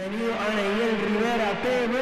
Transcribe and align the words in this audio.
Bienvenido 0.00 0.32
a 0.32 0.48
Neyel 0.54 0.98
Rivera 0.98 1.62
TV. 1.62 1.94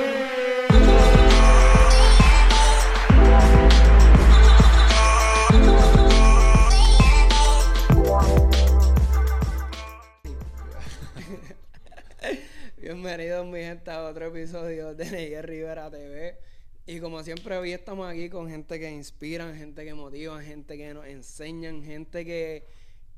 Bienvenidos 12.76 13.46
mi 13.46 13.58
gente 13.58 13.90
a 13.90 14.04
otro 14.04 14.26
episodio 14.26 14.94
de 14.94 15.10
Neyel 15.10 15.42
Rivera 15.42 15.90
TV. 15.90 16.38
Y 16.86 17.00
como 17.00 17.24
siempre 17.24 17.56
hoy 17.56 17.72
estamos 17.72 18.08
aquí 18.08 18.30
con 18.30 18.48
gente 18.48 18.78
que 18.78 18.92
inspiran, 18.92 19.56
gente 19.56 19.84
que 19.84 19.94
motivan, 19.94 20.44
gente 20.44 20.76
que 20.76 20.94
nos 20.94 21.04
enseñan, 21.04 21.82
gente 21.82 22.24
que, 22.24 22.64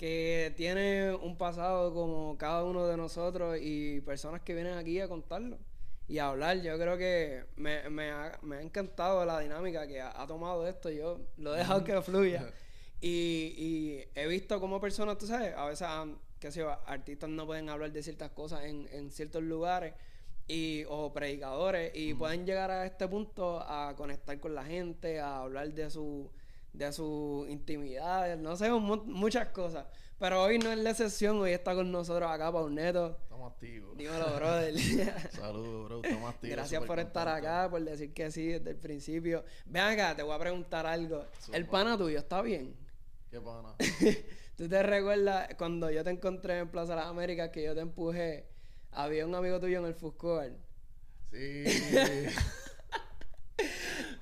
que 0.00 0.54
tiene 0.56 1.12
un 1.12 1.36
pasado 1.36 1.92
como 1.92 2.38
cada 2.38 2.64
uno 2.64 2.86
de 2.86 2.96
nosotros 2.96 3.58
y 3.60 4.00
personas 4.00 4.40
que 4.40 4.54
vienen 4.54 4.78
aquí 4.78 4.98
a 4.98 5.08
contarlo 5.08 5.58
y 6.08 6.16
a 6.16 6.28
hablar. 6.28 6.62
Yo 6.62 6.78
creo 6.78 6.96
que 6.96 7.44
me, 7.56 7.86
me 7.90 8.10
ha, 8.10 8.38
me 8.40 8.56
ha 8.56 8.62
encantado 8.62 9.26
la 9.26 9.40
dinámica 9.40 9.86
que 9.86 10.00
ha, 10.00 10.18
ha 10.18 10.26
tomado 10.26 10.66
esto. 10.66 10.88
Yo 10.88 11.20
lo 11.36 11.54
he 11.54 11.58
dejado 11.58 11.84
que 11.84 12.00
fluya. 12.00 12.50
Y, 13.02 13.54
y 13.56 14.04
he 14.14 14.26
visto 14.26 14.60
como 14.60 14.78
personas, 14.78 15.16
tú 15.16 15.26
sabes, 15.26 15.54
a 15.56 15.64
veces, 15.64 15.86
ah, 15.88 16.06
qué 16.38 16.52
sé 16.52 16.60
yo, 16.60 16.70
artistas 16.84 17.30
no 17.30 17.46
pueden 17.46 17.70
hablar 17.70 17.90
de 17.92 18.02
ciertas 18.02 18.30
cosas 18.32 18.64
en, 18.64 18.86
en 18.92 19.10
ciertos 19.10 19.42
lugares 19.42 19.94
y, 20.46 20.84
o 20.86 21.10
predicadores 21.10 21.92
y 21.94 22.12
pueden 22.12 22.44
llegar 22.44 22.70
a 22.70 22.84
este 22.84 23.08
punto 23.08 23.58
a 23.60 23.94
conectar 23.96 24.38
con 24.38 24.54
la 24.54 24.64
gente, 24.64 25.18
a 25.18 25.38
hablar 25.40 25.72
de 25.72 25.88
su 25.88 26.30
de 26.72 26.92
sus 26.92 27.48
intimidades, 27.48 28.38
no 28.38 28.56
sé, 28.56 28.70
mu- 28.70 29.04
muchas 29.04 29.48
cosas. 29.48 29.86
Pero 30.18 30.42
hoy 30.42 30.58
no 30.58 30.70
es 30.70 30.78
la 30.78 30.90
excepción, 30.90 31.38
hoy 31.38 31.52
está 31.52 31.74
con 31.74 31.90
nosotros 31.90 32.30
acá 32.30 32.52
Paul 32.52 32.74
Neto. 32.74 33.16
Estamos 33.22 33.52
activos. 33.52 33.96
Dímelo, 33.96 34.34
brother. 34.36 34.74
Saludos, 35.32 35.84
bro. 35.86 36.02
Estamos 36.04 36.30
activos. 36.34 36.56
Gracias 36.56 36.84
por 36.84 36.98
estar 37.00 37.26
acá, 37.28 37.68
por 37.70 37.82
decir 37.82 38.12
que 38.12 38.30
sí 38.30 38.48
desde 38.48 38.70
el 38.70 38.76
principio. 38.76 39.44
Ven 39.64 39.82
acá, 39.82 40.14
te 40.14 40.22
voy 40.22 40.34
a 40.34 40.38
preguntar 40.38 40.86
algo. 40.86 41.24
¿El 41.52 41.66
pana 41.66 41.96
tuyo 41.96 42.18
está 42.18 42.42
bien? 42.42 42.76
¿Qué 43.30 43.40
pana? 43.40 43.74
¿Tú 44.56 44.68
te 44.68 44.82
recuerdas 44.82 45.48
cuando 45.56 45.90
yo 45.90 46.04
te 46.04 46.10
encontré 46.10 46.58
en 46.58 46.68
Plaza 46.68 46.94
Las 46.94 47.06
Américas 47.06 47.48
que 47.48 47.62
yo 47.62 47.74
te 47.74 47.80
empujé? 47.80 48.46
Había 48.90 49.24
un 49.26 49.34
amigo 49.34 49.58
tuyo 49.58 49.78
en 49.78 49.86
el 49.86 49.94
court. 49.96 50.52
Sí. 51.32 51.64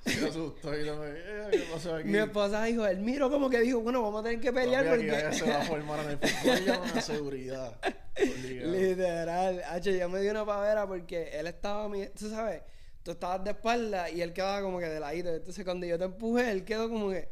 Se 0.05 0.27
asustó 0.27 0.79
y 0.79 0.85
no 0.85 0.97
me... 0.97 1.09
Eh, 1.09 1.47
¿Qué 1.51 1.67
pasó 1.71 1.95
aquí? 1.95 2.07
Mi 2.07 2.17
esposa 2.17 2.63
dijo, 2.63 2.85
él 2.85 2.99
miró 2.99 3.29
como 3.29 3.49
que 3.49 3.59
dijo, 3.59 3.79
bueno, 3.81 4.01
vamos 4.01 4.21
a 4.21 4.23
tener 4.23 4.39
que 4.39 4.51
pelear 4.51 4.87
aquí 4.87 5.07
porque... 5.07 5.33
se 5.33 5.49
va 5.49 5.61
a 5.61 5.65
formar 5.65 5.99
en 5.99 6.09
el 6.11 6.17
fútbol 6.17 6.65
ya 6.65 6.79
una 6.79 7.01
seguridad. 7.01 7.79
Obligado. 8.15 8.71
Literal. 8.71 9.63
H, 9.69 9.97
yo 9.97 10.09
me 10.09 10.19
di 10.21 10.29
una 10.29 10.45
pavera 10.45 10.87
porque 10.87 11.29
él 11.33 11.47
estaba, 11.47 11.89
tú 12.17 12.29
sabes, 12.29 12.61
tú 13.03 13.11
estabas 13.11 13.43
de 13.43 13.51
espalda 13.51 14.09
y 14.09 14.21
él 14.21 14.33
quedaba 14.33 14.61
como 14.61 14.79
que 14.79 14.87
de 14.87 14.99
ladito. 14.99 15.29
Entonces 15.29 15.63
cuando 15.63 15.85
yo 15.85 15.97
te 15.97 16.05
empujé, 16.05 16.51
él 16.51 16.63
quedó 16.63 16.89
como 16.89 17.09
que... 17.09 17.29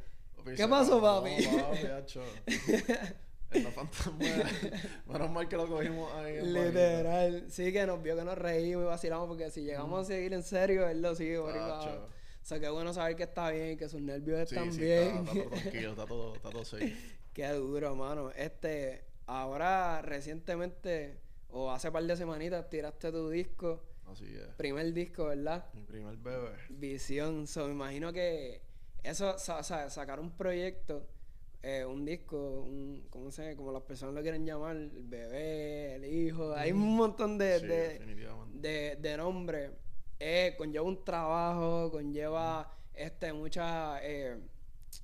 ¿Qué 0.55 0.67
pasó, 0.67 1.01
papi? 1.01 1.45
papi, 1.45 2.19
la 3.51 3.71
fantasma. 3.71 4.17
Menos 5.07 5.31
mal 5.31 5.47
que 5.47 5.55
lo 5.57 5.67
cogimos 5.67 6.11
ahí. 6.13 6.41
Literal. 6.45 7.45
Sí, 7.49 7.71
que 7.71 7.85
nos 7.85 8.01
vio 8.03 8.15
que 8.15 8.23
nos 8.23 8.37
reímos 8.37 8.83
y 8.83 8.87
vacilamos 8.87 9.27
porque 9.27 9.49
si 9.51 9.61
llegamos 9.63 10.01
a 10.01 10.05
seguir 10.05 10.33
en 10.33 10.43
serio, 10.43 10.87
él 10.87 11.01
lo 11.01 11.15
sigue 11.15 11.39
por. 11.39 11.55
O 11.55 11.99
sea, 12.49 12.59
qué 12.61 12.69
bueno 12.69 12.93
saber 12.93 13.15
que 13.17 13.23
está 13.23 13.49
bien, 13.51 13.77
que 13.77 13.89
sus 13.89 13.99
nervios 14.01 14.47
Sí, 14.47 14.55
están 14.55 14.71
sí, 14.71 14.79
bien. 14.79 15.17
Está, 15.17 15.31
está 15.31 15.33
todo 15.33 15.49
tranquilo, 15.61 15.89
está 15.91 16.05
todo, 16.05 16.35
está 16.35 16.49
todo 16.49 16.65
safe. 16.65 16.95
Qué 17.33 17.47
duro, 17.49 17.95
mano. 17.95 18.31
Este, 18.31 19.03
ahora 19.27 20.01
recientemente, 20.01 21.19
o 21.49 21.69
hace 21.71 21.91
par 21.91 22.03
de 22.03 22.15
semanitas, 22.15 22.69
tiraste 22.69 23.11
tu 23.11 23.29
disco, 23.29 23.83
Así 24.11 24.25
es. 24.25 24.47
primer 24.55 24.93
disco, 24.93 25.25
¿verdad? 25.25 25.65
Mi 25.73 25.83
primer 25.83 26.15
bebé. 26.17 26.51
Visión. 26.69 27.45
So, 27.47 27.67
me 27.67 27.73
imagino 27.73 28.11
que 28.13 28.61
eso, 29.03 29.37
sa- 29.37 29.61
sa- 29.63 29.89
sacar 29.89 30.19
un 30.19 30.31
proyecto, 30.35 31.05
eh, 31.63 31.85
un 31.85 32.05
disco, 32.05 32.61
un, 32.61 33.07
¿cómo 33.09 33.31
se 33.31 33.55
Como 33.55 33.71
las 33.71 33.83
personas 33.83 34.15
lo 34.15 34.21
quieren 34.21 34.45
llamar, 34.45 34.75
el 34.75 34.89
bebé, 35.03 35.95
el 35.95 36.05
hijo, 36.05 36.53
hay 36.53 36.71
un 36.71 36.95
montón 36.95 37.37
de, 37.37 37.59
Sí, 37.59 37.67
de, 37.67 37.99
de, 38.53 38.95
de 38.97 39.17
nombres. 39.17 39.71
Eh, 40.19 40.55
conlleva 40.57 40.85
un 40.85 41.03
trabajo, 41.03 41.91
conlleva 41.91 42.71
este, 42.93 43.33
muchas 43.33 43.99
eh, 44.03 44.37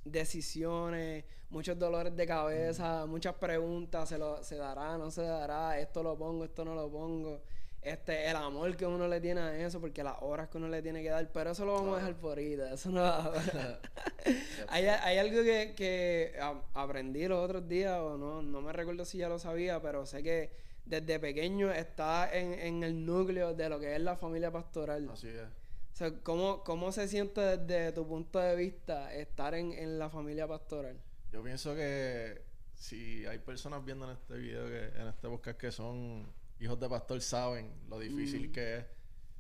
decisiones, 0.04 1.26
muchos 1.50 1.78
dolores 1.78 2.16
de 2.16 2.26
cabeza, 2.26 3.06
muchas 3.06 3.36
preguntas, 3.36 4.10
se, 4.10 4.18
lo, 4.18 4.44
se 4.44 4.56
dará, 4.56 4.98
no 4.98 5.12
se 5.12 5.22
dará, 5.22 5.80
esto 5.80 6.02
lo 6.02 6.18
pongo, 6.18 6.46
esto 6.46 6.66
no 6.66 6.76
lo 6.76 6.90
pongo. 6.92 7.42
Este, 7.84 8.30
el 8.30 8.36
amor 8.36 8.76
que 8.78 8.86
uno 8.86 9.08
le 9.08 9.20
tiene 9.22 9.42
a 9.42 9.58
eso, 9.66 9.80
porque 9.82 10.04
las 10.04 10.16
horas 10.22 10.48
que 10.50 10.58
uno 10.58 10.68
le 10.70 10.82
tiene 10.82 11.04
que 11.04 11.10
dar, 11.10 11.30
pero 11.32 11.52
eso 11.52 11.66
lo 11.66 11.74
vamos 11.74 11.96
a 11.96 11.98
dejar 12.00 12.16
por 12.16 12.30
ahorita, 12.38 12.74
eso 12.74 12.90
no 12.92 13.04
hay, 14.70 14.86
hay 14.86 15.18
algo 15.18 15.44
que, 15.44 15.74
que 15.76 16.36
a- 16.42 16.62
aprendí 16.74 17.28
los 17.28 17.44
otros 17.44 17.68
días, 17.68 17.98
o 18.00 18.18
no, 18.18 18.42
no 18.42 18.62
me 18.62 18.72
recuerdo 18.74 19.06
si 19.06 19.18
ya 19.18 19.30
lo 19.30 19.40
sabía, 19.40 19.82
pero 19.82 20.06
sé 20.06 20.24
que 20.24 20.52
desde 20.86 21.20
pequeño 21.20 21.72
está 21.72 22.30
en, 22.34 22.54
en 22.54 22.84
el 22.84 23.06
núcleo 23.06 23.54
de 23.54 23.70
lo 23.70 23.80
que 23.80 23.96
es 23.96 24.02
la 24.02 24.16
familia 24.18 24.52
pastoral. 24.52 25.10
Así 25.12 25.28
es. 25.30 25.42
O 25.42 25.96
sea, 25.96 26.12
¿cómo, 26.24 26.64
¿cómo 26.64 26.92
se 26.92 27.08
siente 27.08 27.40
desde 27.58 27.92
tu 27.92 28.08
punto 28.08 28.40
de 28.40 28.56
vista 28.56 29.14
estar 29.14 29.54
en, 29.54 29.72
en 29.74 30.00
la 30.00 30.10
familia 30.10 30.48
pastoral? 30.48 30.98
Yo 31.32 31.44
pienso 31.44 31.76
que 31.76 32.42
si 32.74 33.26
hay 33.26 33.38
personas 33.40 33.86
viendo 33.86 34.06
en 34.06 34.12
este 34.18 34.38
video, 34.38 34.66
que 34.68 35.00
en 35.00 35.08
este 35.08 35.28
podcast 35.30 35.58
que 35.60 35.72
son 35.72 36.26
hijos 36.64 36.80
de 36.80 36.90
pastor, 36.90 37.22
saben 37.22 37.72
lo 37.90 38.00
difícil 38.00 38.50
Mm. 38.50 38.52
que 38.52 38.78
es. 38.78 38.86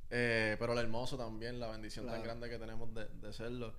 Eh, 0.09 0.55
pero 0.59 0.73
lo 0.75 0.79
hermoso 0.79 1.17
también, 1.17 1.59
la 1.59 1.69
bendición 1.71 2.05
tan 2.05 2.21
grande 2.23 2.49
que 2.49 2.59
tenemos 2.59 2.93
de, 2.93 3.07
de 3.07 3.33
serlo. 3.33 3.73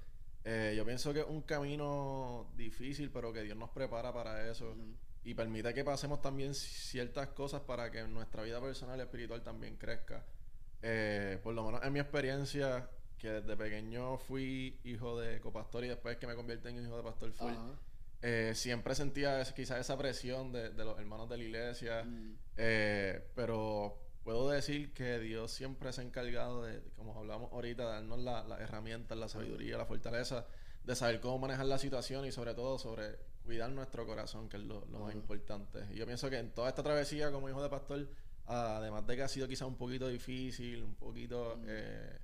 Eh, 0.44 0.75
yo 0.77 0.84
pienso 0.84 1.12
que 1.12 1.21
es 1.21 1.27
un 1.27 1.43
camino 1.43 2.50
difícil, 2.56 3.10
pero 3.10 3.33
que 3.33 3.43
Dios 3.43 3.56
nos 3.56 3.71
prepara 3.71 4.12
para 4.12 4.50
eso. 4.50 4.75
Y 5.22 5.33
permite 5.34 5.72
que 5.72 5.84
pasemos 5.84 6.21
también 6.21 6.54
ciertas 6.54 7.28
cosas 7.28 7.62
para 7.62 7.91
que 7.91 8.03
nuestra 8.09 8.43
vida 8.43 8.60
personal 8.60 8.99
y 8.99 9.03
espiritual 9.03 9.43
también 9.43 9.77
crezca. 9.77 10.25
Eh, 10.83 11.38
por 11.43 11.54
lo 11.54 11.65
menos 11.65 11.83
en 11.83 11.93
mi 11.93 12.00
experiencia, 12.00 12.91
que 13.16 13.31
desde 13.31 13.56
pequeño 13.56 14.19
fui 14.19 14.78
hijo 14.84 15.19
de 15.19 15.41
copastor 15.41 15.84
y 15.84 15.88
después 15.88 16.19
que 16.19 16.27
me 16.27 16.34
convierte 16.34 16.69
en 16.69 16.84
hijo 16.84 16.97
de 16.97 17.03
pastor 17.03 17.33
full. 17.33 17.53
Eh, 18.27 18.53
siempre 18.55 18.95
sentía 18.95 19.45
quizás 19.55 19.81
esa 19.81 19.99
presión 19.99 20.51
de, 20.51 20.71
de 20.71 20.85
los 20.85 20.99
hermanos 20.99 21.29
de 21.29 21.37
la 21.37 21.45
iglesia, 21.45 22.05
Mm. 22.05 22.39
eh, 22.57 23.23
pero 23.35 23.99
puedo 24.23 24.49
decir 24.49 24.95
que 24.95 25.19
Dios 25.19 25.51
siempre 25.53 25.93
se 25.93 26.01
ha 26.01 26.05
encargado 26.05 26.63
de, 26.65 26.81
como 26.97 27.19
hablamos 27.19 27.53
ahorita, 27.53 27.84
darnos 27.84 28.19
la- 28.21 28.43
las 28.45 28.61
herramientas, 28.61 29.19
la 29.19 29.29
sabiduría, 29.29 29.77
la 29.77 29.84
fortaleza, 29.84 30.47
de 30.84 30.95
saber 30.97 31.21
cómo 31.21 31.39
manejar 31.41 31.67
la 31.67 31.77
situación 31.79 32.25
y 32.25 32.33
sobre 32.33 32.55
todo 32.55 32.79
sobre 32.79 33.19
cuidar 33.45 33.69
nuestro 33.71 34.07
corazón, 34.07 34.49
que 34.49 34.57
es 34.57 34.63
lo, 34.63 34.87
lo 34.87 35.01
más 35.01 35.15
importante. 35.15 35.81
Y 35.93 35.97
yo 35.97 36.07
pienso 36.07 36.31
que 36.31 36.39
en 36.39 36.51
toda 36.55 36.71
esta 36.71 36.83
travesía 36.83 37.31
como 37.31 37.51
hijo 37.51 37.63
de 37.63 37.69
pastor, 37.69 38.09
además 38.47 39.07
de 39.07 39.17
que 39.17 39.23
ha 39.23 39.29
sido 39.29 39.47
quizás 39.49 39.69
un 39.69 39.77
poquito 39.77 40.09
difícil, 40.09 40.83
un 40.83 40.95
poquito... 40.95 41.61
eh, 41.67 42.19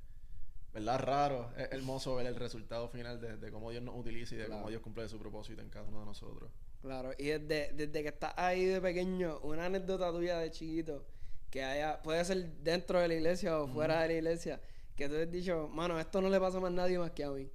¿Verdad? 0.72 1.00
Raro. 1.00 1.50
Es 1.56 1.72
hermoso 1.72 2.14
ver 2.14 2.26
el 2.26 2.36
resultado 2.36 2.88
final 2.88 3.20
de, 3.20 3.36
de 3.36 3.50
cómo 3.50 3.70
Dios 3.70 3.82
nos 3.82 3.96
utiliza 3.96 4.34
y 4.34 4.38
de 4.38 4.44
Claro. 4.46 4.60
cómo 4.60 4.70
Dios 4.70 4.82
cumple 4.82 5.08
su 5.08 5.18
propósito 5.18 5.60
en 5.62 5.68
cada 5.68 5.86
uno 5.88 6.00
de 6.00 6.06
nosotros. 6.06 6.50
Claro, 6.80 7.10
y 7.18 7.26
desde, 7.26 7.72
desde 7.74 8.02
que 8.02 8.08
estás 8.08 8.32
ahí 8.36 8.64
de 8.64 8.80
pequeño, 8.80 9.40
una 9.40 9.66
anécdota 9.66 10.10
tuya 10.12 10.38
de 10.38 10.50
chiquito, 10.50 11.04
que 11.50 11.62
haya, 11.64 12.00
puede 12.02 12.24
ser 12.24 12.46
dentro 12.62 13.00
de 13.00 13.08
la 13.08 13.14
iglesia 13.14 13.58
o 13.60 13.66
fuera 13.68 14.00
de 14.02 14.08
la 14.08 14.14
iglesia, 14.14 14.60
que 14.96 15.08
tú 15.08 15.16
has 15.16 15.30
dicho, 15.30 15.68
mano, 15.68 15.98
esto 15.98 16.20
no 16.22 16.30
le 16.30 16.38
pasa 16.40 16.60
más 16.60 16.70
a 16.70 16.74
nadie 16.74 16.98
más 16.98 17.10
que 17.10 17.24
a 17.24 17.30
mí. 17.30 17.50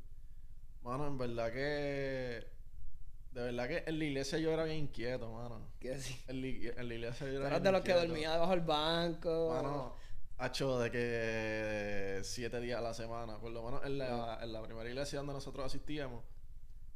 Mano, 0.83 1.07
en 1.07 1.17
verdad 1.17 1.51
que. 1.51 2.45
De 3.31 3.41
verdad 3.41 3.67
que 3.67 3.83
en 3.87 3.97
la 3.99 4.05
iglesia 4.05 4.37
yo 4.37 4.51
era 4.51 4.63
bien 4.65 4.77
inquieto, 4.77 5.31
mano. 5.31 5.59
Que 5.79 5.97
sí. 5.99 6.15
En 6.27 6.41
la, 6.41 6.47
ig- 6.47 6.73
en 6.77 6.87
la 6.87 6.93
iglesia 6.93 7.27
yo 7.27 7.39
era 7.39 7.49
bien 7.49 7.63
de 7.63 7.71
los 7.71 7.81
que 7.81 7.93
dormía 7.93 8.31
debajo 8.33 8.51
del 8.51 8.61
banco. 8.61 9.49
Mano, 9.53 9.95
hacho 10.37 10.79
de 10.79 10.91
que 10.91 12.19
siete 12.23 12.59
días 12.59 12.79
a 12.79 12.81
la 12.81 12.93
semana, 12.93 13.37
por 13.39 13.51
lo 13.51 13.63
menos 13.63 13.85
en 13.85 13.97
la, 13.97 14.39
en 14.41 14.51
la 14.51 14.61
primera 14.63 14.87
iglesia 14.89 15.19
donde 15.19 15.33
nosotros 15.33 15.65
asistíamos, 15.65 16.23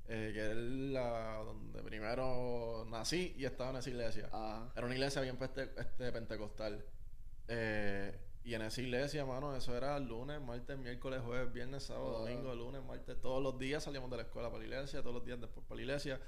eh, 0.08 0.32
que 0.34 0.50
es 0.52 0.56
la 0.58 1.36
donde 1.46 1.82
primero 1.84 2.86
nací 2.90 3.34
y 3.38 3.46
estaba 3.46 3.70
en 3.72 3.76
esa 3.78 3.90
iglesia. 3.90 4.28
Ajá. 4.32 4.72
Era 4.76 4.86
una 4.86 4.96
iglesia 4.96 5.22
bien 5.22 5.38
pente- 5.38 5.72
este, 5.78 6.12
pentecostal. 6.12 6.84
Eh, 7.48 8.20
y 8.44 8.54
en 8.54 8.62
esa 8.64 8.82
iglesia, 8.82 9.26
mano, 9.26 9.56
eso 9.56 9.76
era 9.76 10.00
lunes, 10.00 10.42
martes, 10.42 10.78
miércoles, 10.78 11.22
jueves, 11.24 11.52
viernes, 11.54 11.84
sábado, 11.84 12.18
Ah. 12.18 12.20
domingo, 12.30 12.54
lunes, 12.56 12.84
martes. 12.84 13.20
Todos 13.22 13.42
los 13.44 13.60
días 13.60 13.84
salíamos 13.84 14.10
de 14.10 14.18
la 14.18 14.24
escuela 14.24 14.50
para 14.50 14.60
la 14.60 14.66
iglesia, 14.66 15.02
todos 15.02 15.14
los 15.16 15.26
días 15.26 15.40
después 15.40 15.66
para 15.68 15.76
la 15.78 15.82
iglesia. 15.84 16.20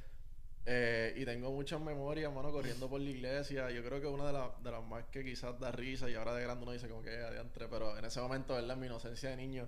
Eh, 0.66 1.14
y 1.18 1.26
tengo 1.26 1.52
muchas 1.52 1.82
memorias, 1.82 2.32
mano, 2.32 2.52
corriendo 2.52 2.88
por 2.90 3.02
la 3.02 3.10
iglesia. 3.10 3.72
Yo 3.72 3.84
creo 3.84 4.00
que 4.00 4.08
una 4.08 4.32
de, 4.32 4.40
de 4.64 4.72
las 4.72 4.84
más 4.84 5.06
que 5.06 5.24
quizás 5.24 5.60
da 5.60 5.72
risa 5.72 6.10
y 6.10 6.14
ahora 6.16 6.36
de 6.36 6.44
grande 6.44 6.64
uno 6.64 6.72
dice 6.72 6.88
como 6.88 7.02
que 7.02 7.16
adiantre, 7.18 7.68
pero 7.68 7.98
en 7.98 8.06
ese 8.06 8.22
momento, 8.22 8.54
¿verdad? 8.54 8.74
En 8.74 8.80
mi 8.80 8.86
inocencia 8.86 9.30
de 9.32 9.38
niño, 9.38 9.68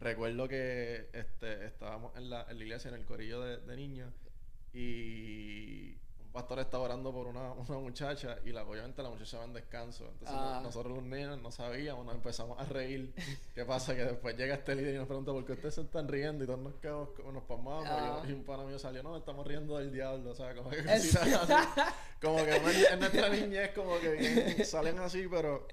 recuerdo 0.00 0.48
que 0.48 1.10
este, 1.12 1.66
estábamos 1.66 2.16
en 2.16 2.30
la, 2.30 2.46
en 2.48 2.58
la 2.58 2.64
iglesia, 2.64 2.88
en 2.88 2.94
el 2.94 3.04
corillo 3.04 3.40
de, 3.42 3.58
de 3.58 3.76
niños, 3.76 4.12
y 4.72 5.96
pastor 6.32 6.58
estaba 6.60 6.84
orando 6.84 7.12
por 7.12 7.26
una, 7.26 7.52
una 7.68 7.78
muchacha 7.78 8.38
y 8.44 8.52
la, 8.52 8.62
obviamente 8.64 9.02
la 9.02 9.10
muchacha 9.10 9.38
va 9.38 9.44
en 9.44 9.52
descanso. 9.52 10.04
Entonces 10.12 10.36
Ah. 10.38 10.54
no- 10.56 10.62
nosotros 10.62 10.94
los 10.94 11.04
niños 11.04 11.40
no 11.40 11.50
sabíamos, 11.50 12.04
nos 12.06 12.14
empezamos 12.14 12.58
a 12.58 12.64
reír. 12.64 13.14
¿Qué 13.54 13.64
pasa? 13.64 13.94
Que 13.94 14.04
después 14.04 14.36
llega 14.36 14.54
este 14.54 14.74
líder 14.74 14.94
y 14.94 14.98
nos 14.98 15.06
pregunta 15.06 15.32
por 15.32 15.44
qué 15.44 15.52
ustedes 15.52 15.74
se 15.74 15.80
están 15.82 16.08
riendo 16.08 16.44
y 16.44 16.46
todos 16.46 16.60
nos 16.60 16.74
quedamos, 16.76 17.10
como 17.10 17.32
nos 17.32 17.42
pasmamos. 17.44 17.84
Ah. 17.86 18.22
Y, 18.26 18.30
y 18.30 18.32
un 18.32 18.44
pana 18.44 18.64
mío 18.64 18.78
salió, 18.78 19.02
no, 19.02 19.16
estamos 19.16 19.46
riendo 19.46 19.76
del 19.78 19.92
diablo, 19.92 20.30
o 20.30 20.34
sea, 20.34 20.54
como 20.54 20.70
que, 20.70 20.78
Es- 20.78 21.16
cositas 21.16 21.50
así. 21.50 21.80
como 22.20 22.36
que 22.36 22.58
una- 22.58 22.88
en 22.92 23.00
nuestra 23.00 23.28
niñez 23.28 23.70
como 23.74 23.98
que 24.00 24.10
bien- 24.12 24.64
salen 24.64 24.98
así, 25.00 25.26
pero 25.30 25.66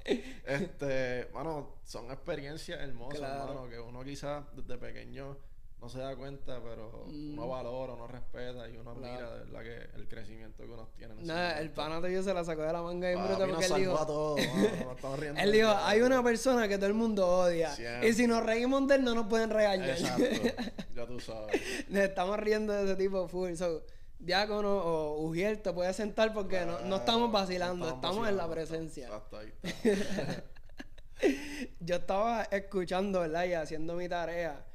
este, 0.45 1.25
bueno, 1.31 1.75
son 1.83 2.11
experiencias 2.11 2.79
hermosas, 2.81 3.19
Claro. 3.19 3.43
hermano, 3.51 3.69
que 3.69 3.79
uno 3.79 4.03
quizás 4.03 4.43
desde 4.55 4.77
pequeño 4.77 5.37
no 5.81 5.87
se 5.87 5.99
da 5.99 6.15
cuenta, 6.15 6.59
pero 6.61 7.05
Mm. 7.07 7.33
uno 7.33 7.47
valora, 7.47 7.93
uno 7.93 8.05
respeta 8.07 8.67
y 8.69 8.75
uno 8.77 8.93
Claro. 8.95 9.13
admira 9.15 9.31
de 9.31 9.39
verdad 9.45 9.61
que 9.63 9.97
el 9.97 10.07
crecimiento 10.09 10.63
que 10.63 10.69
uno 10.71 10.89
tiene. 10.97 11.13
el 11.59 11.71
pana 11.71 12.01
tuyo 12.01 12.21
se 12.21 12.33
la 12.33 12.43
sacó 12.43 12.63
de 12.63 12.73
la 12.73 12.81
manga 12.81 13.09
y 13.11 13.15
bruto 13.15 13.47
nos 13.47 13.49
porque 13.49 13.65
él 13.65 13.73
dijo... 13.75 13.97
a 13.97 14.05
todos, 14.05 14.39
mano, 14.47 14.69
nos 14.85 14.95
estamos 14.95 15.19
riendo 15.19 15.41
Él 15.41 15.51
dijo, 15.53 15.69
hay 15.69 16.01
una 16.01 16.21
persona 16.23 16.67
que 16.67 16.75
todo 16.77 16.87
el 16.87 16.93
mundo 16.95 17.25
odia. 17.27 17.73
Siempre. 17.73 18.09
Y 18.09 18.13
si 18.13 18.27
nos 18.27 18.45
reímos 18.45 18.87
de 18.87 18.95
él, 18.95 19.03
no 19.05 19.15
nos 19.15 19.27
pueden 19.27 19.49
regañar. 19.51 19.89
Exacto, 19.89 20.23
ya 20.95 21.05
tú 21.07 21.19
sabes. 21.21 21.61
Nos 21.87 22.01
estamos 22.03 22.37
riendo 22.39 22.73
de 22.73 22.83
ese 22.83 22.95
tipo 22.97 23.27
full. 23.29 23.53
So, 23.55 23.83
diácono 24.19 24.69
o 24.79 25.21
Ujiel 25.23 25.61
te 25.61 25.71
puedes 25.71 25.95
sentar 25.95 26.33
porque 26.33 26.65
no, 26.65 26.81
no 26.81 26.97
estamos 26.97 27.31
vacilando, 27.31 27.87
no 27.87 27.95
estamos 27.95 28.27
en 28.27 28.35
la 28.35 28.49
presencia. 28.49 29.05
Exacto, 29.05 29.37
ahí 29.37 29.53
está. 29.63 30.43
Yo 31.79 31.95
estaba 31.95 32.43
escuchando, 32.43 33.21
¿verdad? 33.21 33.45
Y 33.45 33.53
haciendo 33.53 33.93
mi 33.95 34.07
tarea. 34.09 34.65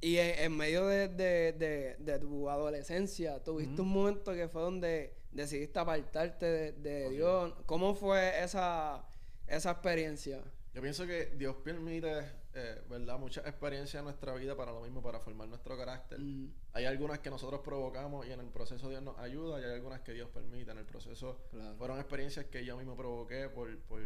Y 0.00 0.16
en, 0.16 0.38
en 0.38 0.56
medio 0.56 0.86
de, 0.86 1.08
de, 1.08 1.52
de, 1.52 1.96
de 1.98 2.18
tu 2.18 2.48
adolescencia, 2.48 3.42
tuviste 3.42 3.82
un 3.82 3.88
momento 3.88 4.32
que 4.32 4.48
fue 4.48 4.62
donde 4.62 5.14
decidiste 5.30 5.78
apartarte 5.78 6.72
de, 6.72 7.10
Dios. 7.10 7.52
¿Cómo 7.66 7.94
fue 7.94 8.42
esa, 8.42 9.04
esa 9.46 9.70
experiencia? 9.72 10.42
Yo 10.72 10.80
pienso 10.80 11.06
que 11.06 11.26
Dios 11.36 11.56
permite, 11.62 12.20
eh, 12.54 12.80
¿verdad? 12.88 13.18
Muchas 13.18 13.44
experiencias 13.46 13.98
en 14.00 14.04
nuestra 14.04 14.32
vida 14.34 14.56
para 14.56 14.72
lo 14.72 14.80
mismo, 14.80 15.02
para 15.02 15.20
formar 15.20 15.48
nuestro 15.48 15.76
carácter. 15.76 16.18
Mm, 16.20 16.50
Hay 16.72 16.84
algunas 16.86 17.18
que 17.18 17.28
nosotros 17.28 17.60
provocamos 17.62 18.26
y 18.26 18.32
en 18.32 18.40
el 18.40 18.48
proceso 18.48 18.88
Dios 18.88 19.02
nos 19.02 19.18
ayuda 19.18 19.60
y 19.60 19.64
hay 19.64 19.72
algunas 19.72 20.00
que 20.00 20.12
Dios 20.12 20.30
permite. 20.30 20.70
En 20.70 20.78
el 20.78 20.86
proceso 20.86 21.40
Claro. 21.50 21.74
fueron 21.76 21.98
experiencias 21.98 22.46
que 22.46 22.64
yo 22.64 22.76
mismo 22.76 22.96
provoqué 22.96 23.48
por, 23.48 23.76
por 23.80 24.00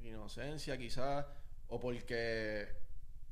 mi 0.00 0.08
inocencia 0.10 0.78
quizás 0.78 1.26
o 1.68 1.80
porque 1.80 2.68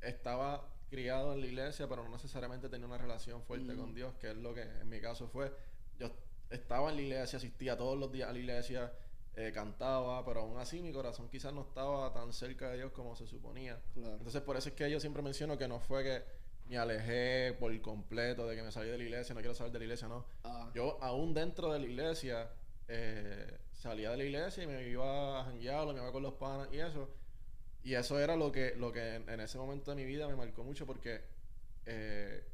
estaba 0.00 0.68
criado 0.92 1.32
en 1.32 1.40
la 1.40 1.46
iglesia 1.46 1.88
pero 1.88 2.04
no 2.04 2.10
necesariamente 2.10 2.68
tenía 2.68 2.86
una 2.86 2.98
relación 2.98 3.42
fuerte 3.42 3.72
Mm. 3.72 3.78
con 3.78 3.94
Dios, 3.94 4.14
que 4.20 4.30
es 4.30 4.36
lo 4.36 4.54
que 4.54 4.62
en 4.62 4.88
mi 4.88 5.00
caso 5.00 5.26
fue. 5.26 5.50
Yo 5.98 6.10
estaba 6.50 6.90
en 6.90 6.96
la 6.96 7.02
iglesia, 7.02 7.38
asistía 7.38 7.76
todos 7.76 7.98
los 7.98 8.12
días 8.12 8.28
a 8.28 8.32
la 8.32 8.38
iglesia, 8.38 8.92
eh, 9.34 9.50
cantaba, 9.54 10.22
pero 10.26 10.40
aún 10.42 10.58
así 10.58 10.82
mi 10.82 10.92
corazón 10.92 11.28
quizás 11.30 11.52
no 11.54 11.62
estaba 11.62 12.12
tan 12.12 12.32
cerca 12.34 12.68
de 12.70 12.76
Dios 12.76 12.92
como 12.92 13.16
se 13.16 13.26
suponía. 13.26 13.80
Claro. 13.94 14.16
Entonces 14.16 14.42
por 14.42 14.56
eso 14.58 14.68
es 14.68 14.74
que 14.74 14.90
yo 14.90 15.00
siempre 15.00 15.22
menciono 15.22 15.56
que 15.56 15.66
no 15.66 15.80
fue 15.80 16.04
que 16.04 16.22
me 16.68 16.76
alejé 16.78 17.54
por 17.58 17.78
completo 17.80 18.46
de 18.46 18.54
que 18.56 18.62
me 18.62 18.70
salí 18.70 18.90
de 18.90 18.98
la 18.98 19.04
iglesia, 19.04 19.34
no 19.34 19.40
quiero 19.40 19.54
salir 19.54 19.72
de 19.72 19.78
la 19.78 19.84
iglesia, 19.86 20.06
no. 20.08 20.26
Ah, 20.44 20.70
Yo 20.74 20.98
aún 21.02 21.32
dentro 21.34 21.72
de 21.72 21.78
la 21.80 21.86
iglesia 21.86 22.50
eh, 22.88 23.58
salía 23.72 24.10
de 24.10 24.16
la 24.18 24.24
iglesia 24.24 24.62
y 24.62 24.66
me 24.66 24.86
iba 24.88 25.40
a 25.40 25.44
janguear, 25.44 25.86
me 25.86 25.94
iba 25.94 26.12
con 26.12 26.22
los 26.22 26.34
panas 26.34 26.68
y 26.72 26.78
eso. 26.78 27.08
Y 27.82 27.94
eso 27.94 28.18
era 28.20 28.36
lo 28.36 28.52
que, 28.52 28.74
lo 28.76 28.92
que 28.92 29.16
en, 29.16 29.28
en 29.28 29.40
ese 29.40 29.58
momento 29.58 29.90
de 29.90 29.96
mi 29.96 30.04
vida 30.04 30.28
me 30.28 30.36
marcó 30.36 30.62
mucho 30.62 30.86
porque 30.86 31.20
eh, 31.86 32.44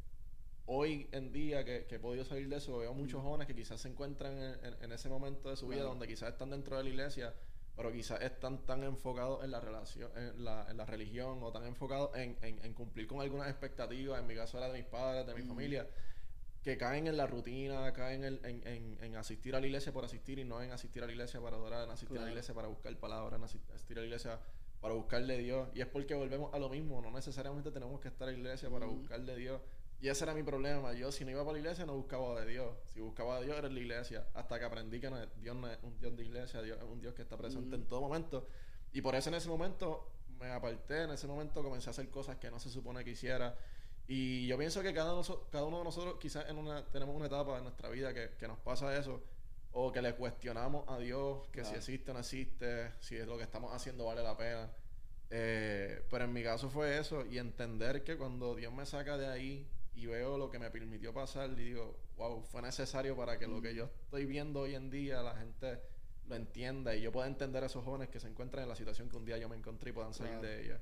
hoy 0.66 1.08
en 1.12 1.32
día 1.32 1.64
que, 1.64 1.84
que 1.86 1.96
he 1.96 1.98
podido 1.98 2.24
salir 2.24 2.48
de 2.48 2.56
eso, 2.56 2.78
veo 2.78 2.94
muchos 2.94 3.22
jóvenes 3.22 3.46
que 3.46 3.54
quizás 3.54 3.80
se 3.80 3.88
encuentran 3.88 4.32
en, 4.38 4.64
en- 4.64 4.76
en 4.82 4.92
ese 4.92 5.08
momento 5.08 5.50
de 5.50 5.56
su 5.56 5.66
vida 5.68 5.80
Claro. 5.80 5.90
donde 5.90 6.06
quizás 6.08 6.30
están 6.32 6.50
dentro 6.50 6.76
de 6.78 6.84
la 6.84 6.88
iglesia, 6.90 7.34
pero 7.76 7.92
quizás 7.92 8.20
están 8.22 8.64
tan 8.66 8.82
enfocados 8.84 9.44
en 9.44 9.50
la 9.50 9.60
relación, 9.60 10.10
en 10.16 10.44
la, 10.44 10.66
en 10.70 10.76
la 10.78 10.84
religión 10.86 11.42
o 11.42 11.52
tan 11.52 11.64
enfocados 11.64 12.10
en, 12.16 12.34
cumplir 12.74 13.06
con 13.06 13.20
algunas 13.20 13.48
expectativas, 13.48 14.20
en 14.20 14.26
mi 14.26 14.34
caso 14.34 14.56
era 14.58 14.68
de 14.68 14.78
mis 14.78 14.86
padres, 14.86 15.26
de 15.26 15.34
mi 15.34 15.42
Mm. 15.42 15.48
familia, 15.48 15.86
que 16.62 16.76
caen 16.76 17.06
en 17.06 17.16
la 17.16 17.26
rutina, 17.26 17.92
caen 17.92 18.24
en, 18.24 18.40
en- 18.44 18.66
en- 18.66 18.98
en 19.04 19.16
asistir 19.16 19.54
a 19.54 19.60
la 19.60 19.66
iglesia 19.66 19.92
por 19.92 20.04
asistir 20.04 20.38
y 20.38 20.44
no 20.44 20.60
en 20.62 20.72
asistir 20.72 21.02
a 21.02 21.06
la 21.06 21.12
iglesia 21.12 21.40
para 21.40 21.56
adorar, 21.56 21.84
en 21.84 21.90
asistir 21.90 22.18
a 22.18 22.22
la 22.22 22.28
iglesia 22.30 22.52
para 22.54 22.66
buscar 22.68 22.94
palabras, 22.96 23.38
en 23.38 23.44
asi- 23.44 23.60
asistir 23.74 23.96
a 23.98 24.00
la 24.00 24.06
iglesia 24.06 24.40
para 24.80 24.94
buscarle 24.94 25.38
Dios. 25.38 25.68
Y 25.74 25.80
es 25.80 25.86
porque 25.86 26.14
volvemos 26.14 26.52
a 26.54 26.58
lo 26.58 26.68
mismo, 26.68 27.00
no 27.02 27.10
necesariamente 27.10 27.70
tenemos 27.70 28.00
que 28.00 28.08
estar 28.08 28.28
en 28.28 28.34
la 28.34 28.40
iglesia 28.40 28.70
para 28.70 28.86
buscarle 28.86 29.36
Dios. 29.36 29.60
Y 30.00 30.08
ese 30.08 30.24
era 30.24 30.32
mi 30.34 30.44
problema. 30.44 30.92
Yo, 30.92 31.10
si 31.10 31.24
no 31.24 31.32
iba 31.32 31.40
para 31.42 31.54
la 31.54 31.58
iglesia, 31.58 31.84
no 31.84 31.94
buscaba 31.96 32.40
de 32.40 32.46
Dios. 32.52 32.76
Si 32.94 33.00
buscaba 33.00 33.36
a 33.38 33.40
Dios, 33.40 33.56
era 33.58 33.66
en 33.66 33.74
la 33.74 33.80
iglesia. 33.80 34.28
Hasta 34.34 34.58
que 34.58 34.64
aprendí 34.64 35.00
que 35.00 35.10
no 35.10 35.20
es- 35.20 35.28
Dios 35.40 35.56
no 35.56 35.68
es 35.68 35.76
un 35.82 35.98
Dios 35.98 36.16
de 36.16 36.22
iglesia, 36.24 36.62
Dios 36.62 36.78
es 36.78 36.84
un 36.84 37.00
Dios 37.00 37.14
que 37.14 37.22
está 37.22 37.36
presente 37.36 37.76
Mm. 37.76 37.80
en 37.80 37.86
todo 37.88 38.00
momento. 38.02 38.46
Y 38.92 39.00
por 39.00 39.16
eso 39.16 39.28
en 39.28 39.34
ese 39.34 39.48
momento 39.48 40.12
me 40.38 40.52
aparté, 40.52 41.02
en 41.02 41.10
ese 41.10 41.26
momento 41.26 41.64
comencé 41.64 41.88
a 41.88 41.90
hacer 41.90 42.08
cosas 42.10 42.36
que 42.36 42.48
no 42.48 42.60
se 42.60 42.70
supone 42.70 43.04
que 43.04 43.10
hiciera. 43.10 43.56
Y 44.06 44.46
yo 44.46 44.56
pienso 44.56 44.80
que 44.82 44.94
cada, 44.94 45.12
noso- 45.12 45.48
cada 45.50 45.64
uno 45.64 45.78
de 45.78 45.84
nosotros 45.84 46.16
quizás 46.20 46.48
en 46.48 46.56
una, 46.58 46.84
tenemos 46.86 47.16
una 47.16 47.26
etapa 47.26 47.58
en 47.58 47.64
nuestra 47.64 47.88
vida 47.88 48.14
que, 48.14 48.30
que 48.38 48.46
nos 48.46 48.58
pasa 48.60 48.96
eso. 48.96 49.20
O 49.72 49.92
que 49.92 50.00
le 50.02 50.14
cuestionamos 50.14 50.84
a 50.88 50.98
Dios 50.98 51.46
que 51.52 51.64
si 51.64 51.74
existe 51.74 52.10
o 52.10 52.14
no 52.14 52.20
existe, 52.20 52.92
si 53.00 53.16
es 53.16 53.26
lo 53.26 53.36
que 53.36 53.44
estamos 53.44 53.72
haciendo 53.74 54.06
vale 54.06 54.22
la 54.22 54.36
pena. 54.36 54.70
Eh, 55.30 56.02
pero 56.10 56.24
en 56.24 56.32
mi 56.32 56.42
caso 56.42 56.70
fue 56.70 56.98
eso. 56.98 57.24
Y 57.26 57.38
entender 57.38 58.02
que 58.02 58.16
cuando 58.16 58.54
Dios 58.54 58.72
me 58.72 58.86
saca 58.86 59.16
de 59.18 59.26
ahí 59.28 59.68
y 59.94 60.06
veo 60.06 60.38
lo 60.38 60.50
que 60.50 60.58
me 60.58 60.70
permitió 60.70 61.12
pasar, 61.12 61.50
y 61.50 61.56
digo, 61.56 61.96
wow, 62.16 62.42
fue 62.42 62.62
necesario 62.62 63.16
para 63.16 63.38
que 63.38 63.46
lo 63.46 63.60
que 63.60 63.74
yo 63.74 63.90
estoy 64.04 64.24
viendo 64.26 64.60
hoy 64.60 64.74
en 64.74 64.90
día 64.90 65.22
la 65.22 65.34
gente 65.36 65.80
lo 66.26 66.36
entienda 66.36 66.94
y 66.94 67.00
yo 67.00 67.10
pueda 67.12 67.26
entender 67.26 67.62
a 67.62 67.66
esos 67.66 67.84
jóvenes 67.84 68.08
que 68.10 68.20
se 68.20 68.28
encuentran 68.28 68.62
en 68.64 68.68
la 68.68 68.76
situación 68.76 69.08
que 69.08 69.16
un 69.16 69.24
día 69.24 69.38
yo 69.38 69.48
me 69.48 69.56
encontré 69.56 69.90
y 69.90 69.92
puedan 69.92 70.12
salir 70.14 70.32
Claro. 70.38 70.46
de 70.46 70.64
ella. 70.64 70.80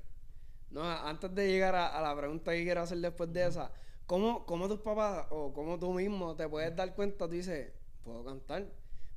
No, 0.71 0.83
antes 0.83 1.33
de 1.33 1.47
llegar 1.47 1.73
a, 1.75 1.87
a 1.97 2.01
la 2.01 2.15
pregunta 2.17 2.51
que 2.51 2.63
quiero 2.63 2.81
hacer 2.81 2.97
después 2.97 3.31
de 3.31 3.45
esa, 3.47 3.71
¿cómo, 4.05 4.45
¿cómo 4.45 4.67
tus 4.67 4.81
papás 4.81 5.27
o 5.29 5.53
cómo 5.53 5.79
tú 5.79 5.93
mismo 5.93 6.35
te 6.35 6.47
puedes 6.49 6.75
dar 6.75 6.93
cuenta? 6.93 7.25
Tú 7.25 7.31
dices, 7.31 7.71
puedo 8.07 8.23
cantar. 8.23 8.65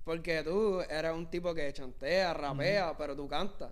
Porque 0.04 0.42
tú 0.42 0.80
eres 0.80 1.12
un 1.12 1.30
tipo 1.30 1.54
que 1.54 1.72
chantea, 1.72 2.34
rapea, 2.34 2.96
pero 2.96 3.14
tú 3.14 3.28
cantas. 3.28 3.70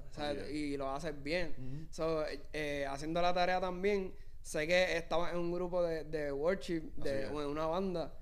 Y 0.53 0.76
lo 0.76 0.91
haces 0.91 1.20
bien. 1.23 1.88
So, 1.91 2.25
eh, 2.53 2.87
haciendo 2.88 3.20
la 3.20 3.35
tarea 3.35 3.61
también, 3.61 4.15
sé 4.43 4.67
que 4.67 4.97
estabas 4.97 5.32
en 5.32 5.38
un 5.38 5.53
grupo 5.53 5.82
de, 5.82 6.05
de 6.05 6.31
worship, 6.31 6.82
de, 6.97 7.26
o 7.26 7.43
en 7.43 7.49
una 7.49 7.67
banda. 7.67 8.15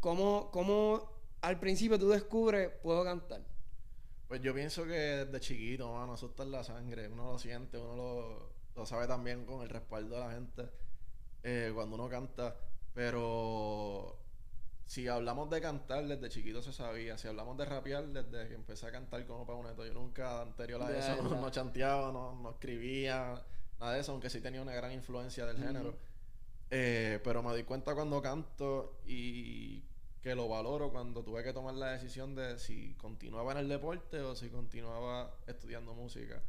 ¿Cómo, 0.00 0.50
¿Cómo 0.50 1.10
al 1.40 1.58
principio 1.58 1.98
tú 1.98 2.08
descubres, 2.10 2.70
puedo 2.82 3.02
cantar? 3.04 3.40
Pues 4.28 4.42
yo 4.42 4.52
pienso 4.52 4.84
que 4.84 5.24
desde 5.24 5.40
chiquito, 5.40 5.92
mano, 5.92 6.14
eso 6.14 6.26
está 6.26 6.42
en 6.42 6.50
la 6.50 6.64
sangre. 6.64 7.08
Uno 7.08 7.32
lo 7.32 7.38
siente, 7.38 7.78
uno 7.78 7.94
lo, 7.94 8.52
lo 8.74 8.86
sabe 8.86 9.06
también 9.06 9.46
con 9.46 9.62
el 9.62 9.68
respaldo 9.68 10.16
de 10.16 10.20
la 10.20 10.32
gente 10.32 10.68
eh, 11.44 11.70
cuando 11.72 11.94
uno 11.94 12.08
canta. 12.08 12.56
Pero 12.92 14.18
si 14.86 15.08
hablamos 15.08 15.50
de 15.50 15.60
cantar, 15.60 16.06
desde 16.06 16.28
chiquito 16.28 16.62
se 16.62 16.72
sabía. 16.72 17.18
Si 17.18 17.26
hablamos 17.26 17.58
de 17.58 17.64
rapear, 17.64 18.06
desde 18.06 18.48
que 18.48 18.54
empecé 18.54 18.86
a 18.86 18.92
cantar 18.92 19.26
como 19.26 19.44
Pauneto, 19.44 19.84
yo 19.84 19.92
nunca 19.92 20.40
anterior 20.40 20.80
a 20.80 20.96
eso 20.96 21.22
no, 21.22 21.50
chanteaba, 21.50 22.12
no, 22.12 22.40
no 22.40 22.50
escribía, 22.50 23.42
nada 23.80 23.92
de 23.94 24.00
eso, 24.00 24.12
aunque 24.12 24.30
sí 24.30 24.40
tenía 24.40 24.62
una 24.62 24.72
gran 24.72 24.92
influencia 24.92 25.44
del 25.44 25.58
género. 25.58 25.96
Eh, 26.70 27.20
pero 27.22 27.42
me 27.42 27.54
di 27.56 27.64
cuenta 27.64 27.94
cuando 27.94 28.22
canto 28.22 29.00
y 29.06 29.82
que 30.22 30.34
lo 30.34 30.48
valoro 30.48 30.90
cuando 30.90 31.22
tuve 31.22 31.44
que 31.44 31.52
tomar 31.52 31.74
la 31.74 31.92
decisión 31.92 32.34
de 32.34 32.58
si 32.58 32.94
continuaba 32.94 33.52
en 33.52 33.58
el 33.58 33.68
deporte 33.68 34.20
o 34.20 34.34
si 34.34 34.48
continuaba 34.50 35.34
estudiando 35.46 35.94
música. 35.94 36.42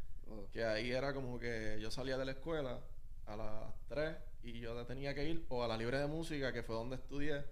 Que 0.52 0.64
ahí 0.64 0.92
era 0.92 1.14
como 1.14 1.40
que 1.40 1.78
yo 1.80 1.90
salía 1.90 2.18
de 2.18 2.26
la 2.26 2.32
escuela 2.32 2.82
a 3.26 3.36
las 3.36 3.74
3 3.88 4.16
y 4.44 4.60
yo 4.60 4.86
tenía 4.86 5.14
que 5.14 5.28
ir 5.28 5.46
o 5.50 5.64
a 5.64 5.68
la 5.68 5.78
libre 5.78 6.00
de 6.00 6.08
música, 6.08 6.52
que 6.54 6.64
fue 6.64 6.76
donde 6.76 6.96
estudié, 6.96 7.46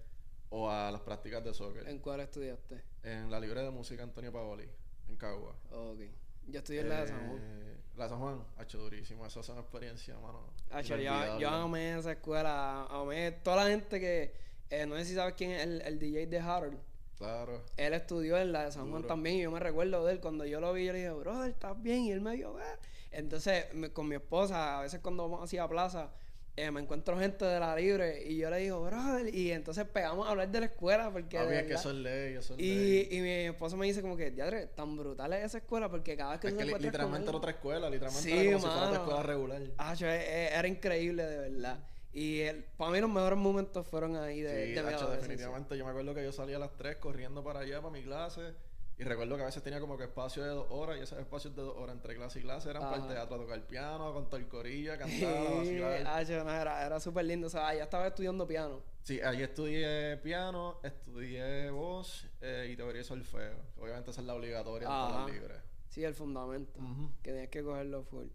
o 0.50 0.70
a 0.70 0.90
las 0.90 1.00
prácticas 1.00 1.42
de 1.44 1.52
soccer. 1.54 1.88
¿En 1.88 1.98
cuál 1.98 2.20
estudiaste? 2.20 2.82
En 3.02 3.30
la 3.30 3.40
libre 3.40 3.62
de 3.62 3.70
música 3.70 4.02
Antonio 4.02 4.32
Paoli, 4.32 4.68
en 5.08 5.16
Cagua. 5.16 5.54
Ok. 5.72 6.00
Yo 6.48 6.58
estudié 6.58 6.80
en 6.82 6.88
la 6.88 7.00
de 7.02 7.08
San 7.08 7.26
Juan. 7.28 7.38
Eh, 7.42 7.76
La 7.96 8.04
de 8.04 8.10
San 8.10 8.20
Juan, 8.20 8.44
ha 8.56 8.62
hecho 8.62 8.78
durísimo. 8.78 9.26
Esas 9.26 9.44
son 9.44 9.58
experiencias, 9.58 10.20
mano. 10.20 10.40
Hacho, 10.70 10.96
yo, 10.96 11.38
yo 11.40 11.48
amé 11.48 11.98
esa 11.98 12.12
escuela, 12.12 12.86
amé 12.86 13.32
toda 13.32 13.64
la 13.64 13.70
gente 13.70 13.98
que, 13.98 14.32
eh, 14.70 14.86
no 14.86 14.96
sé 14.96 15.04
si 15.06 15.14
sabes 15.14 15.34
quién 15.34 15.50
es 15.52 15.62
el, 15.62 15.80
el 15.82 15.98
DJ 15.98 16.26
de 16.26 16.38
Harold. 16.38 16.78
Claro. 17.18 17.64
Él 17.76 17.94
estudió 17.94 18.36
en 18.38 18.52
la 18.52 18.66
de 18.66 18.72
San 18.72 18.90
Juan 18.90 19.04
también 19.06 19.36
y 19.36 19.42
yo 19.42 19.50
me 19.50 19.58
recuerdo 19.58 20.04
de 20.04 20.12
él 20.12 20.20
cuando 20.20 20.44
yo 20.44 20.60
lo 20.60 20.72
vi, 20.74 20.84
yo 20.84 20.92
le 20.92 20.98
dije, 20.98 21.10
brother, 21.10 21.50
¿estás 21.50 21.82
bien? 21.82 22.04
Y 22.04 22.12
él 22.12 22.20
me 22.20 22.32
dijo, 22.36 22.54
"Ah". 22.60 22.78
Entonces, 23.10 23.72
me- 23.72 23.90
con 23.92 24.06
mi 24.06 24.16
esposa, 24.16 24.78
a 24.78 24.82
veces 24.82 25.00
cuando 25.00 25.22
vamos 25.22 25.42
así 25.42 25.56
a 25.56 25.66
plaza, 25.66 26.10
eh, 26.56 26.70
me 26.70 26.80
encuentro 26.80 27.18
gente 27.18 27.44
de 27.44 27.60
la 27.60 27.76
libre 27.76 28.22
y 28.26 28.38
yo 28.38 28.48
le 28.48 28.58
digo, 28.58 28.82
brother, 28.82 29.34
y 29.34 29.52
entonces 29.52 29.84
pegamos 29.86 30.26
a 30.26 30.30
hablar 30.30 30.48
de 30.50 30.60
la 30.60 30.66
escuela 30.66 31.10
porque... 31.10 31.36
Papi, 31.36 31.50
de 31.50 31.58
es 31.60 31.66
que 31.66 31.74
eso 31.74 31.90
es 31.90 31.96
ley, 31.96 32.34
eso 32.34 32.54
es 32.54 32.60
y, 32.60 32.62
ley. 32.74 33.08
y 33.10 33.20
mi 33.20 33.30
esposo 33.46 33.76
me 33.76 33.86
dice 33.86 34.00
como 34.00 34.16
que, 34.16 34.30
diadre, 34.30 34.66
tan 34.68 34.96
brutal 34.96 35.32
es 35.34 35.44
esa 35.44 35.58
escuela 35.58 35.90
porque 35.90 36.16
cada 36.16 36.30
vez 36.32 36.40
que 36.40 36.48
Es 36.48 36.54
tú 36.54 36.58
que 36.60 36.64
te 36.64 36.78
li- 36.78 36.84
literalmente 36.84 37.28
era 37.28 37.36
otra 37.36 37.50
escuela, 37.50 37.90
literalmente 37.90 38.28
Sí, 38.30 38.32
era 38.34 38.44
como 38.52 38.58
si 38.58 38.62
fuera 38.66 38.76
mano. 38.76 38.86
otra 38.88 38.98
escuela 39.02 39.22
regular. 39.22 39.62
Ah, 39.78 39.94
yo, 39.94 40.06
eh, 40.08 40.16
eh, 40.22 40.50
era 40.54 40.66
increíble, 40.66 41.24
de 41.26 41.38
verdad. 41.50 41.78
Y 42.12 42.40
el, 42.40 42.64
para 42.64 42.90
mí 42.90 43.00
los 43.00 43.10
mejores 43.10 43.38
momentos 43.38 43.86
fueron 43.86 44.16
ahí 44.16 44.40
de, 44.40 44.68
Sí, 44.68 44.72
de 44.72 44.80
hacho, 44.80 44.86
adolescencia. 44.88 45.16
definitivamente. 45.20 45.76
Yo 45.76 45.84
me 45.84 45.90
acuerdo 45.90 46.14
que 46.14 46.24
yo 46.24 46.32
salía 46.32 46.56
a 46.56 46.60
las 46.60 46.74
3 46.78 46.96
corriendo 46.96 47.44
para 47.44 47.60
allá, 47.60 47.82
para 47.82 47.92
mi 47.92 48.02
clase. 48.02 48.54
Y 48.98 49.04
recuerdo 49.04 49.36
que 49.36 49.42
a 49.42 49.46
veces 49.46 49.62
tenía 49.62 49.78
como 49.78 49.98
que 49.98 50.04
espacio 50.04 50.42
de 50.42 50.48
dos 50.48 50.66
horas. 50.70 50.96
Y 50.98 51.02
esos 51.02 51.18
espacios 51.18 51.54
de 51.54 51.60
dos 51.62 51.76
horas 51.76 51.94
entre 51.96 52.14
clase 52.14 52.38
y 52.38 52.42
clase 52.42 52.70
eran 52.70 52.82
para 52.82 52.96
el 52.96 53.02
Ajá. 53.02 53.12
teatro, 53.12 53.36
a 53.36 53.38
tocar 53.40 53.66
piano, 53.66 54.12
todo 54.24 54.36
el 54.38 54.48
corillo, 54.48 54.94
a 54.94 54.96
cantar, 54.98 55.54
vacilar. 55.58 56.06
hacho, 56.06 56.44
no, 56.44 56.50
era, 56.50 56.86
era 56.86 56.98
súper 57.00 57.26
lindo. 57.26 57.46
O 57.48 57.50
sea, 57.50 57.74
ya 57.74 57.82
estaba 57.84 58.06
estudiando 58.06 58.46
piano. 58.46 58.80
Sí, 59.02 59.20
ahí 59.20 59.42
estudié 59.42 60.16
piano, 60.16 60.80
estudié 60.82 61.70
voz 61.70 62.26
eh, 62.40 62.70
y 62.72 62.76
teoría 62.76 63.02
y 63.02 63.04
solfeo. 63.04 63.56
Obviamente 63.78 64.10
esa 64.10 64.22
es 64.22 64.26
la 64.26 64.34
obligatoria 64.34 64.86
en 64.88 64.94
todas 64.94 65.12
Ajá. 65.12 65.28
libres. 65.30 65.58
Sí, 65.90 66.02
el 66.02 66.14
fundamento. 66.14 66.80
Que 67.22 67.32
tenías 67.32 67.48
que 67.50 67.62
cogerlo 67.62 68.02
full. 68.02 68.26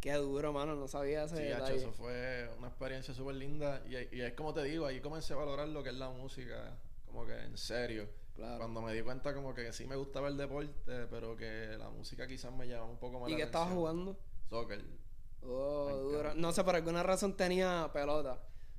Qué 0.00 0.14
duro, 0.14 0.52
mano. 0.52 0.74
No 0.74 0.88
sabía 0.88 1.24
ese 1.24 1.36
Sí, 1.36 1.42
detalle. 1.44 1.76
eso 1.76 1.92
fue 1.92 2.50
una 2.58 2.66
experiencia 2.68 3.14
súper 3.14 3.36
linda. 3.36 3.82
Y, 3.86 4.16
y 4.16 4.20
es 4.22 4.32
como 4.34 4.52
te 4.52 4.64
digo, 4.64 4.84
ahí 4.86 5.00
comencé 5.00 5.32
a 5.32 5.36
valorar 5.36 5.68
lo 5.68 5.80
que 5.82 5.90
es 5.90 5.94
la 5.94 6.10
música, 6.10 6.76
como 7.06 7.24
que 7.24 7.38
en 7.40 7.56
serio. 7.56 8.08
Claro. 8.34 8.58
Cuando 8.58 8.80
me 8.82 8.92
di 8.94 9.02
cuenta 9.02 9.34
como 9.34 9.54
que 9.54 9.72
sí 9.72 9.84
me 9.86 9.94
gustaba 9.96 10.28
el 10.28 10.36
deporte, 10.36 11.06
pero 11.10 11.36
que 11.36 11.76
la 11.78 11.90
música 11.90 12.26
quizás 12.26 12.52
me 12.52 12.66
llamaba 12.66 12.90
un 12.90 12.98
poco 12.98 13.20
más 13.20 13.30
¿Y 13.30 13.36
qué 13.36 13.42
estabas 13.42 13.72
jugando? 13.72 14.18
Soccer. 14.48 14.82
Oh, 15.44 15.90
duro. 15.90 16.34
No 16.34 16.52
sé, 16.52 16.62
por 16.64 16.74
alguna 16.76 17.02
razón 17.02 17.36
tenía 17.36 17.90
pelota. 17.92 18.38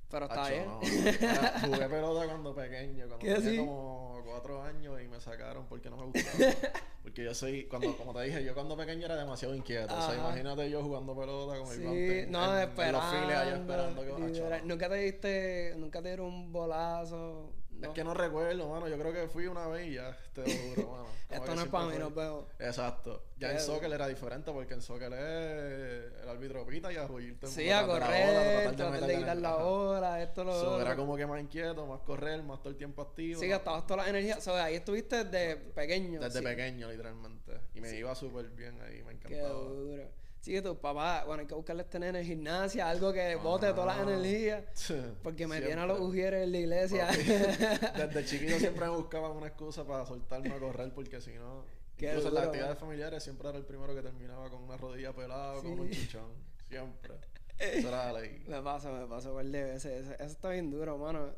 Pero 0.10 0.25
está 0.25 0.48
bien. 0.50 0.65
no. 0.67 0.79
Jugué 1.67 1.89
pelota 1.89 2.25
cuando 2.27 2.53
pequeño, 2.55 3.07
cuando 3.07 3.17
¿Qué 3.19 3.33
tenía 3.33 3.50
así? 3.50 3.57
como 3.57 4.22
cuatro 4.25 4.62
años 4.62 5.01
y 5.01 5.07
me 5.07 5.19
sacaron 5.19 5.65
porque 5.67 5.89
no 5.89 5.98
me 5.98 6.05
gustaba. 6.05 6.53
porque 7.03 7.24
yo 7.24 7.33
soy, 7.33 7.65
cuando, 7.65 7.98
como 7.98 8.13
te 8.13 8.22
dije, 8.24 8.43
yo 8.43 8.53
cuando 8.53 8.77
pequeño 8.77 9.05
era 9.05 9.15
demasiado 9.15 9.55
inquieto. 9.55 9.93
O 9.98 10.01
sea, 10.01 10.15
imagínate 10.15 10.69
yo 10.69 10.83
jugando 10.83 11.15
pelota 11.15 11.57
con 11.60 11.67
el 11.67 11.77
Sí, 11.77 11.81
guante 11.83 12.24
en- 12.24 12.31
no, 12.31 12.45
en- 12.45 12.62
en 12.62 12.69
esperando. 12.69 13.00
los 13.00 13.10
files 13.10 13.38
allá 13.38 13.55
esperando 13.55 14.01
que 14.01 14.22
literal. 14.27 14.53
hacho, 14.53 14.65
Nunca 14.65 14.89
te 14.89 14.95
diste, 14.95 15.74
nunca 15.77 16.01
te 16.01 16.07
dieron 16.10 16.27
un 16.27 16.51
bolazo. 16.51 17.51
Es 17.83 17.89
que 17.89 18.03
no 18.03 18.13
recuerdo, 18.13 18.69
mano. 18.69 18.87
Yo 18.87 18.97
creo 18.97 19.13
que 19.13 19.27
fui 19.27 19.47
una 19.47 19.67
vez 19.67 19.87
y 19.87 19.93
ya, 19.95 20.17
te 20.33 20.41
lo 20.41 20.75
juro, 20.75 20.91
mano. 20.91 21.07
Esto 21.29 21.55
no 21.55 21.61
es 21.61 21.67
para 21.67 21.85
mí, 21.87 21.97
nos 21.97 22.13
vemos. 22.13 22.45
Exacto. 22.59 23.23
Ya 23.37 23.49
Qué 23.49 23.53
en 23.55 23.59
soccer 23.61 23.83
duro. 23.83 23.95
era 23.95 24.07
diferente 24.07 24.51
porque 24.51 24.73
en 24.75 24.81
soccer 24.81 25.11
es 25.13 26.21
el 26.21 26.29
árbitro 26.29 26.65
pita 26.65 26.93
y 26.93 26.97
a 26.97 27.05
huirte 27.05 27.47
Sí, 27.47 27.69
a 27.71 27.85
correr, 27.85 28.75
tratar 28.75 29.01
de 29.01 29.17
quitar 29.17 29.37
la 29.37 29.55
bola, 29.55 30.21
esto, 30.21 30.43
lo 30.43 30.53
So, 30.53 30.81
era 30.81 30.95
como 30.95 31.17
que 31.17 31.25
más 31.25 31.41
inquieto, 31.41 31.85
más 31.87 32.01
correr, 32.01 32.43
más 32.43 32.59
todo 32.59 32.69
el 32.69 32.77
tiempo 32.77 33.01
activo. 33.01 33.39
Sí, 33.39 33.47
¿no? 33.47 33.51
gastabas 33.53 33.87
toda 33.87 34.03
la 34.03 34.09
energía. 34.09 34.37
O 34.37 34.41
sea, 34.41 34.63
ahí 34.65 34.75
estuviste 34.75 35.23
desde 35.25 35.55
pequeño. 35.57 36.19
Desde 36.19 36.41
pequeño, 36.41 36.89
literalmente. 36.89 37.59
Y 37.73 37.81
me 37.81 37.95
iba 37.97 38.13
súper 38.15 38.47
bien 38.49 38.79
ahí, 38.81 39.01
me 39.03 39.17
Qué 39.19 39.27
encantaba. 39.35 39.53
duro. 39.59 40.03
Sí, 40.43 40.51
que 40.51 40.62
tu 40.62 40.77
papá, 40.77 41.23
bueno, 41.25 41.39
hay 41.39 41.47
que 41.47 41.53
buscarle 41.55 41.83
este 41.83 42.00
nene 42.00 42.19
en 42.19 42.25
gimnasia, 42.25 42.89
algo 42.89 43.13
que 43.13 43.33
bote 43.35 43.71
todas 43.71 43.85
las 43.85 43.97
Ah. 44.00 44.12
energías. 44.12 44.63
Porque 45.23 45.47
me 45.47 45.62
tiene 45.62 45.81
a 45.81 45.85
los 45.85 46.01
ujieres 46.01 46.43
en 46.43 46.51
la 46.51 46.57
iglesia. 46.57 47.07
Papi, 47.07 47.23
Desde 47.97 48.25
chiquito 48.25 48.59
siempre 48.59 48.83
me 48.85 48.91
buscaban 48.91 49.31
una 49.31 49.47
excusa 49.47 49.85
para 49.88 50.05
soltarme 50.05 50.50
a 50.53 50.59
correr 50.59 50.91
porque 50.93 51.21
si 51.21 51.31
no... 51.35 51.63
Incluso 51.97 52.27
en 52.27 52.33
las 52.33 52.43
actividades 52.47 52.77
familiares 52.77 53.23
siempre 53.23 53.47
era 53.47 53.57
el 53.57 53.63
primero 53.63 53.95
que 53.95 54.01
terminaba 54.01 54.50
con 54.50 54.63
una 54.63 54.75
rodilla 54.75 55.13
pelada 55.13 55.53
o 55.53 55.62
con 55.62 55.79
un 55.79 55.89
chichón. 55.89 56.33
Siempre. 56.67 57.13
Eso 57.57 57.88
era 57.88 58.12
la 58.12 58.19
ley. 58.19 58.43
Me 58.45 58.62
pasa, 58.62 58.91
me 58.91 59.05
pasa 59.07 59.29
por 59.29 59.45
de 59.45 59.63
veces. 59.63 60.07
Eso, 60.09 60.23
está 60.25 60.50
bien 60.50 60.69
duro, 60.69 60.97
mano. 60.97 61.29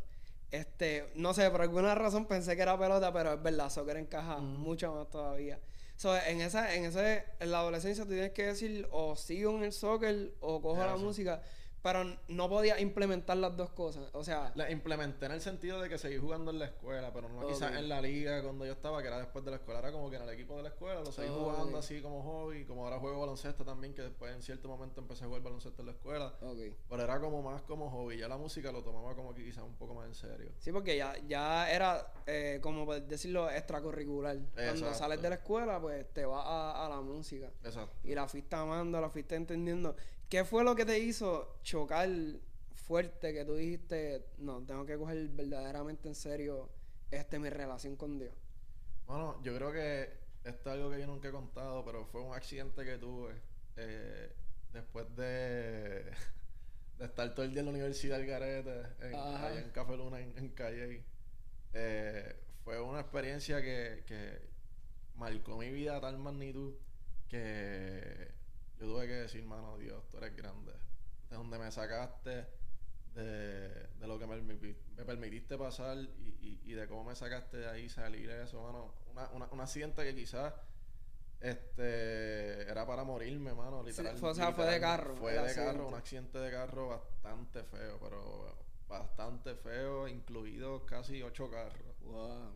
Este, 0.50 1.12
no 1.14 1.36
sé, 1.36 1.52
por 1.52 1.62
alguna 1.62 1.94
razón 1.94 2.26
pensé 2.26 2.56
que 2.56 2.64
era 2.64 2.76
pelota, 2.80 3.14
pero 3.14 3.34
es 3.34 3.44
verdad, 3.44 3.70
soccer 3.70 3.98
encaja 3.98 4.38
mucho 4.40 4.96
más 4.96 5.12
todavía. 5.12 5.60
So, 5.98 6.16
en 6.16 6.42
esa, 6.42 6.76
en 6.76 6.86
ese, 6.86 7.24
en 7.40 7.52
la 7.52 7.60
adolescencia 7.60 8.04
tú 8.04 8.12
tienes 8.12 8.32
que 8.32 8.48
decir 8.48 8.88
o 8.92 9.16
sigo 9.16 9.56
en 9.58 9.64
el 9.64 9.72
soccer 9.72 10.34
o 10.42 10.62
cojo 10.62 10.84
la 10.86 10.98
música, 10.98 11.42
pero 11.86 12.04
no 12.30 12.50
podía 12.50 12.82
implementar 12.82 13.38
las 13.38 13.56
dos 13.56 13.70
cosas. 13.70 14.10
O 14.14 14.24
sea, 14.24 14.52
La 14.56 14.72
implementé 14.72 15.28
en 15.28 15.34
el 15.34 15.42
sentido 15.42 15.80
de 15.80 15.88
que 15.88 16.00
seguí 16.00 16.18
jugando 16.18 16.50
en 16.50 16.58
la 16.58 16.66
escuela, 16.66 17.14
pero 17.14 17.30
no 17.30 17.46
quizás 17.46 17.76
en 17.76 17.88
la 17.88 18.02
liga 18.02 18.42
cuando 18.42 18.66
yo 18.66 18.72
estaba, 18.72 19.04
que 19.04 19.08
era 19.08 19.20
después 19.20 19.46
de 19.46 19.52
la 19.52 19.58
escuela, 19.58 19.82
era 19.82 19.92
como 19.92 20.10
que 20.10 20.16
en 20.16 20.24
el 20.24 20.30
equipo 20.30 20.58
de 20.58 20.64
la 20.64 20.70
escuela, 20.70 21.02
lo 21.02 21.12
seguí 21.12 21.30
jugando 21.30 21.78
así 21.78 22.02
como 22.02 22.24
hobby, 22.24 22.66
como 22.66 22.86
ahora 22.86 22.98
juego 22.98 23.20
baloncesto 23.20 23.64
también, 23.64 23.94
que 23.94 24.02
después 24.02 24.34
en 24.34 24.42
cierto 24.42 24.68
momento 24.68 25.00
empecé 25.00 25.26
a 25.26 25.28
jugar 25.28 25.44
baloncesto 25.44 25.84
en 25.84 25.86
la 25.86 25.92
escuela, 25.92 26.34
pero 26.90 27.04
era 27.04 27.20
como 27.20 27.44
más 27.44 27.62
como 27.62 27.92
hobby, 27.92 28.18
ya 28.18 28.28
la 28.28 28.38
música 28.38 28.72
lo 28.72 28.82
tomaba 28.82 29.14
como 29.16 29.36
que 29.36 29.44
quizás 29.44 29.64
un 29.64 29.76
poco 29.76 29.94
más 29.94 30.08
en 30.08 30.16
serio. 30.16 30.54
Sí, 30.58 30.72
porque 30.72 30.98
ya, 30.98 31.16
ya 31.28 31.70
era, 31.70 32.12
eh, 32.26 32.58
como 32.64 32.88
por 32.88 33.00
decirlo, 33.00 33.48
extracurricular. 33.48 34.40
Cuando 34.56 34.92
sales 34.96 35.22
de 35.22 35.30
la 35.30 35.36
escuela, 35.36 35.80
pues 35.80 36.12
te 36.14 36.26
vas 36.26 36.48
a, 36.48 36.84
a 36.84 36.90
la 36.90 37.02
música. 37.02 37.52
Exacto. 37.64 37.96
Y 38.04 38.16
la 38.16 38.28
fuiste 38.28 38.56
amando, 38.56 39.00
la 39.00 39.12
fuiste 39.12 39.36
entendiendo. 39.36 39.96
¿Qué 40.30 40.44
fue 40.44 40.64
lo 40.64 40.76
que 40.76 40.86
te 40.86 41.00
hizo 41.00 41.60
chocar 41.62 42.10
fuerte 42.74 43.34
que 43.34 43.46
tú 43.46 43.56
dijiste, 43.56 44.26
no, 44.38 44.64
tengo 44.64 44.86
que 44.86 44.98
coger 44.98 45.28
verdaderamente 45.30 46.08
en 46.08 46.16
serio 46.16 46.70
este 47.12 47.40
mi 47.40 47.50
relación 47.50 47.96
con 47.96 48.18
Dios? 48.18 48.34
Bueno, 49.06 49.42
yo 49.44 49.56
creo 49.56 49.72
que 49.72 50.10
esto 50.44 50.70
es 50.70 50.76
algo 50.76 50.92
que 50.92 51.00
yo 51.00 51.08
nunca 51.08 51.30
he 51.30 51.32
contado, 51.32 51.84
pero 51.86 52.06
fue 52.06 52.22
un 52.22 52.34
accidente 52.34 52.84
que 52.84 52.98
tuve 52.98 53.34
eh, 53.78 54.32
después 54.74 55.06
de, 55.16 56.06
de 56.98 57.06
estar 57.06 57.34
todo 57.34 57.46
el 57.46 57.52
día 57.52 57.60
en 57.60 57.66
la 57.66 57.72
universidad 57.72 58.18
del 58.18 58.28
Garete, 58.28 58.82
en, 59.02 59.16
allá 59.16 59.60
en 59.60 59.70
Café 59.72 59.98
Luna, 59.98 60.20
en, 60.20 60.38
en 60.38 60.50
Calle. 60.50 61.04
Eh, 61.74 62.36
fue 62.64 62.80
una 62.80 63.02
experiencia 63.02 63.62
que, 63.62 64.04
que 64.08 64.40
marcó 65.16 65.58
mi 65.58 65.70
vida 65.70 65.98
a 65.98 66.02
tal 66.02 66.18
magnitud 66.18 66.74
que 67.28 68.32
yo 68.80 68.86
tuve 68.88 69.08
que 69.08 69.14
decir, 69.14 69.44
mano, 69.46 69.78
Dios, 69.78 70.08
tú 70.10 70.18
eres 70.18 70.36
grande. 70.36 70.74
De 71.30 71.36
donde 71.38 71.58
me 71.58 71.72
sacaste, 71.72 72.46
de, 73.14 73.70
de 74.00 74.08
lo 74.08 74.20
que 74.20 74.28
me, 74.28 74.42
me 74.42 75.06
permitiste 75.06 75.58
pasar 75.58 75.98
y, 75.98 76.38
y, 76.42 76.62
y 76.64 76.74
de 76.74 76.88
cómo 76.88 77.04
me 77.06 77.16
sacaste 77.16 77.58
de 77.58 77.68
ahí, 77.70 77.90
salir 77.90 78.28
de 78.28 78.44
eso, 78.44 78.62
mano. 78.62 78.94
Una, 79.12 79.30
una, 79.30 79.46
un 79.48 79.62
accidente 79.62 80.04
que 80.04 80.14
quizás 80.14 80.54
este 81.42 82.62
era 82.70 82.86
para 82.86 83.04
morirme, 83.04 83.54
mano, 83.54 83.84
literal. 83.84 84.18
fue- 84.18 84.32
o 84.32 84.36
sea, 84.36 84.52
fue 84.52 84.66
de 84.66 84.80
carro, 84.80 85.16
Fue 85.16 85.34
de 85.34 85.40
accidente. 85.40 85.72
carro, 85.72 85.88
un 85.88 85.94
accidente 85.96 86.38
de 86.40 86.52
carro 86.52 86.88
bastante 86.90 87.64
feo, 87.64 88.00
pero 88.02 88.58
bastante 88.88 89.56
feo, 89.56 90.08
incluidos 90.08 90.84
casi 90.84 91.22
ocho 91.22 91.50
carros. 91.50 91.96
Wow. 92.02 92.54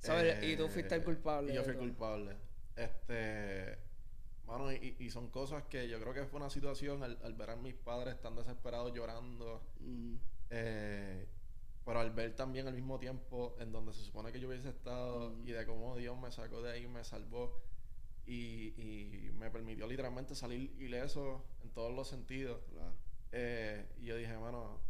¿Sabes? 0.00 0.42
y 0.44 0.56
tú 0.56 0.68
fuiste 0.68 0.94
el 0.94 1.00
Eh, 1.00 1.04
culpable. 1.04 1.52
Y 1.52 1.56
yo 1.56 1.64
fui 1.64 1.74
culpable. 1.74 2.36
Este. 2.76 3.78
Mano, 4.46 4.72
y, 4.72 4.96
y 4.98 5.10
son 5.10 5.28
cosas 5.30 5.64
que 5.64 5.88
yo 5.88 6.00
creo 6.00 6.14
que 6.14 6.24
fue 6.26 6.38
una 6.38 6.50
situación 6.50 7.02
al, 7.02 7.18
al 7.24 7.34
ver 7.34 7.50
a 7.50 7.56
mis 7.56 7.74
padres 7.74 8.20
tan 8.20 8.36
desesperados 8.36 8.92
llorando. 8.94 9.60
Mm, 9.80 10.14
eh, 10.50 11.26
pero 11.84 12.00
al 12.00 12.10
ver 12.12 12.34
también 12.36 12.66
al 12.68 12.74
mismo 12.74 12.98
tiempo 12.98 13.56
en 13.60 13.72
donde 13.72 13.92
se 13.92 14.02
supone 14.02 14.32
que 14.32 14.40
yo 14.40 14.48
hubiese 14.48 14.68
estado 14.70 15.30
Mm. 15.30 15.48
y 15.48 15.52
de 15.52 15.66
cómo 15.66 15.96
Dios 15.96 16.16
me 16.18 16.30
sacó 16.30 16.62
de 16.62 16.72
ahí, 16.72 16.86
me 16.86 17.04
salvó 17.04 17.60
y, 18.26 18.74
y 18.80 19.30
me 19.38 19.50
permitió 19.50 19.86
literalmente 19.86 20.34
salir 20.34 20.74
ileso 20.80 21.44
en 21.62 21.70
todos 21.70 21.92
los 21.94 22.08
sentidos. 22.08 22.60
claro. 22.72 22.94
Eh, 23.32 23.84
y 23.98 24.06
yo 24.06 24.16
dije, 24.16 24.36
mano, 24.38 24.80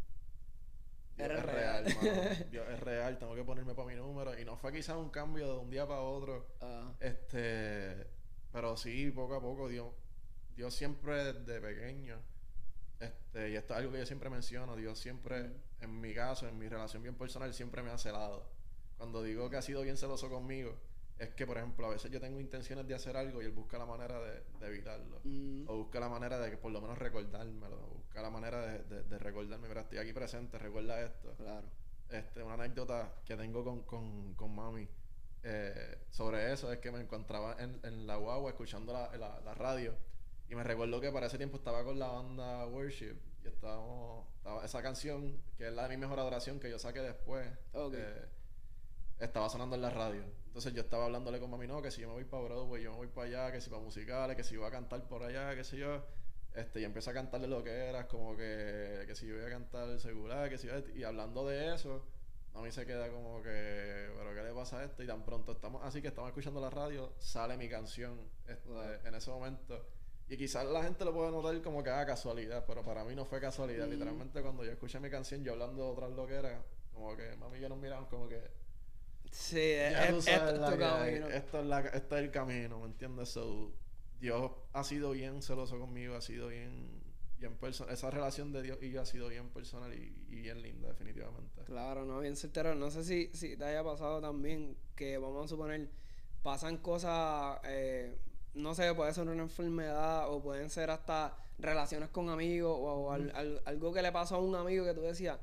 Dios 1.16 1.30
es 1.30 1.42
real. 1.42 1.84
real, 1.84 1.96
mano. 1.96 2.22
Dios 2.50 2.68
es 2.68 2.80
real, 2.80 3.18
tengo 3.18 3.34
que 3.34 3.44
ponerme 3.44 3.74
para 3.74 3.88
mi 3.88 3.94
número. 3.94 4.38
Y 4.38 4.44
no 4.44 4.56
fue 4.56 4.72
quizás 4.72 4.96
un 4.96 5.10
cambio 5.10 5.46
de 5.52 5.58
un 5.58 5.70
día 5.70 5.86
para 5.86 6.00
otro. 6.00 6.46
Ah, 6.60 6.92
Este, 7.00 8.06
pero 8.56 8.74
sí, 8.74 9.10
poco 9.10 9.34
a 9.34 9.40
poco, 9.42 9.68
Dios, 9.68 9.88
Dios 10.56 10.72
siempre 10.74 11.22
desde 11.34 11.60
pequeño, 11.60 12.16
este, 12.98 13.50
y 13.50 13.54
esto 13.54 13.74
es 13.74 13.80
algo 13.80 13.92
que 13.92 13.98
yo 13.98 14.06
siempre 14.06 14.30
menciono, 14.30 14.74
Dios 14.76 14.98
siempre, 14.98 15.50
en 15.82 16.00
mi 16.00 16.14
caso, 16.14 16.48
en 16.48 16.58
mi 16.58 16.66
relación 16.66 17.02
bien 17.02 17.16
personal, 17.16 17.52
siempre 17.52 17.82
me 17.82 17.90
ha 17.90 17.98
celado. 17.98 18.48
Cuando 18.96 19.22
digo 19.22 19.50
que 19.50 19.58
ha 19.58 19.62
sido 19.62 19.82
bien 19.82 19.98
celoso 19.98 20.30
conmigo, 20.30 20.74
es 21.18 21.34
que, 21.34 21.46
por 21.46 21.58
ejemplo, 21.58 21.84
a 21.84 21.90
veces 21.90 22.10
yo 22.10 22.18
tengo 22.18 22.40
intenciones 22.40 22.86
de 22.88 22.94
hacer 22.94 23.14
algo 23.18 23.42
y 23.42 23.44
él 23.44 23.52
busca 23.52 23.76
la 23.76 23.84
manera 23.84 24.18
de, 24.20 24.42
de 24.58 24.66
evitarlo. 24.68 25.20
mm, 25.24 25.68
O 25.68 25.76
busca 25.76 26.00
la 26.00 26.08
manera 26.08 26.38
de 26.38 26.50
que 26.50 26.56
por 26.56 26.72
lo 26.72 26.80
menos 26.80 26.96
recordármelo. 26.96 27.76
Busca 27.76 28.22
la 28.22 28.30
manera 28.30 28.66
de, 28.66 28.84
de, 28.84 29.02
de 29.02 29.18
recordarme, 29.18 29.68
mira, 29.68 29.82
estoy 29.82 29.98
aquí 29.98 30.14
presente, 30.14 30.58
recuerda 30.58 30.98
esto 31.02 31.34
claro. 31.36 31.68
este, 32.08 32.42
una 32.42 32.54
anécdota 32.54 33.12
que 33.26 33.36
tengo 33.36 33.62
con, 33.62 33.82
con, 33.82 34.34
con 34.34 34.54
mami 34.54 34.88
eh, 35.48 35.98
sobre 36.10 36.52
eso 36.52 36.72
es 36.72 36.78
que 36.80 36.90
me 36.90 37.00
encontraba 37.00 37.56
en, 37.58 37.80
en 37.84 38.06
la 38.06 38.16
guagua 38.16 38.50
escuchando 38.50 38.92
la, 38.92 39.16
la, 39.16 39.40
la 39.40 39.54
radio. 39.54 39.94
Y 40.48 40.54
me 40.54 40.62
recuerdo 40.64 41.00
que 41.00 41.10
para 41.12 41.26
ese 41.26 41.38
tiempo 41.38 41.56
estaba 41.58 41.84
con 41.84 41.98
la 41.98 42.08
banda 42.08 42.66
Worship 42.66 43.16
y 43.44 43.48
estábamos, 43.48 44.26
estaba 44.38 44.64
esa 44.64 44.82
canción 44.82 45.40
que 45.56 45.68
es 45.68 45.72
la 45.72 45.84
de 45.84 45.90
mi 45.90 45.96
mejor 45.98 46.18
adoración 46.20 46.60
que 46.60 46.70
yo 46.70 46.78
saqué 46.78 47.00
después 47.00 47.48
eh, 47.74 48.26
estaba 49.18 49.48
sonando 49.48 49.76
en 49.76 49.82
la 49.82 49.90
radio. 49.90 50.22
Entonces 50.46 50.72
yo 50.74 50.82
estaba 50.82 51.04
hablándole 51.06 51.38
con 51.40 51.50
mami 51.50 51.66
no 51.66 51.82
que 51.82 51.90
si 51.90 52.00
yo 52.02 52.08
me 52.08 52.14
voy 52.14 52.24
para 52.24 52.42
Broadway 52.44 52.82
yo 52.82 52.90
me 52.92 52.96
voy 52.98 53.08
para 53.08 53.26
allá 53.26 53.52
que 53.52 53.60
si 53.60 53.70
para 53.70 53.82
musicales 53.82 54.36
que 54.36 54.44
si 54.44 54.56
voy 54.56 54.66
a 54.66 54.70
cantar 54.70 55.06
por 55.08 55.22
allá 55.22 55.54
qué 55.54 55.64
sé 55.64 55.76
yo 55.78 56.02
este, 56.54 56.80
y 56.80 56.84
empecé 56.84 57.10
a 57.10 57.14
cantarle 57.14 57.48
lo 57.48 57.62
que 57.62 57.70
era, 57.70 58.08
como 58.08 58.34
que, 58.36 59.04
que 59.06 59.14
si 59.14 59.26
yo 59.26 59.36
voy 59.36 59.44
a 59.44 59.50
cantar 59.50 60.00
seguridad, 60.00 60.48
que 60.48 60.56
si 60.56 60.66
yo- 60.68 60.78
y 60.94 61.04
hablando 61.04 61.46
de 61.46 61.74
eso, 61.74 62.06
a 62.56 62.62
mí 62.62 62.72
se 62.72 62.86
queda 62.86 63.10
como 63.10 63.42
que, 63.42 64.08
pero 64.16 64.34
¿qué 64.34 64.42
le 64.42 64.52
pasa 64.54 64.80
a 64.80 64.84
esto? 64.84 65.02
Y 65.02 65.06
tan 65.06 65.24
pronto 65.24 65.52
estamos, 65.52 65.84
así 65.84 66.00
que 66.00 66.08
estamos 66.08 66.28
escuchando 66.28 66.60
la 66.60 66.70
radio, 66.70 67.12
sale 67.18 67.56
mi 67.56 67.68
canción 67.68 68.18
este, 68.46 68.68
Wow. 68.68 68.82
en 69.04 69.14
ese 69.14 69.30
momento. 69.30 69.86
Y 70.28 70.36
quizás 70.36 70.66
la 70.66 70.82
gente 70.82 71.04
lo 71.04 71.12
puede 71.12 71.30
notar 71.30 71.60
como 71.62 71.84
que 71.84 71.90
haga 71.90 72.06
casualidad, 72.06 72.64
pero 72.66 72.82
para 72.82 73.04
mí 73.04 73.14
no 73.14 73.24
fue 73.24 73.40
casualidad. 73.40 73.86
Mm. 73.86 73.90
Literalmente 73.90 74.42
cuando 74.42 74.64
yo 74.64 74.72
escuché 74.72 74.98
mi 74.98 75.10
canción, 75.10 75.44
yo 75.44 75.52
hablando 75.52 75.84
de 75.84 75.90
otras 75.90 76.10
loqueras, 76.10 76.64
como 76.92 77.14
que 77.14 77.36
mami 77.36 77.58
y 77.58 77.60
yo 77.60 77.68
nos 77.68 77.78
miramos 77.78 78.08
como 78.08 78.28
que... 78.28 78.42
Sí, 79.30 79.60
es. 79.60 80.26
Esto 80.26 81.60
es, 81.60 82.12
el 82.12 82.30
camino, 82.30 82.80
¿me 82.80 82.86
entiendes? 82.86 83.28
So, 83.28 83.72
Dios 84.18 84.50
ha 84.72 84.82
sido 84.82 85.10
bien 85.10 85.42
celoso 85.42 85.78
conmigo, 85.78 86.16
ha 86.16 86.22
sido 86.22 86.48
bien, 86.48 87.02
bien 87.38 87.54
personal. 87.56 87.92
Esa 87.94 88.10
relación 88.10 88.52
de 88.52 88.62
Dios 88.62 88.78
y 88.82 88.90
yo 88.90 89.00
ha 89.02 89.06
sido 89.06 89.28
bien 89.28 89.48
personal 89.50 89.92
y, 89.94 90.14
y 90.28 90.40
bien 90.40 90.62
linda, 90.62 90.88
definitivamente. 90.88 91.62
Claro, 91.64 92.04
no, 92.04 92.20
bien 92.20 92.36
certero. 92.36 92.74
No 92.74 92.90
sé 92.90 93.04
si, 93.04 93.30
si 93.34 93.56
te 93.56 93.64
haya 93.64 93.84
pasado 93.84 94.20
también 94.20 94.76
que, 94.94 95.18
vamos 95.18 95.44
a 95.44 95.48
suponer, 95.48 95.88
pasan 96.42 96.78
cosas, 96.78 97.58
eh, 97.64 98.16
no 98.54 98.74
sé, 98.74 98.94
puede 98.94 99.12
ser 99.12 99.28
una 99.28 99.42
enfermedad 99.42 100.32
o 100.32 100.42
pueden 100.42 100.70
ser 100.70 100.90
hasta 100.90 101.36
relaciones 101.58 102.08
con 102.10 102.28
amigos 102.28 102.76
o, 102.78 103.12
al- 103.12 103.30
al- 103.34 103.62
algo 103.64 103.92
que 103.92 104.02
le 104.02 104.12
pasó 104.12 104.36
a 104.36 104.40
un 104.40 104.54
amigo 104.54 104.84
que 104.84 104.94
tú 104.94 105.00
decías, 105.02 105.38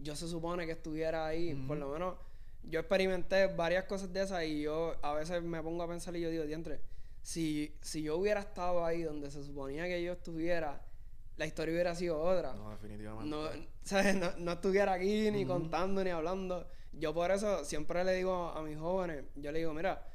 yo 0.00 0.14
se 0.16 0.28
supone 0.28 0.66
que 0.66 0.72
estuviera 0.72 1.26
ahí. 1.26 1.54
Por 1.66 1.76
lo 1.78 1.90
menos 1.90 2.16
yo 2.64 2.80
experimenté 2.80 3.46
varias 3.46 3.84
cosas 3.84 4.12
de 4.12 4.22
esas 4.22 4.44
y 4.44 4.62
yo 4.62 4.96
a 5.02 5.14
veces 5.14 5.42
me 5.42 5.62
pongo 5.62 5.82
a 5.84 5.88
pensar 5.88 6.16
y 6.16 6.20
yo 6.20 6.30
digo, 6.30 6.44
diantre, 6.44 6.80
si, 7.22 7.74
si 7.80 8.02
yo 8.02 8.16
hubiera 8.16 8.40
estado 8.40 8.84
ahí 8.84 9.02
donde 9.02 9.30
se 9.30 9.42
suponía 9.44 9.84
que 9.86 10.02
yo 10.02 10.12
estuviera, 10.12 10.80
la 11.36 11.46
historia 11.46 11.72
hubiera 11.72 11.94
sido 11.94 12.20
otra 12.20 12.52
No, 12.54 12.70
definitivamente. 12.70 13.28
no, 13.28 13.48
¿sabes? 13.82 14.14
no, 14.16 14.30
no 14.38 14.52
estuviera 14.52 14.94
aquí 14.94 15.30
ni 15.30 15.44
contando 15.44 16.02
ni 16.02 16.10
hablando. 16.10 16.66
Yo 16.92 17.12
por 17.12 17.30
eso 17.30 17.64
siempre 17.64 18.02
le 18.04 18.14
digo 18.14 18.48
a, 18.48 18.62
mis 18.62 18.78
jóvenes, 18.78 19.24
yo 19.34 19.52
le 19.52 19.58
digo, 19.58 19.74
mira, 19.74 20.06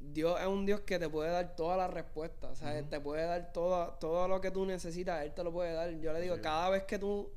Dios 0.00 0.40
es 0.40 0.46
un 0.46 0.64
Dios 0.66 0.80
que 0.80 0.98
te 0.98 1.08
puede 1.08 1.30
dar 1.30 1.54
todas 1.56 1.76
las 1.78 1.90
respuestas, 1.90 2.58
¿sabes? 2.58 2.88
Te 2.88 3.00
puede 3.00 3.24
dar 3.24 3.52
todo, 3.52 3.94
todo 4.00 4.26
lo 4.28 4.40
que 4.40 4.50
tú 4.50 4.64
necesitas, 4.64 5.22
Él 5.24 5.32
te 5.34 5.44
lo 5.44 5.52
puede 5.52 5.72
dar. 5.72 5.90
Yo 5.98 6.12
le 6.12 6.20
digo, 6.20 6.36
Sí. 6.36 6.40
cada 6.42 6.70
vez 6.70 6.84
que 6.84 6.98
tú 6.98 7.30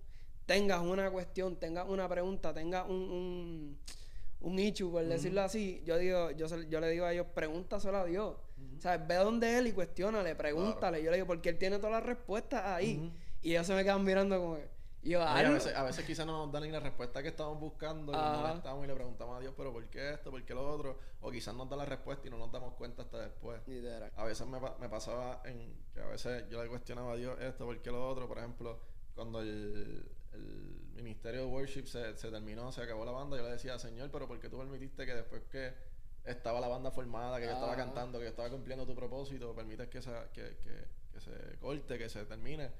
tengas 0.45 0.81
una 0.81 1.11
cuestión, 1.11 1.57
tengas 1.57 1.87
una 1.87 2.07
pregunta, 2.07 2.53
tengas 2.53 2.87
un, 2.87 2.95
un, 2.95 3.77
un 4.39 4.59
issue, 4.59 4.89
por 4.89 5.03
decirlo 5.05 5.41
así, 5.41 5.81
yo 5.85 5.97
digo, 5.97 6.31
yo, 6.31 6.47
yo 6.47 6.79
le 6.79 6.89
digo 6.89 7.05
a 7.05 7.11
ellos, 7.13 7.27
pregúntaselo 7.33 7.97
a 7.97 8.05
Dios. 8.05 8.35
¿Sabes? 8.79 9.07
Ve 9.07 9.15
donde 9.15 9.57
Él 9.57 9.67
y 9.67 9.71
cuestiónale, 9.73 10.35
pregúntale. 10.35 11.01
Yo 11.03 11.09
le 11.11 11.17
digo, 11.17 11.27
porque 11.27 11.49
Él 11.49 11.57
tiene 11.57 11.77
todas 11.77 11.91
las 11.93 12.03
respuestas 12.03 12.63
ahí. 12.65 13.11
Y 13.41 13.51
ellos 13.51 13.65
se 13.67 13.73
me 13.73 13.83
quedan 13.83 14.03
mirando 14.03 14.39
como 14.39 14.55
que... 14.55 14.69
y 15.03 15.09
yo, 15.11 15.19
No, 15.19 15.25
y 15.41 15.45
a, 15.45 15.49
veces, 15.49 15.75
a 15.75 15.83
veces 15.83 16.05
quizás 16.05 16.25
no 16.25 16.45
nos 16.45 16.51
dan 16.51 16.63
ni 16.63 16.71
la 16.71 16.79
respuesta 16.79 17.21
que 17.21 17.29
estamos 17.29 17.59
buscando 17.59 18.11
y 18.11 18.15
nos 18.15 18.23
Ajá. 18.25 18.47
molestamos 18.47 18.83
y 18.83 18.87
le 18.87 18.93
preguntamos 18.95 19.37
a 19.37 19.39
Dios, 19.39 19.53
pero 19.55 19.71
¿por 19.71 19.87
qué 19.89 20.13
esto? 20.13 20.31
¿Por 20.31 20.43
qué 20.43 20.53
lo 20.53 20.67
otro? 20.69 20.99
O 21.21 21.31
quizás 21.31 21.53
nos 21.55 21.69
da 21.69 21.75
la 21.75 21.85
respuesta 21.85 22.27
y 22.27 22.31
no 22.31 22.37
nos 22.37 22.51
damos 22.51 22.73
cuenta 22.75 23.03
hasta 23.03 23.19
después. 23.19 23.61
Literal. 23.67 24.11
A 24.15 24.23
veces 24.25 24.45
me, 24.47 24.59
pa- 24.59 24.75
me 24.79 24.89
pasaba 24.89 25.41
en 25.45 25.75
que 25.93 26.01
a 26.01 26.05
veces 26.07 26.45
yo 26.49 26.61
le 26.63 26.69
cuestionaba 26.69 27.13
a 27.13 27.15
Dios 27.15 27.39
esto, 27.41 27.65
¿por 27.65 27.81
qué 27.81 27.91
lo 27.91 28.07
otro? 28.07 28.27
Por 28.27 28.37
ejemplo, 28.39 28.79
cuando 29.15 29.39
el, 29.41 30.03
el 30.33 31.03
ministerio 31.03 31.41
de 31.41 31.45
worship 31.47 31.85
se, 31.85 32.15
se 32.17 32.29
terminó, 32.29 32.71
se 32.71 32.81
acabó 32.81 33.05
la 33.05 33.11
banda, 33.11 33.37
yo 33.37 33.43
le 33.43 33.51
decía, 33.51 33.77
Señor, 33.79 34.09
pero 34.11 34.27
¿por 34.27 34.39
qué 34.39 34.49
tú 34.49 34.57
permitiste 34.57 35.05
que 35.05 35.13
después 35.15 35.43
que 35.51 35.73
estaba 36.27 36.59
la 36.59 36.67
banda 36.67 36.91
formada, 36.91 37.39
que 37.39 37.45
yo 37.45 37.51
estaba 37.51 37.73
Ajá. 37.73 37.83
cantando, 37.85 38.19
que 38.19 38.25
yo 38.25 38.29
estaba 38.29 38.49
cumpliendo 38.49 38.85
tu 38.85 38.93
propósito, 38.95 39.55
permites 39.55 39.87
que, 39.87 39.97
esa- 39.99 40.31
que, 40.31 40.57
que, 40.57 40.85
que 41.13 41.19
se 41.21 41.57
corte, 41.59 41.97
que 41.97 42.09
se 42.09 42.25
termine? 42.25 42.71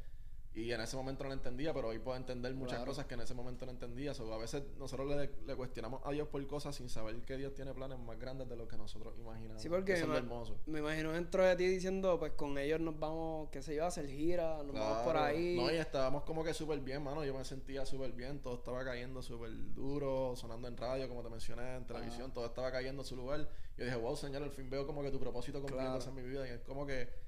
Y 0.58 0.72
en 0.72 0.82
ese 0.82 0.96
momento 0.98 1.24
no 1.24 1.30
lo 1.30 1.36
entendía, 1.36 1.72
pero 1.72 1.90
hoy 1.90 2.00
puedo 2.00 2.18
entender 2.18 2.52
muchas 2.56 2.78
Claro. 2.80 2.90
cosas 2.90 3.06
que 3.06 3.14
en 3.14 3.22
ese 3.22 3.36
momento 3.36 3.66
no 3.68 3.72
entendía. 3.74 4.16
So, 4.16 4.34
a 4.34 4.38
veces 4.40 4.64
nosotros 4.80 5.08
le, 5.08 5.30
le 5.46 5.56
cuestionamos 5.56 6.02
a 6.04 6.12
Dios 6.12 6.28
por 6.30 6.46
cosas 6.48 6.76
sin 6.76 6.90
saber 6.90 7.16
que 7.22 7.38
Dios 7.38 7.54
tiene 7.54 7.76
planes 7.76 8.00
más 8.00 8.18
grandes 8.18 8.50
de 8.50 8.56
lo 8.56 8.68
que 8.68 8.76
nosotros 8.76 9.14
imaginamos. 9.20 9.62
Sí, 9.62 9.70
porque 9.70 9.94
Eso 9.94 10.08
me, 10.08 10.18
hermoso. 10.18 10.58
imagino 10.66 11.12
dentro 11.12 11.44
de 11.44 11.56
ti 11.56 11.68
diciendo, 11.68 12.18
pues 12.18 12.32
con 12.32 12.58
ellos 12.58 12.80
nos 12.80 12.98
vamos, 12.98 13.50
qué 13.52 13.62
sé 13.62 13.76
yo, 13.76 13.84
a 13.84 13.88
hacer 13.90 14.08
gira, 14.08 14.64
nos 14.64 14.74
vamos 14.74 14.98
por 15.04 15.16
ahí. 15.18 15.56
No, 15.58 15.72
y 15.72 15.76
estábamos 15.76 16.24
como 16.24 16.44
que 16.44 16.56
súper 16.56 16.80
bien, 16.80 17.04
mano. 17.04 17.24
Yo 17.24 17.36
me 17.36 17.46
sentía 17.46 17.86
súper 17.86 18.14
bien. 18.14 18.40
Todo 18.42 18.56
estaba 18.56 18.84
cayendo 18.84 19.22
súper 19.22 19.52
duro, 19.76 20.36
sonando 20.36 20.68
en 20.68 20.76
radio, 20.76 21.08
como 21.08 21.22
te 21.22 21.30
mencioné, 21.30 21.76
en 21.76 21.86
televisión. 21.86 22.34
Todo 22.34 22.48
estaba 22.48 22.72
cayendo 22.72 23.04
en 23.04 23.06
su 23.08 23.16
lugar. 23.16 23.48
Yo 23.78 23.86
dije, 23.86 23.96
wow, 23.96 24.16
Señor, 24.18 24.42
al 24.42 24.50
fin 24.50 24.72
veo 24.72 24.88
como 24.88 25.04
que 25.04 25.12
tu 25.12 25.20
propósito 25.20 25.60
cumpliéndose 25.62 26.08
Claro. 26.08 26.20
en 26.20 26.26
mi 26.26 26.32
vida. 26.32 26.48
Y 26.48 26.52
es 26.52 26.62
como 26.62 26.88
que 26.88 27.27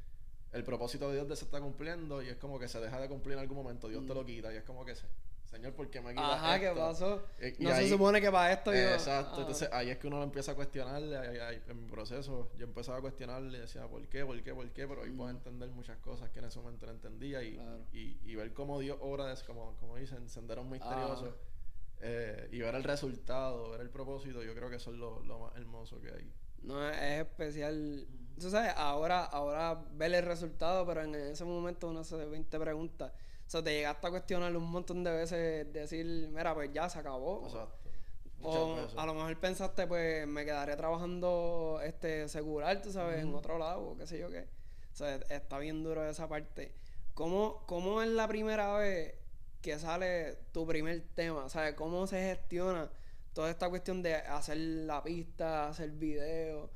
el 0.52 0.64
propósito 0.64 1.10
de 1.10 1.24
Dios 1.24 1.40
se 1.40 1.46
está 1.46 1.60
cumpliendo 1.62 2.22
y 2.24 2.28
es 2.30 2.38
como 2.38 2.58
que 2.60 2.68
se 2.68 2.80
deja 2.80 3.00
de 3.00 3.08
cumplir 3.08 3.34
en 3.34 3.40
algún 3.42 3.58
momento. 3.58 3.88
Dios 3.88 4.06
te 4.06 4.14
lo 4.14 4.26
quita 4.26 4.52
y 4.54 4.58
es 4.58 4.64
como 4.64 4.84
que, 4.86 4.96
se- 4.96 5.06
Señor, 5.46 5.74
¿por 5.74 5.90
qué 5.90 6.00
me 6.00 6.10
quitas 6.12 6.26
Mm. 6.26 6.44
Ajá, 6.46 6.60
¿qué 6.60 6.68
esto?" 6.68 6.80
pasó? 6.80 7.24
Eh, 7.40 7.56
y 7.58 7.64
no 7.64 7.70
se 7.72 7.76
ahí- 7.76 7.90
supone 7.90 8.22
que 8.22 8.30
para 8.32 8.54
esto 8.54 8.72
yo... 8.72 8.80
Exacto, 8.80 9.36
Ah. 9.38 9.40
entonces 9.42 9.70
ahí 9.72 9.90
es 9.90 9.98
que 9.98 10.06
uno 10.08 10.18
lo 10.18 10.24
empieza 10.24 10.52
a 10.52 10.56
cuestionar 10.56 11.02
ahí- 11.02 11.38
ahí- 11.40 11.62
en 11.68 11.82
mi 11.86 11.90
proceso. 11.90 12.52
Yo 12.58 12.66
empezaba 12.66 13.00
a 13.00 13.02
cuestionar 13.02 13.42
y 13.44 13.58
decía, 13.58 13.88
¿por 13.88 14.08
qué? 14.08 14.24
¿Por 14.26 14.42
qué? 14.44 14.54
¿Por 14.54 14.70
qué? 14.72 14.88
Pero 14.88 15.02
hoy 15.02 15.10
puedo 15.12 15.30
entender 15.32 15.70
muchas 15.70 15.98
cosas 15.98 16.30
que 16.30 16.38
en 16.40 16.46
ese 16.46 16.60
momento 16.60 16.86
no 16.86 16.92
entendía 16.92 17.42
y, 17.42 17.54
Mm. 17.54 17.56
Claro. 17.64 17.80
y, 17.94 18.20
y 18.26 18.36
ver 18.36 18.54
cómo 18.54 18.80
Dios 18.80 18.98
obra, 19.02 19.32
es 19.34 19.42
como, 19.44 19.76
como 19.78 19.96
dicen, 19.98 20.30
senderos 20.30 20.66
misteriosos. 20.66 21.30
Ah. 21.36 21.46
eh, 22.02 22.48
y 22.54 22.60
ver 22.60 22.76
el 22.76 22.84
resultado, 22.84 23.72
ver 23.72 23.82
el 23.82 23.90
propósito, 23.90 24.42
yo 24.44 24.54
creo 24.56 24.70
que 24.70 24.78
eso 24.78 24.92
es 24.92 24.98
lo, 24.98 25.20
lo 25.24 25.40
más 25.40 25.56
hermoso 25.58 26.00
que 26.00 26.12
hay. 26.12 26.32
No, 26.62 26.88
es, 26.90 26.96
es 26.98 27.22
especial. 27.26 28.08
Tú 28.40 28.50
sabes, 28.50 28.74
ahora, 28.76 29.26
ahora 29.26 29.82
ver 29.94 30.14
el 30.14 30.26
resultado, 30.26 30.86
pero 30.86 31.04
en 31.04 31.16
ese 31.16 31.44
momento 31.46 31.90
uno 31.90 32.04
se 32.04 32.16
20 32.16 32.60
preguntas. 32.60 33.12
O 33.46 33.50
sea, 33.50 33.64
te 33.64 33.74
llegaste 33.74 34.08
a 34.08 34.10
cuestionar 34.12 34.56
un 34.56 34.70
montón 34.70 35.04
de 35.04 35.12
veces, 35.12 35.74
decir, 35.74 36.30
mira, 36.30 36.54
pues 36.54 36.72
ya 36.72 36.88
se 36.90 37.00
acabó. 37.00 37.46
Exacto. 37.46 37.90
O 38.42 38.88
a 38.98 39.06
lo 39.06 39.14
mejor 39.14 39.38
pensaste, 39.40 39.86
pues 39.86 40.26
me 40.28 40.46
quedaré 40.46 40.76
trabajando 40.78 41.82
este 41.84 42.30
segurar, 42.30 42.82
tú 42.82 42.92
sabes, 42.92 43.22
en 43.22 43.34
otro 43.36 43.58
lado, 43.58 43.82
o 43.82 43.98
qué 43.98 44.08
sé 44.08 44.20
yo 44.20 44.30
qué. 44.30 44.48
O 44.94 44.96
sea, 44.96 45.16
está 45.30 45.60
bien 45.60 45.84
duro 45.84 46.08
esa 46.08 46.28
parte. 46.30 46.74
¿Cómo, 47.14 47.64
¿Cómo 47.66 48.02
es 48.02 48.10
la 48.10 48.28
primera 48.28 48.78
vez 48.78 49.16
que 49.62 49.78
sale 49.78 50.38
tu 50.54 50.66
primer 50.66 51.02
tema? 51.16 51.50
¿Sabes? 51.50 51.74
¿Cómo 51.74 52.08
se 52.08 52.22
gestiona 52.22 52.90
toda 53.34 53.50
esta 53.50 53.70
cuestión 53.70 54.02
de 54.02 54.16
hacer 54.16 54.58
la 54.58 55.04
pista, 55.04 55.68
hacer 55.68 55.92
video? 55.92 56.70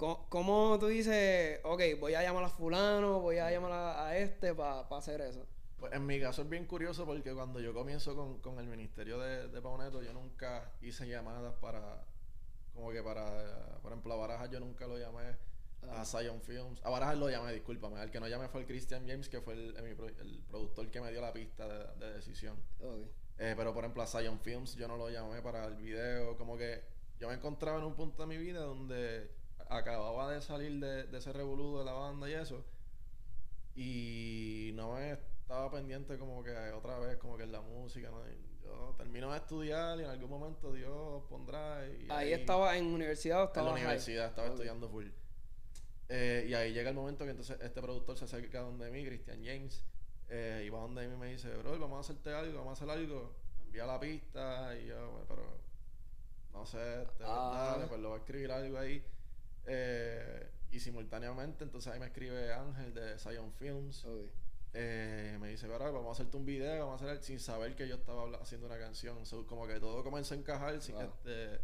¿Cómo, 0.00 0.26
cómo 0.30 0.78
tú 0.78 0.86
dices, 0.86 1.60
ok, 1.62 1.82
voy 2.00 2.14
a 2.14 2.22
llamar 2.22 2.44
a 2.44 2.48
fulano, 2.48 3.20
voy 3.20 3.36
a 3.36 3.50
llamar 3.50 3.72
a, 3.72 4.06
a 4.06 4.16
este 4.16 4.54
para 4.54 4.80
hacer 4.80 5.20
eso? 5.20 5.46
Pues 5.78 5.92
en 5.92 6.06
mi 6.06 6.18
caso 6.18 6.40
es 6.40 6.48
bien 6.48 6.64
curioso 6.64 7.04
porque 7.04 7.34
cuando 7.34 7.60
yo 7.60 7.74
comienzo 7.74 8.16
con, 8.16 8.40
con 8.40 8.58
el 8.58 8.66
ministerio 8.66 9.18
de, 9.18 9.48
de 9.48 9.60
Pauneto, 9.60 10.02
yo 10.02 10.14
nunca 10.14 10.72
hice 10.80 11.06
llamadas 11.06 11.52
para, 11.56 12.02
como 12.72 12.90
que 12.92 13.02
para, 13.02 13.78
por 13.82 13.92
ejemplo, 13.92 14.14
a 14.14 14.16
Barajas 14.16 14.50
yo 14.50 14.58
nunca 14.58 14.86
lo 14.86 14.96
llamé, 14.96 15.36
a 15.82 16.02
Zion 16.06 16.40
Films, 16.40 16.80
a 16.82 16.88
Barajas 16.88 17.18
lo 17.18 17.28
llamé, 17.28 17.52
discúlpame, 17.52 18.02
el 18.02 18.10
que 18.10 18.20
no 18.20 18.28
llamé 18.28 18.48
fue 18.48 18.62
el 18.62 18.66
Christian 18.66 19.06
James, 19.06 19.28
que 19.28 19.42
fue 19.42 19.52
el, 19.52 19.76
el 19.76 20.42
productor 20.48 20.90
que 20.90 21.02
me 21.02 21.10
dio 21.10 21.20
la 21.20 21.34
pista 21.34 21.68
de, 21.68 22.06
de 22.06 22.14
decisión. 22.14 22.56
Ok. 22.80 23.06
Eh, 23.36 23.52
pero 23.54 23.74
por 23.74 23.84
ejemplo 23.84 24.02
a 24.02 24.06
Zion 24.06 24.40
Films 24.40 24.76
yo 24.76 24.88
no 24.88 24.96
lo 24.96 25.10
llamé 25.10 25.42
para 25.42 25.66
el 25.66 25.74
video, 25.76 26.38
como 26.38 26.56
que 26.56 26.84
yo 27.18 27.28
me 27.28 27.34
encontraba 27.34 27.76
en 27.76 27.84
un 27.84 27.94
punto 27.94 28.22
de 28.22 28.28
mi 28.28 28.38
vida 28.38 28.60
donde 28.60 29.39
acababa 29.70 30.32
de 30.32 30.42
salir 30.42 30.78
de, 30.80 31.04
de 31.04 31.18
ese 31.18 31.32
revolú 31.32 31.78
de 31.78 31.84
la 31.84 31.92
banda 31.92 32.28
y 32.28 32.34
eso, 32.34 32.64
y 33.74 34.70
no 34.74 34.94
me 34.94 35.12
estaba 35.12 35.70
pendiente 35.70 36.18
como 36.18 36.42
que 36.42 36.50
otra 36.72 36.98
vez 36.98 37.16
como 37.18 37.36
que 37.36 37.44
en 37.44 37.52
la 37.52 37.60
música, 37.60 38.10
¿no? 38.10 38.20
Y 38.28 38.64
yo 38.64 38.94
termino 38.98 39.30
de 39.32 39.38
estudiar 39.38 39.98
y 39.98 40.02
en 40.02 40.10
algún 40.10 40.30
momento 40.30 40.72
Dios 40.72 41.22
pondrá 41.28 41.86
y 41.88 42.06
Ahí 42.10 42.32
estaba 42.32 42.76
en 42.76 42.86
universidad 42.86 43.38
o 43.38 43.42
en 43.44 43.48
estaba 43.48 43.66
la 43.68 43.74
universidad, 43.74 44.26
estaba 44.28 44.48
estudiando 44.48 44.88
full. 44.88 45.06
Eh, 46.08 46.46
y 46.48 46.54
ahí 46.54 46.72
llega 46.72 46.90
el 46.90 46.96
momento 46.96 47.24
que 47.24 47.30
entonces 47.30 47.56
este 47.60 47.80
productor 47.80 48.18
se 48.18 48.24
acerca 48.24 48.60
donde 48.60 48.90
mí, 48.90 49.04
Christian 49.06 49.42
James, 49.44 49.84
eh, 50.28 50.64
y 50.66 50.68
va 50.68 50.80
donde 50.80 51.06
mí 51.06 51.14
y 51.14 51.16
me 51.16 51.26
dice, 51.28 51.48
bro, 51.56 51.78
vamos 51.78 51.98
a 51.98 52.00
hacerte 52.00 52.34
algo, 52.34 52.58
vamos 52.58 52.80
a 52.80 52.84
hacer 52.84 52.90
algo. 52.98 53.36
Me 53.58 53.64
envía 53.66 53.86
la 53.86 54.00
pista 54.00 54.76
y 54.76 54.86
yo, 54.86 55.10
"Bueno, 55.12 55.26
pero 55.28 55.60
no 56.52 56.66
sé, 56.66 57.06
te 57.16 57.24
Ah. 57.24 57.74
dale, 57.76 57.86
pues 57.86 58.00
lo 58.00 58.08
voy 58.10 58.18
a 58.18 58.20
escribir 58.20 58.50
algo 58.50 58.78
ahí. 58.78 59.04
Eh, 59.66 60.50
y 60.72 60.80
simultáneamente, 60.80 61.64
entonces 61.64 61.92
ahí 61.92 61.98
me 62.00 62.06
escribe 62.06 62.52
Ángel 62.52 62.94
de 62.94 63.18
Zion 63.18 63.52
Films. 63.52 64.06
Eh, 64.72 65.36
me 65.40 65.48
dice, 65.48 65.66
"Bro, 65.66 65.92
vamos 65.92 66.08
a 66.08 66.12
hacerte 66.12 66.36
un 66.36 66.46
video, 66.46 66.86
vamos 66.86 67.02
a 67.02 67.06
hacer 67.06 67.22
sin 67.24 67.40
saber 67.40 67.74
que 67.74 67.88
yo 67.88 67.96
estaba 67.96 68.28
haciendo 68.40 68.66
una 68.68 68.78
canción. 68.78 69.26
So, 69.26 69.46
como 69.46 69.66
que 69.66 69.80
todo 69.80 70.02
comenzó 70.04 70.34
a 70.34 70.36
encajar. 70.36 70.78
Wow. 70.90 71.00
este, 71.02 71.60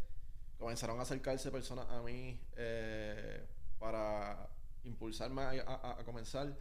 comenzaron 0.58 0.98
a 0.98 1.02
acercarse 1.02 1.50
personas 1.52 1.86
a 1.90 2.02
mí 2.02 2.40
eh, 2.56 3.44
para 3.78 4.48
impulsarme 4.84 5.42
a, 5.42 5.50
a- 5.66 6.00
a 6.00 6.04
comenzar. 6.04 6.56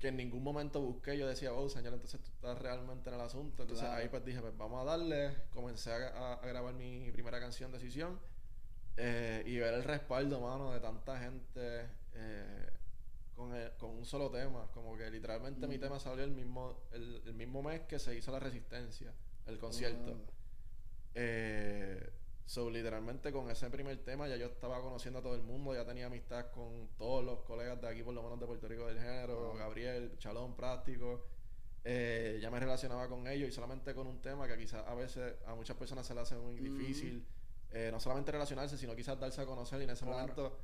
Que 0.00 0.08
en 0.08 0.16
ningún 0.16 0.42
momento 0.42 0.80
busqué, 0.80 1.16
yo 1.16 1.28
decía, 1.28 1.52
oh, 1.52 1.68
señor, 1.68 1.92
entonces 1.94 2.20
tú 2.20 2.30
estás 2.32 2.58
realmente 2.60 3.08
en 3.08 3.14
el 3.14 3.20
asunto. 3.20 3.62
Entonces 3.62 3.84
Claro. 3.86 4.02
ahí 4.02 4.08
pues 4.08 4.24
dije, 4.24 4.40
pues 4.40 4.56
vamos 4.56 4.82
a 4.82 4.84
darle. 4.84 5.36
Comencé 5.50 5.92
a 5.92 6.40
grabar 6.42 6.74
mi 6.74 7.08
primera 7.12 7.38
canción, 7.38 7.70
Decisión. 7.70 8.18
Eh, 8.96 9.42
y 9.46 9.58
ver 9.58 9.74
el 9.74 9.84
respaldo, 9.84 10.40
mano, 10.40 10.72
de 10.72 10.80
tanta 10.80 11.18
gente 11.18 11.86
eh, 12.14 12.68
con, 13.34 13.54
el- 13.54 13.72
con 13.78 13.90
un 13.90 14.04
solo 14.04 14.30
tema. 14.30 14.70
Como 14.72 14.96
que 14.96 15.10
literalmente 15.10 15.66
mi 15.66 15.78
tema 15.78 15.98
salió 15.98 16.24
el 16.24 16.32
mismo, 16.32 16.82
el, 16.92 17.22
el 17.26 17.34
mismo 17.34 17.62
mes 17.62 17.82
que 17.82 17.98
se 17.98 18.14
hizo 18.16 18.30
la 18.32 18.38
Resistencia, 18.40 19.12
el 19.46 19.58
concierto. 19.58 20.12
Ah. 20.18 20.30
Eh, 21.14 22.10
So, 22.44 22.68
literalmente 22.68 23.30
con 23.32 23.48
ese 23.50 23.70
primer 23.70 23.96
tema 24.04 24.26
ya 24.28 24.36
yo 24.36 24.46
estaba 24.46 24.82
conociendo 24.82 25.20
a 25.20 25.22
todo 25.22 25.36
el 25.36 25.42
mundo, 25.42 25.74
ya 25.74 25.86
tenía 25.86 26.06
amistad 26.06 26.50
con 26.50 26.88
todos 26.98 27.24
los 27.24 27.38
colegas 27.44 27.80
de 27.80 27.88
aquí, 27.88 28.02
por 28.02 28.12
lo 28.12 28.22
menos 28.22 28.38
de 28.40 28.46
Puerto 28.46 28.66
Rico 28.68 28.86
del 28.88 28.98
género, 28.98 29.54
Gabriel, 29.54 30.18
Chalón, 30.18 30.54
Práctico. 30.56 31.24
Eh, 31.84 32.40
ya 32.42 32.50
me 32.50 32.58
relacionaba 32.58 33.08
con 33.08 33.26
ellos 33.28 33.48
y 33.48 33.52
solamente 33.52 33.94
con 33.94 34.06
un 34.08 34.20
tema 34.20 34.48
que 34.48 34.58
quizás 34.58 34.86
a 34.86 34.94
veces 34.94 35.34
a 35.46 35.54
muchas 35.54 35.76
personas 35.76 36.04
se 36.04 36.14
le 36.14 36.20
hace 36.20 36.36
muy 36.36 36.56
difícil, 36.56 37.24
eh, 37.72 37.90
no 37.90 38.00
solamente 38.00 38.32
relacionarse, 38.32 38.76
sino 38.76 38.94
quizás 38.94 39.18
darse 39.18 39.40
a 39.40 39.46
conocer. 39.46 39.80
Y 39.80 39.84
en 39.84 39.90
ese 39.90 40.04
momento 40.04 40.58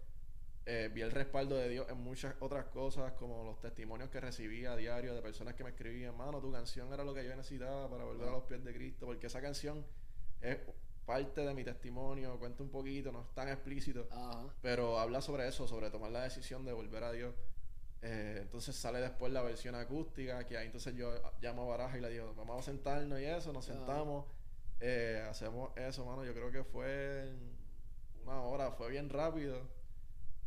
eh, 0.67 0.91
vi 0.93 1.01
el 1.01 1.11
respaldo 1.11 1.57
de 1.57 1.69
Dios 1.69 1.87
en 1.89 1.97
muchas 1.97 2.35
otras 2.41 2.67
cosas, 2.67 3.13
como 3.13 3.43
los 3.45 3.59
testimonios 3.61 4.11
que 4.11 4.21
recibía 4.21 4.73
a 4.73 4.77
diario 4.77 5.15
de 5.15 5.23
personas 5.23 5.55
que 5.55 5.65
me 5.65 5.71
escribían, 5.71 6.17
mano, 6.17 6.41
tu 6.41 6.53
canción 6.53 6.93
era 6.93 7.05
lo 7.05 7.15
que 7.15 7.25
yo 7.25 7.35
necesitaba 7.35 7.89
para 7.89 8.05
volver 8.05 8.29
a 8.29 8.33
los 8.33 8.45
pies 8.45 8.63
de 8.63 8.75
Cristo, 8.75 9.07
porque 9.07 9.29
esa 9.29 9.41
canción 9.41 9.87
es 10.43 10.59
parte 11.07 11.41
de 11.41 11.55
mi 11.55 11.65
testimonio, 11.65 12.39
cuenta 12.39 12.63
un 12.63 12.69
poquito, 12.69 13.11
no 13.11 13.23
es 13.23 13.35
tan 13.35 13.49
explícito, 13.49 14.07
pero 14.61 14.99
habla 14.99 15.23
sobre 15.23 15.49
eso, 15.49 15.67
sobre 15.67 15.91
tomar 15.91 16.11
la 16.11 16.25
decisión 16.25 16.67
de 16.67 16.73
volver 16.75 17.03
a 17.03 17.13
Dios. 17.13 17.35
Eh, 18.03 18.41
entonces 18.43 18.77
sale 18.77 19.01
después 19.01 19.33
la 19.33 19.41
versión 19.41 19.75
acústica, 19.75 20.45
que 20.45 20.59
ahí 20.59 20.67
entonces 20.67 20.95
yo 20.95 21.11
llamo 21.41 21.63
a 21.63 21.79
Baraja 21.79 21.97
y 21.97 22.03
le 22.03 22.11
digo, 22.11 22.35
vamos 22.37 22.59
a 22.59 22.63
sentarnos 22.63 23.19
y 23.19 23.25
eso, 23.25 23.55
nos 23.55 23.65
sentamos, 23.65 24.27
eh, 24.81 25.25
hacemos 25.29 25.77
eso, 25.77 26.05
mano, 26.05 26.25
yo 26.25 26.33
creo 26.35 26.51
que 26.51 26.65
fue 26.65 27.33
una 28.23 28.43
hora, 28.43 28.73
fue 28.73 28.91
bien 28.91 29.09
rápido 29.09 29.79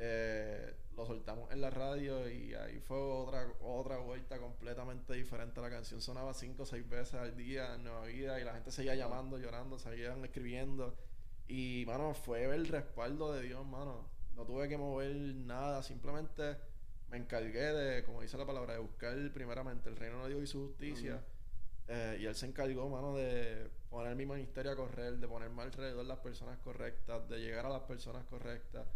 eh, 0.04 0.74
lo 0.98 1.06
soltamos 1.06 1.52
en 1.52 1.62
la 1.62 1.70
radio 1.70 2.28
y 2.28 2.56
ahí 2.56 2.80
fue 2.80 2.98
otra 2.98 3.46
otra 3.62 3.98
vuelta 3.98 4.40
completamente 4.40 5.14
diferente. 5.14 5.62
La 5.62 5.70
canción 5.70 6.02
sonaba 6.02 6.34
cinco 6.34 6.64
o 6.64 6.66
seis 6.66 6.90
veces 6.90 7.14
al 7.14 7.38
día 7.38 7.76
en 7.76 7.84
Nueva 7.84 8.08
Vida 8.08 8.42
y 8.42 8.44
la 8.44 8.54
gente 8.54 8.72
seguía 8.72 8.96
llamando, 8.96 9.38
llorando, 9.38 9.78
seguían 9.78 10.26
escribiendo. 10.26 10.98
Y, 11.48 11.84
mano, 11.86 12.16
fue 12.16 12.46
el 12.46 12.68
respaldo 12.68 13.32
de 13.32 13.44
Dios, 13.44 13.64
mano. 13.64 14.10
No 14.36 14.44
tuve 14.44 14.68
que 14.68 14.78
mover 14.78 15.16
nada, 15.16 15.84
simplemente 15.84 16.58
me 17.10 17.18
encargué 17.18 17.72
de, 17.72 18.04
como 18.04 18.22
dice 18.24 18.38
la 18.38 18.48
palabra, 18.48 18.74
de 18.74 18.80
buscar 18.80 19.16
primeramente 19.34 19.88
el 19.90 19.98
reino 19.98 20.24
de 20.24 20.30
Dios 20.30 20.44
y 20.44 20.48
su 20.48 20.68
justicia. 20.68 21.24
Eh, 21.88 22.18
y 22.22 22.26
él 22.26 22.34
se 22.34 22.48
encargó, 22.48 22.90
mano, 22.90 23.16
de 23.16 23.70
poner 23.92 24.16
mi 24.16 24.26
ministerio 24.26 24.72
a 24.72 24.76
correr, 24.76 25.18
de 25.18 25.28
ponerme 25.28 25.62
alrededor 25.62 26.06
las 26.06 26.20
personas 26.20 26.58
correctas, 26.60 27.28
de 27.28 27.40
llegar 27.40 27.66
a 27.66 27.70
las 27.70 27.82
personas 27.82 28.24
correctas. 28.26 28.88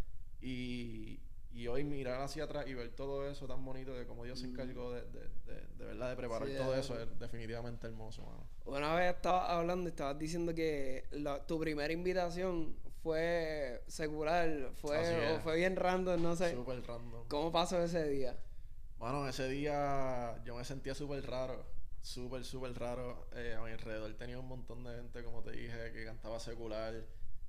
Y, 0.41 1.19
y 1.51 1.67
hoy 1.67 1.83
mirar 1.83 2.21
hacia 2.21 2.45
atrás 2.45 2.65
y 2.67 2.73
ver 2.73 2.95
todo 2.95 3.29
eso 3.29 3.45
tan 3.45 3.63
bonito 3.63 3.93
de 3.93 4.07
cómo 4.07 4.23
Dios 4.23 4.39
se 4.39 4.47
encargó 4.47 4.91
de, 4.93 5.01
de, 5.03 5.29
de, 5.77 5.85
verdad 5.85 6.09
de 6.09 6.15
preparar 6.15 6.47
todo 6.49 6.75
eso 6.75 6.99
es 6.99 7.19
definitivamente 7.19 7.87
hermoso, 7.87 8.23
mano. 8.23 8.47
Una 8.65 8.95
vez 8.95 9.13
estabas 9.15 9.49
hablando 9.49 9.89
y 9.89 9.91
estabas 9.91 10.17
diciendo 10.17 10.55
que 10.55 11.03
tu 11.45 11.59
primera 11.59 11.91
invitación 11.91 12.77
fue 13.03 13.83
secular, 13.87 14.71
fue, 14.75 15.39
fue 15.43 15.57
bien 15.57 15.75
random, 15.75 16.21
no 16.21 16.35
sé. 16.35 16.53
Súper 16.53 16.81
random. 16.87 17.27
¿Cómo 17.27 17.51
pasó 17.51 17.81
ese 17.83 18.07
día? 18.07 18.37
Bueno, 18.97 19.27
ese 19.27 19.49
día 19.49 20.41
yo 20.45 20.55
me 20.55 20.63
sentía 20.63 20.95
súper 20.95 21.25
raro, 21.25 21.65
súper, 22.05 22.45
súper 22.45 22.77
raro. 22.77 23.27
Eh, 23.33 23.55
a 23.57 23.61
mi 23.63 23.71
alrededor 23.71 24.13
tenía 24.13 24.39
un 24.39 24.47
montón 24.47 24.83
de 24.83 24.95
gente, 24.95 25.23
como 25.23 25.41
te 25.41 25.51
dije, 25.51 25.91
que 25.91 26.05
cantaba 26.05 26.39
secular, 26.39 26.93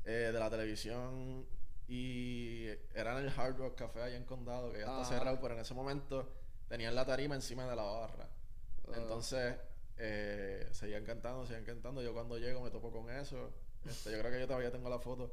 eh, 0.05 0.11
de 0.11 0.33
la 0.33 0.49
televisión 0.51 1.47
y 1.89 2.67
era 2.95 3.19
en 3.19 3.27
el 3.27 3.33
Hard 3.37 3.59
Rock 3.59 3.77
Café 3.77 4.03
allá 4.03 4.17
en 4.17 4.25
Condado, 4.25 4.73
que 4.73 4.79
ya 4.81 4.87
está 4.87 5.05
cerrado, 5.05 5.39
pero 5.41 5.55
en 5.55 5.61
ese 5.61 5.75
momento 5.75 6.33
tenían 6.69 6.95
la 6.95 7.05
tarima 7.05 7.35
encima 7.35 7.67
de 7.67 7.77
la 7.77 7.83
barra. 7.83 8.29
Ah. 8.89 8.93
Entonces, 8.97 9.57
eh, 9.99 10.69
seguían 10.73 11.05
cantando, 11.05 11.47
seguían 11.47 11.65
cantando. 11.65 12.03
Yo 12.03 12.13
cuando 12.13 12.39
llego 12.39 12.61
me 12.61 12.71
topo 12.71 12.91
con 12.91 13.11
eso. 13.11 13.53
Este, 13.85 14.11
yo 14.11 14.19
creo 14.19 14.33
que 14.33 14.41
yo 14.41 14.47
todavía 14.47 14.73
tengo 14.73 14.89
la 14.89 14.99
foto. 14.99 15.33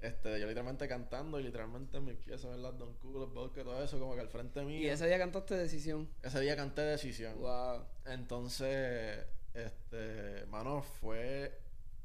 Este, 0.00 0.38
yo 0.38 0.46
literalmente 0.46 0.86
cantando 0.86 1.40
y 1.40 1.42
literalmente 1.42 1.98
me 2.00 2.12
empiezo 2.12 2.48
a 2.48 2.50
ver 2.52 2.60
las 2.60 2.78
Don 2.78 2.94
Cool, 2.94 3.26
Vodka, 3.26 3.64
todo 3.64 3.82
eso 3.82 3.98
como 3.98 4.14
que 4.14 4.20
al 4.20 4.28
frente 4.28 4.62
mío. 4.62 4.80
¿Y 4.80 4.88
ese 4.88 5.06
día 5.06 5.18
cantaste 5.18 5.56
Decisión? 5.56 6.08
Ese 6.22 6.40
día 6.40 6.56
canté 6.56 6.82
Decisión. 6.82 7.38
Wow. 7.38 7.84
Entonces, 8.06 9.26
este, 9.54 10.46
mano, 10.46 10.82
fue... 10.82 11.60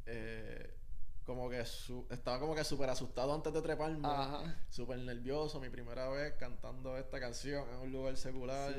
Eh, 0.05 0.73
como 1.25 1.49
que 1.49 1.61
estaba 1.61 2.39
como 2.39 2.53
que 2.53 2.63
súper 2.63 2.89
asustado 2.89 3.33
antes 3.33 3.53
de 3.53 3.61
treparme. 3.61 4.07
Súper 4.69 4.99
nervioso, 4.99 5.59
mi 5.61 5.69
primera 5.69 6.09
vez 6.09 6.33
cantando 6.33 6.97
esta 6.97 7.19
canción 7.19 7.69
en 7.69 7.75
un 7.75 7.91
lugar 7.91 8.17
secular. 8.17 8.75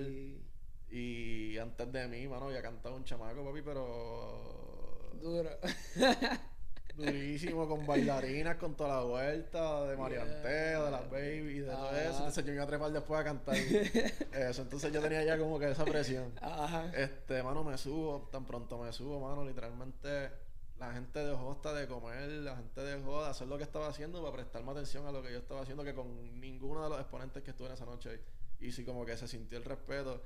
Y 0.90 1.56
antes 1.58 1.90
de 1.90 2.06
mí, 2.08 2.28
mano, 2.28 2.46
había 2.46 2.62
cantado 2.62 2.96
un 2.96 3.04
chamaco, 3.04 3.44
papi, 3.44 3.62
pero... 3.62 5.10
Duro. 5.20 5.50
Durísimo, 6.96 7.68
con 7.68 7.86
bailarinas, 7.86 8.56
con 8.56 8.76
toda 8.76 8.96
la 8.96 9.02
vuelta, 9.02 9.84
de 9.86 9.96
marianteo, 9.96 10.84
de 10.84 10.90
las 10.90 11.10
babies, 11.10 11.66
de 11.66 11.72
todo 11.72 11.96
eso. 11.96 12.18
Entonces 12.18 12.44
yo 12.44 12.50
me 12.50 12.54
iba 12.54 12.64
a 12.64 12.66
trepar 12.66 12.92
después 12.92 13.20
a 13.20 13.24
cantar 13.24 13.56
eso. 13.56 14.62
Entonces 14.62 14.92
yo 14.92 15.00
tenía 15.00 15.24
ya 15.24 15.38
como 15.38 15.58
que 15.58 15.70
esa 15.70 15.84
presión. 15.84 16.32
Ajá. 16.40 16.90
Este, 16.94 17.42
mano, 17.42 17.64
me 17.64 17.76
subo, 17.76 18.28
tan 18.30 18.44
pronto 18.44 18.78
me 18.78 18.92
subo, 18.92 19.20
mano, 19.20 19.44
literalmente 19.44 20.30
la 20.78 20.92
gente 20.92 21.20
dejó 21.20 21.52
hasta 21.52 21.72
de 21.72 21.86
comer, 21.86 22.28
la 22.28 22.56
gente 22.56 22.80
dejó 22.80 23.22
de 23.22 23.30
hacer 23.30 23.46
lo 23.46 23.56
que 23.56 23.64
estaba 23.64 23.88
haciendo 23.88 24.20
para 24.20 24.34
prestarme 24.34 24.72
atención 24.72 25.06
a 25.06 25.12
lo 25.12 25.22
que 25.22 25.32
yo 25.32 25.38
estaba 25.38 25.62
haciendo, 25.62 25.84
que 25.84 25.94
con 25.94 26.40
ninguno 26.40 26.82
de 26.82 26.90
los 26.90 27.00
exponentes 27.00 27.42
que 27.42 27.50
estuve 27.50 27.68
en 27.68 27.74
esa 27.74 27.86
noche. 27.86 28.20
Y 28.60 28.72
sí, 28.72 28.84
como 28.84 29.04
que 29.04 29.16
se 29.16 29.28
sintió 29.28 29.58
el 29.58 29.64
respeto. 29.64 30.22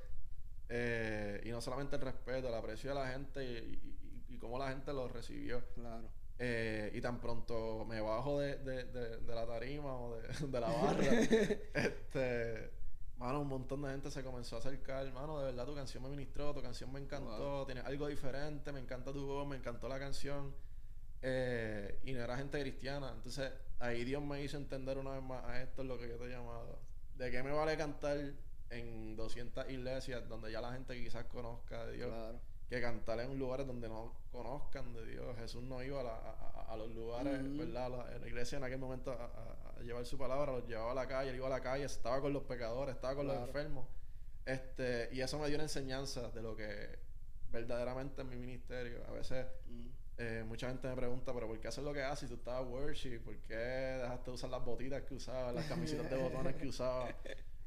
Eh, 0.68 1.42
y 1.44 1.50
no 1.50 1.60
solamente 1.60 1.96
el 1.96 2.02
respeto, 2.02 2.48
el 2.48 2.54
aprecio 2.54 2.90
de 2.90 2.96
la 2.96 3.08
gente 3.08 3.42
y, 3.44 4.24
y, 4.28 4.38
cómo 4.38 4.58
la 4.58 4.68
gente 4.68 4.92
lo 4.92 5.08
recibió. 5.08 5.64
Claro. 5.74 6.08
Eh, 6.40 6.92
y 6.94 7.00
tan 7.00 7.20
pronto 7.20 7.84
me 7.84 8.00
bajo 8.00 8.38
de, 8.38 8.56
de, 8.58 8.84
de, 8.84 9.34
la 9.34 9.44
tarima 9.44 9.92
o 9.92 10.16
de, 10.16 10.28
la 10.60 10.68
barra, 10.68 11.02
este 11.74 12.70
Mano, 13.18 13.40
un 13.40 13.48
montón 13.48 13.82
de 13.82 13.90
gente 13.90 14.10
se 14.12 14.22
comenzó 14.22 14.56
a 14.56 14.58
acercar. 14.60 15.12
Mano, 15.12 15.40
de 15.40 15.46
verdad 15.46 15.66
tu 15.66 15.74
canción 15.74 16.04
me 16.04 16.08
ministró, 16.08 16.54
tu 16.54 16.62
canción 16.62 16.92
me 16.92 17.00
encantó, 17.00 17.66
tiene 17.66 17.80
algo 17.80 18.06
diferente, 18.06 18.70
me 18.70 18.78
encanta 18.78 19.12
tu 19.12 19.26
voz, 19.26 19.46
me 19.46 19.56
encantó 19.56 19.88
la 19.88 19.98
canción. 19.98 20.54
Eh, 21.20 21.98
y 22.04 22.12
no 22.12 22.20
era 22.22 22.36
gente 22.36 22.60
cristiana. 22.60 23.10
Entonces, 23.12 23.52
ahí 23.80 24.04
Dios 24.04 24.22
me 24.22 24.40
hizo 24.42 24.56
entender 24.56 24.98
una 24.98 25.10
vez 25.12 25.22
más 25.22 25.44
a 25.46 25.60
esto 25.60 25.82
es 25.82 25.88
lo 25.88 25.98
que 25.98 26.08
yo 26.08 26.16
te 26.16 26.26
he 26.26 26.28
llamado. 26.28 26.78
¿De 27.16 27.32
qué 27.32 27.42
me 27.42 27.50
vale 27.50 27.76
cantar 27.76 28.18
en 28.70 29.16
200 29.16 29.68
iglesias 29.70 30.28
donde 30.28 30.52
ya 30.52 30.60
la 30.60 30.72
gente 30.72 30.94
quizás 30.94 31.24
conozca 31.24 31.86
de 31.86 31.94
Dios? 31.94 32.36
Que 32.68 32.82
cantar 32.82 33.18
en 33.20 33.38
lugares 33.38 33.66
donde 33.66 33.88
no 33.88 34.12
conozcan 34.30 34.92
de 34.92 35.06
Dios. 35.06 35.36
Jesús 35.38 35.62
no 35.62 35.82
iba 35.82 36.00
a, 36.00 36.76
los 36.76 36.94
lugares, 36.94 37.32
¿verdad? 37.56 38.14
en 38.14 38.20
la 38.20 38.28
iglesia 38.28 38.58
en 38.58 38.64
aquel 38.64 38.78
momento 38.78 39.10
a, 39.12 39.82
llevar 39.82 40.04
su 40.04 40.18
palabra, 40.18 40.52
los 40.52 40.66
llevaba 40.66 40.92
a 40.92 40.94
la 40.94 41.06
calle, 41.06 41.30
él 41.30 41.36
iba 41.36 41.46
a 41.46 41.50
la 41.50 41.62
calle, 41.62 41.84
estaba 41.84 42.20
con 42.20 42.32
los 42.32 42.42
pecadores, 42.42 42.94
estaba 42.94 43.14
con 43.14 43.26
los 43.26 43.36
enfermos. 43.36 43.86
Este, 44.44 45.08
y 45.12 45.20
eso 45.20 45.38
me 45.38 45.46
dio 45.46 45.56
una 45.56 45.64
enseñanza 45.64 46.30
de 46.30 46.42
lo 46.42 46.56
que 46.56 46.98
verdaderamente 47.50 48.22
es 48.22 48.28
mi 48.28 48.36
ministerio. 48.36 49.02
A 49.08 49.12
veces 49.12 49.46
mm. 49.66 49.86
eh, 50.18 50.44
mucha 50.46 50.68
gente 50.68 50.88
me 50.88 50.96
pregunta, 50.96 51.32
pero 51.32 51.46
¿por 51.46 51.58
qué 51.60 51.68
haces 51.68 51.84
lo 51.84 51.92
que 51.92 52.02
haces 52.02 52.28
si 52.28 52.34
tú 52.34 52.34
estabas 52.34 52.68
worship? 52.68 53.20
¿Por 53.20 53.36
qué 53.38 53.54
dejaste 53.54 54.30
de 54.30 54.34
usar 54.34 54.50
las 54.50 54.64
botitas 54.64 55.02
que 55.02 55.14
usabas, 55.14 55.54
las 55.54 55.66
camisetas 55.66 56.10
de 56.10 56.16
botones 56.16 56.54
que 56.56 56.68
usabas? 56.68 57.14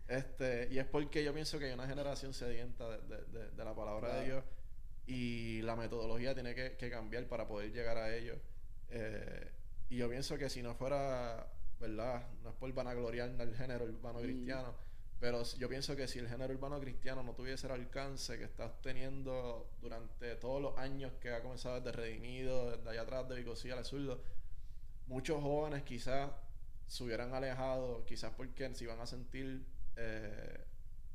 Este, 0.07 0.67
y 0.69 0.77
es 0.77 0.85
porque 0.85 1.23
yo 1.23 1.33
pienso 1.33 1.57
que 1.57 1.67
hay 1.67 1.71
una 1.71 1.87
generación 1.87 2.33
sedienta 2.33 2.97
de, 2.97 3.23
de, 3.27 3.51
de, 3.51 3.63
la 3.63 3.73
palabra 3.73 4.15
de 4.15 4.25
Dios 4.25 4.43
y 5.07 5.61
la 5.61 5.75
metodología 5.75 6.33
tiene 6.33 6.55
que, 6.55 6.77
que, 6.77 6.89
cambiar 6.89 7.27
para 7.27 7.47
poder 7.47 7.71
llegar 7.71 7.97
a 7.97 8.15
ellos. 8.15 8.37
Eh, 8.89 9.51
y 9.89 9.97
yo 9.97 10.09
pienso 10.09 10.37
que 10.37 10.49
si 10.49 10.61
no 10.61 10.75
fuera 10.75 11.47
¿verdad? 11.81 12.23
No 12.43 12.51
es 12.51 12.55
por 12.55 12.71
vanagloriar 12.71 13.29
el 13.39 13.55
género 13.55 13.85
urbano 13.85 14.19
mm. 14.19 14.23
cristiano, 14.23 14.75
pero 15.19 15.43
yo 15.57 15.67
pienso 15.67 15.95
que 15.95 16.07
si 16.07 16.19
el 16.19 16.29
género 16.29 16.53
urbano 16.53 16.79
cristiano 16.79 17.23
no 17.23 17.33
tuviese 17.33 17.67
el 17.67 17.73
alcance 17.73 18.37
que 18.37 18.45
está 18.45 18.71
teniendo 18.81 19.69
durante 19.81 20.35
todos 20.35 20.61
los 20.61 20.77
años 20.77 21.11
que 21.19 21.33
ha 21.33 21.41
comenzado 21.41 21.81
desde 21.81 21.91
Redimido, 21.91 22.77
desde 22.77 22.89
allá 22.89 23.01
atrás 23.01 23.27
de 23.27 23.35
Vicosía 23.35 23.73
al 23.77 23.83
Zurdo, 23.83 24.23
muchos 25.07 25.41
jóvenes 25.41 25.83
quizás 25.83 26.31
se 26.87 27.03
hubieran 27.03 27.33
alejado, 27.33 28.05
quizás 28.05 28.31
porque 28.37 28.73
se 28.75 28.83
iban 28.83 28.99
a 28.99 29.07
sentir 29.07 29.65
eh, 29.95 30.65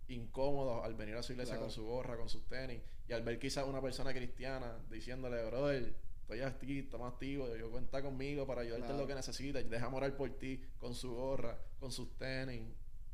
incómodos 0.08 0.84
al 0.84 0.94
venir 0.94 1.16
a 1.16 1.22
su 1.22 1.32
iglesia 1.32 1.58
con 1.58 1.70
su 1.70 1.84
gorra, 1.84 2.16
con 2.16 2.28
sus 2.28 2.46
tenis, 2.46 2.80
y 3.08 3.12
al 3.12 3.22
ver 3.22 3.38
quizás 3.38 3.66
una 3.66 3.80
persona 3.80 4.12
cristiana 4.12 4.78
diciéndole, 4.90 5.44
brother, 5.46 5.94
estoy 6.22 6.40
aquí, 6.40 6.80
estamos 6.80 7.12
activos, 7.12 7.50
yo 7.58 7.70
cuenta 7.70 8.02
conmigo 8.02 8.46
para 8.46 8.62
ayudarte 8.62 8.90
en 8.90 8.98
lo 8.98 9.06
que 9.06 9.14
necesitas, 9.14 9.68
deja 9.68 9.88
morar 9.88 10.16
por 10.16 10.30
ti 10.38 10.60
con 10.78 10.94
su 10.94 11.14
gorra, 11.14 11.58
con 11.78 11.92
sus 11.92 12.16
tenis. 12.16 12.62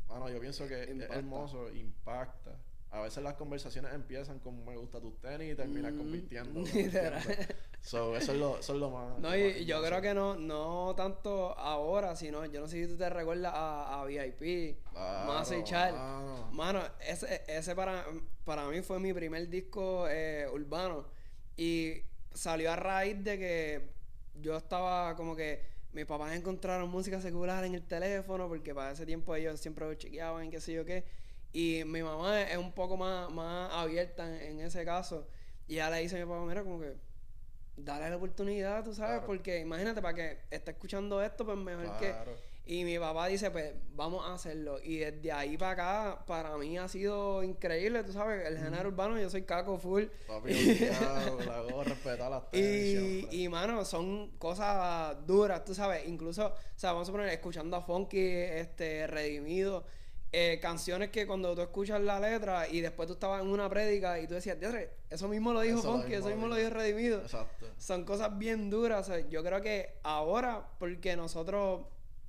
Bueno, 0.07 0.29
yo 0.31 0.41
pienso 0.41 0.67
que 0.67 0.83
es 0.83 1.01
hermoso, 1.11 1.71
impacta. 1.71 2.59
A 2.93 3.01
veces 3.01 3.25
las 3.25 3.35
conversaciones 3.35 3.95
empiezan 3.95 4.39
con 4.39 4.65
me 4.67 4.77
gusta 4.77 5.01
tus 5.01 5.19
tenis 5.19 5.55
y 5.55 5.57
terminan 5.57 5.95
mm, 5.95 5.99
convirtiendo. 5.99 6.65
so, 7.81 8.15
eso, 8.15 8.33
es 8.33 8.39
lo, 8.39 8.59
eso 8.59 8.75
es 8.75 8.79
lo 8.79 8.91
más. 8.91 9.19
No, 9.19 9.35
y 9.35 9.65
yo 9.65 9.83
creo 9.83 10.03
que 10.03 10.13
no, 10.13 10.37
no 10.37 10.95
tanto 10.95 11.59
ahora, 11.59 12.15
sino 12.17 12.45
yo 12.45 12.61
no 12.61 12.69
sé 12.69 12.85
si 12.85 12.93
tú 12.93 12.99
te 12.99 13.09
recuerdas 13.09 13.55
a, 13.55 14.03
a 14.03 14.05
VIP, 14.05 14.77
más 14.95 15.51
y 15.53 15.65
Mano, 16.53 16.83
ese, 17.01 17.43
ese 17.49 17.75
para, 17.75 18.05
para 18.45 18.69
mí 18.69 18.83
fue 18.83 19.01
mi 19.01 19.15
primer 19.15 19.49
disco 19.49 20.07
eh, 20.11 20.47
urbano. 20.53 21.07
Y 21.57 21.95
salió 22.35 22.73
a 22.73 22.77
raíz 22.77 23.25
de 23.25 23.39
que 23.39 23.91
yo 24.41 24.55
estaba 24.55 25.17
como 25.17 25.35
que 25.35 25.65
mis 25.93 26.07
papás 26.07 26.35
encontraron 26.35 26.91
música 26.91 27.21
secular 27.21 27.65
en 27.65 27.75
el 27.75 27.83
teléfono 27.83 28.49
porque 28.49 28.75
para 28.75 28.93
ese 28.93 29.05
tiempo 29.05 29.35
ellos 29.35 29.61
siempre 29.61 29.97
chequeaban, 29.97 30.51
qué 30.51 30.61
sé 30.61 30.73
yo 30.73 30.85
qué. 30.85 31.05
Y 31.53 31.83
mi 31.85 32.03
mamá 32.03 32.43
es 32.43 32.57
un 32.57 32.73
poco 32.73 32.97
más, 32.97 33.31
más 33.31 33.71
abierta 33.73 34.27
en, 34.27 34.59
en 34.59 34.67
ese 34.67 34.85
caso. 34.85 35.27
Y 35.69 35.77
ya 35.77 35.91
le 35.91 35.99
dice 36.01 36.17
a 36.17 36.25
mi 36.25 36.31
papá, 36.31 36.45
mira, 36.47 36.63
como 36.63 36.81
que 36.81 36.95
dale 37.77 38.09
la 38.11 38.17
oportunidad, 38.17 38.85
tú 38.85 38.95
sabes, 38.95 39.13
Claro. 39.19 39.27
porque 39.27 39.59
imagínate, 39.61 40.01
para 40.03 40.15
que 40.15 40.39
esté 40.51 40.71
escuchando 40.73 41.23
esto, 41.23 41.45
pues 41.45 41.57
mejor 41.59 41.97
que... 41.99 42.15
Y 42.65 42.85
mi 42.85 42.97
papá 42.97 43.27
dice, 43.27 43.51
pues 43.51 43.73
vamos 43.97 44.25
a 44.25 44.35
hacerlo. 44.35 44.79
Y 44.85 44.99
desde 44.99 45.33
ahí 45.33 45.57
para 45.59 45.73
acá, 46.13 46.25
para 46.27 46.57
mí 46.57 46.79
ha 46.79 46.87
sido 46.87 47.43
increíble, 47.43 48.05
tú 48.05 48.13
sabes, 48.13 48.47
el 48.47 48.57
género 48.57 48.89
urbano, 48.89 49.19
yo 49.19 49.29
soy 49.29 49.43
caco 49.43 49.79
full. 49.79 50.05
Papi, 50.29 50.53
la 51.47 51.61
gorra, 51.69 51.83
respetar 51.91 52.31
las 52.31 52.45
Y, 52.53 52.93
siempre. 52.93 53.37
y 53.37 53.49
mano, 53.49 53.85
son 53.85 54.31
cosas 54.39 55.17
duras, 55.27 55.65
tú 55.65 55.75
sabes. 55.75 56.07
Incluso, 56.07 56.47
o 56.47 56.55
sea, 56.79 56.93
vamos 56.93 57.09
a 57.09 57.13
poner 57.13 57.29
escuchando 57.31 57.77
a 57.77 57.81
Funky, 57.83 58.21
este, 58.21 59.09
Redimido, 59.09 59.85
eh, 60.35 60.59
canciones 60.63 61.11
que 61.11 61.27
cuando 61.27 61.55
tú 61.55 61.61
escuchas 61.61 62.01
la 62.01 62.19
letra 62.19 62.67
y 62.67 62.81
después 62.81 63.07
tú 63.07 63.13
estabas 63.15 63.43
en 63.43 63.49
una 63.49 63.69
prédica 63.69 64.19
y 64.19 64.27
tú 64.27 64.33
decías, 64.35 64.59
"Diadre, 64.59 64.91
eso 65.11 65.29
mismo 65.29 65.53
lo 65.53 65.61
dijo 65.61 65.79
Eso 65.81 65.93
Funky, 65.93 66.15
eso 66.15 66.27
mismo 66.29 66.31
mismo 66.43 66.49
lo 66.49 66.57
dijo. 66.57 66.71
Redimido. 66.71 67.21
Exacto. 67.21 67.67
Son 67.77 68.05
cosas 68.05 68.39
bien 68.39 68.71
duras. 68.71 69.09
o 69.09 69.13
sea, 69.13 69.29
yo 69.29 69.43
creo 69.45 69.61
que 69.61 69.95
ahora, 70.03 70.67
porque 70.79 71.15
nosotros 71.17 71.83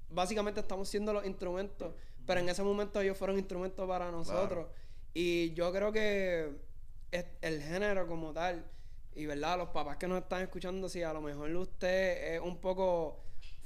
básicamente 0.09 0.59
estamos 0.59 0.89
siendo 0.89 1.13
los 1.13 1.25
instrumentos, 1.25 1.93
pero 2.27 2.39
en 2.41 2.49
ese 2.49 2.61
momento 2.61 2.99
ellos 3.01 3.17
fueron 3.17 3.37
instrumentos 3.37 3.87
para 3.87 4.11
nosotros. 4.11 4.67
Y 5.13 5.53
yo 5.53 5.71
creo 5.71 5.91
que 5.93 6.51
es- 7.11 7.25
el 7.41 7.61
género 7.61 8.05
como 8.07 8.33
tal, 8.33 8.65
y 9.15 9.25
verdad, 9.27 9.57
los 9.57 9.69
papás 9.69 9.95
que 9.97 10.07
nos 10.07 10.21
están 10.23 10.41
escuchando, 10.41 10.89
si 10.89 11.03
a 11.03 11.13
lo 11.13 11.21
mejor 11.21 11.49
usted 11.55 12.35
es 12.35 12.41
un 12.41 12.57
poco 12.57 13.19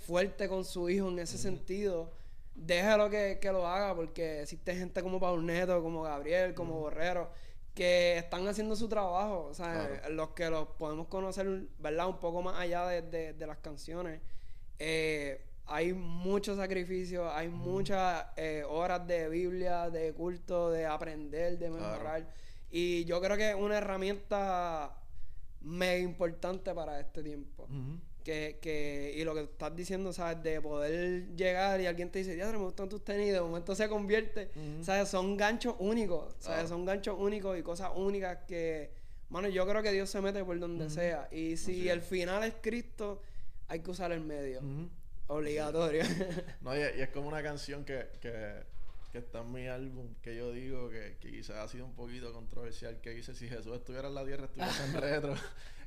fuerte 0.06 0.48
con 0.48 0.64
su 0.64 0.90
hijo 0.90 1.08
en 1.10 1.20
ese 1.20 1.38
sentido, 1.38 2.12
déjalo 2.58 3.10
que, 3.10 3.38
que 3.40 3.52
lo 3.52 3.68
haga, 3.68 3.96
porque 3.96 4.42
existe 4.42 4.76
gente 4.76 5.02
como 5.04 5.20
Paul 5.20 5.46
Neto, 5.46 5.82
como 5.82 6.02
Gabriel, 6.02 6.54
como 6.54 6.80
Borrero, 6.80 7.30
que 7.76 8.18
están 8.18 8.48
haciendo 8.48 8.76
su 8.76 8.90
trabajo, 8.90 9.46
o 9.52 9.54
sea, 9.54 9.88
Claro. 9.88 10.10
los 10.16 10.30
que 10.30 10.50
los 10.50 10.68
podemos 10.70 11.08
conocer, 11.08 11.68
¿verdad? 11.78 12.08
Un 12.08 12.20
poco 12.20 12.42
más 12.42 12.60
allá 12.60 12.86
de, 12.88 13.04
de- 13.04 13.34
de 13.34 13.48
las 13.48 13.58
canciones. 13.60 14.20
Eh, 14.80 15.44
hay 15.68 15.94
mucho 15.94 16.56
sacrificio, 16.56 17.32
hay 17.32 17.50
muchas 17.50 18.26
eh, 18.36 18.64
horas 18.68 19.06
de 19.06 19.30
Biblia, 19.30 19.90
de 19.90 20.14
culto, 20.14 20.72
de 20.72 20.86
aprender, 20.88 21.60
de 21.60 21.70
Claro. 21.70 21.92
mejorar. 21.92 22.34
Y 22.72 23.06
yo 23.06 23.22
creo 23.22 23.38
que 23.38 23.50
es 23.50 23.56
una 23.56 23.78
herramienta 23.78 24.96
mega 25.62 25.98
importante 26.00 26.74
para 26.74 27.00
este 27.00 27.22
tiempo. 27.22 27.68
Que, 28.28 28.60
que, 28.62 29.14
y 29.16 29.24
lo 29.24 29.34
que 29.34 29.44
estás 29.44 29.74
diciendo, 29.74 30.12
¿sabes? 30.12 30.44
De 30.44 30.60
poder 30.60 31.34
llegar 31.38 31.80
y 31.80 31.86
alguien 31.86 32.12
te 32.12 32.20
dice, 32.20 32.36
diadre, 32.36 32.58
me 32.58 32.66
gustan 32.66 32.90
tus 32.90 33.02
tenis, 33.02 33.30
y 33.30 33.32
de 33.32 33.40
momento 33.40 33.74
se 33.74 33.88
convierte, 33.88 34.52
Ujú. 34.54 34.84
¿sabes? 34.84 35.08
Son 35.08 35.38
ganchos 35.38 35.76
únicos, 35.80 36.34
¿sabes? 36.40 36.44
Claro. 36.44 36.68
Son 36.68 36.86
ganchos 36.86 37.16
únicos 37.18 37.58
y 37.58 37.64
cosas 37.64 37.90
únicas 37.96 38.40
que, 38.46 38.92
mano, 39.30 39.48
yo 39.48 39.66
creo 39.66 39.82
que 39.82 39.94
Dios 39.94 40.10
se 40.10 40.20
mete 40.20 40.44
por 40.44 40.60
donde 40.60 40.90
sea. 40.90 41.30
Y 41.32 41.56
si 41.56 41.72
Así 41.72 41.90
el 41.90 42.02
final 42.02 42.44
es 42.44 42.56
Cristo, 42.62 43.22
hay 43.70 43.80
que 43.80 43.92
usar 43.92 44.12
el 44.12 44.20
medio. 44.20 44.60
Ujú. 44.60 44.90
Obligatorio. 45.28 46.04
No, 46.60 46.76
y, 46.76 46.80
y 46.80 47.02
es 47.02 47.10
como 47.12 47.30
una 47.30 47.42
canción 47.42 47.86
que, 47.86 48.10
que, 48.20 48.56
que 49.14 49.20
está 49.20 49.40
en 49.40 49.54
mi 49.54 49.68
álbum, 49.68 50.16
que 50.22 50.36
yo 50.36 50.52
digo 50.52 50.90
que, 50.90 51.16
que 51.22 51.32
quizás 51.32 51.56
ha 51.60 51.68
sido 51.70 51.86
un 51.86 51.94
poquito 51.94 52.34
controversial, 52.34 53.00
que 53.00 53.12
dice, 53.12 53.34
si 53.34 53.48
Jesús 53.48 53.74
estuviera 53.74 54.10
en 54.10 54.16
la 54.16 54.26
tierra, 54.26 54.48
estuviese 54.48 54.84
en 54.84 54.94
retro 55.02 55.36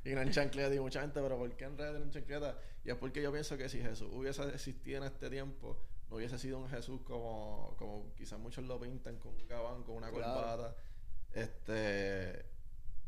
y 0.04 0.10
no 0.10 0.20
en 0.22 0.30
chancleta. 0.30 0.74
Y 0.74 0.80
mucha 0.80 1.00
gente, 1.00 1.20
pero 1.20 1.36
¿por 1.38 1.50
qué 1.56 1.64
en 1.64 1.76
retro 1.78 1.96
y 1.96 1.98
no 2.00 2.04
en 2.06 2.10
chancleta? 2.10 2.58
Y 2.84 2.90
es 2.90 2.96
porque 2.96 3.22
yo 3.22 3.30
pienso 3.32 3.56
que 3.56 3.68
si 3.68 3.80
Jesús 3.80 4.08
hubiese 4.12 4.42
existido 4.48 4.98
en 4.98 5.04
este 5.04 5.28
tiempo, 5.30 5.78
no 6.08 6.16
hubiese 6.16 6.38
sido 6.38 6.58
un 6.58 6.68
Jesús 6.68 7.00
como, 7.04 7.74
como 7.78 8.12
quizás 8.16 8.38
muchos 8.38 8.64
lo 8.64 8.80
pintan, 8.80 9.16
con 9.18 9.34
un 9.34 9.46
gabán, 9.46 9.82
con 9.84 9.96
una 9.96 10.10
Claro. 10.10 10.34
corbata, 10.34 10.74
este, 11.32 12.44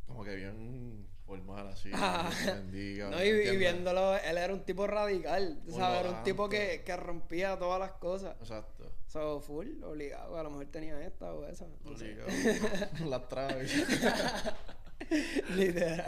como 0.06 0.22
que 0.24 0.36
bien 0.36 1.06
formal 1.24 1.68
así, 1.68 1.90
Ah. 1.94 2.30
bendiga. 2.44 3.08
no, 3.10 3.24
y, 3.24 3.28
y 3.28 3.56
viéndolo, 3.56 4.16
él 4.18 4.36
era 4.36 4.52
un 4.52 4.64
tipo 4.64 4.86
radical. 4.86 5.62
Era 5.68 6.10
un 6.10 6.22
tipo 6.22 6.48
que, 6.48 6.82
que 6.84 6.96
rompía 6.96 7.58
todas 7.58 7.80
las 7.80 7.92
cosas. 7.92 8.36
Exacto. 8.40 8.92
So, 9.08 9.40
full, 9.40 9.82
obligado. 9.82 10.38
A 10.38 10.42
lo 10.42 10.50
mejor 10.50 10.66
tenía 10.66 11.00
esta 11.04 11.32
o 11.32 11.46
esa. 11.46 11.66
no 11.84 11.96
sé. 11.96 12.12
Obligado. 12.22 12.28
Las 13.10 13.28
traves. 13.28 13.72
Literal. 15.56 16.04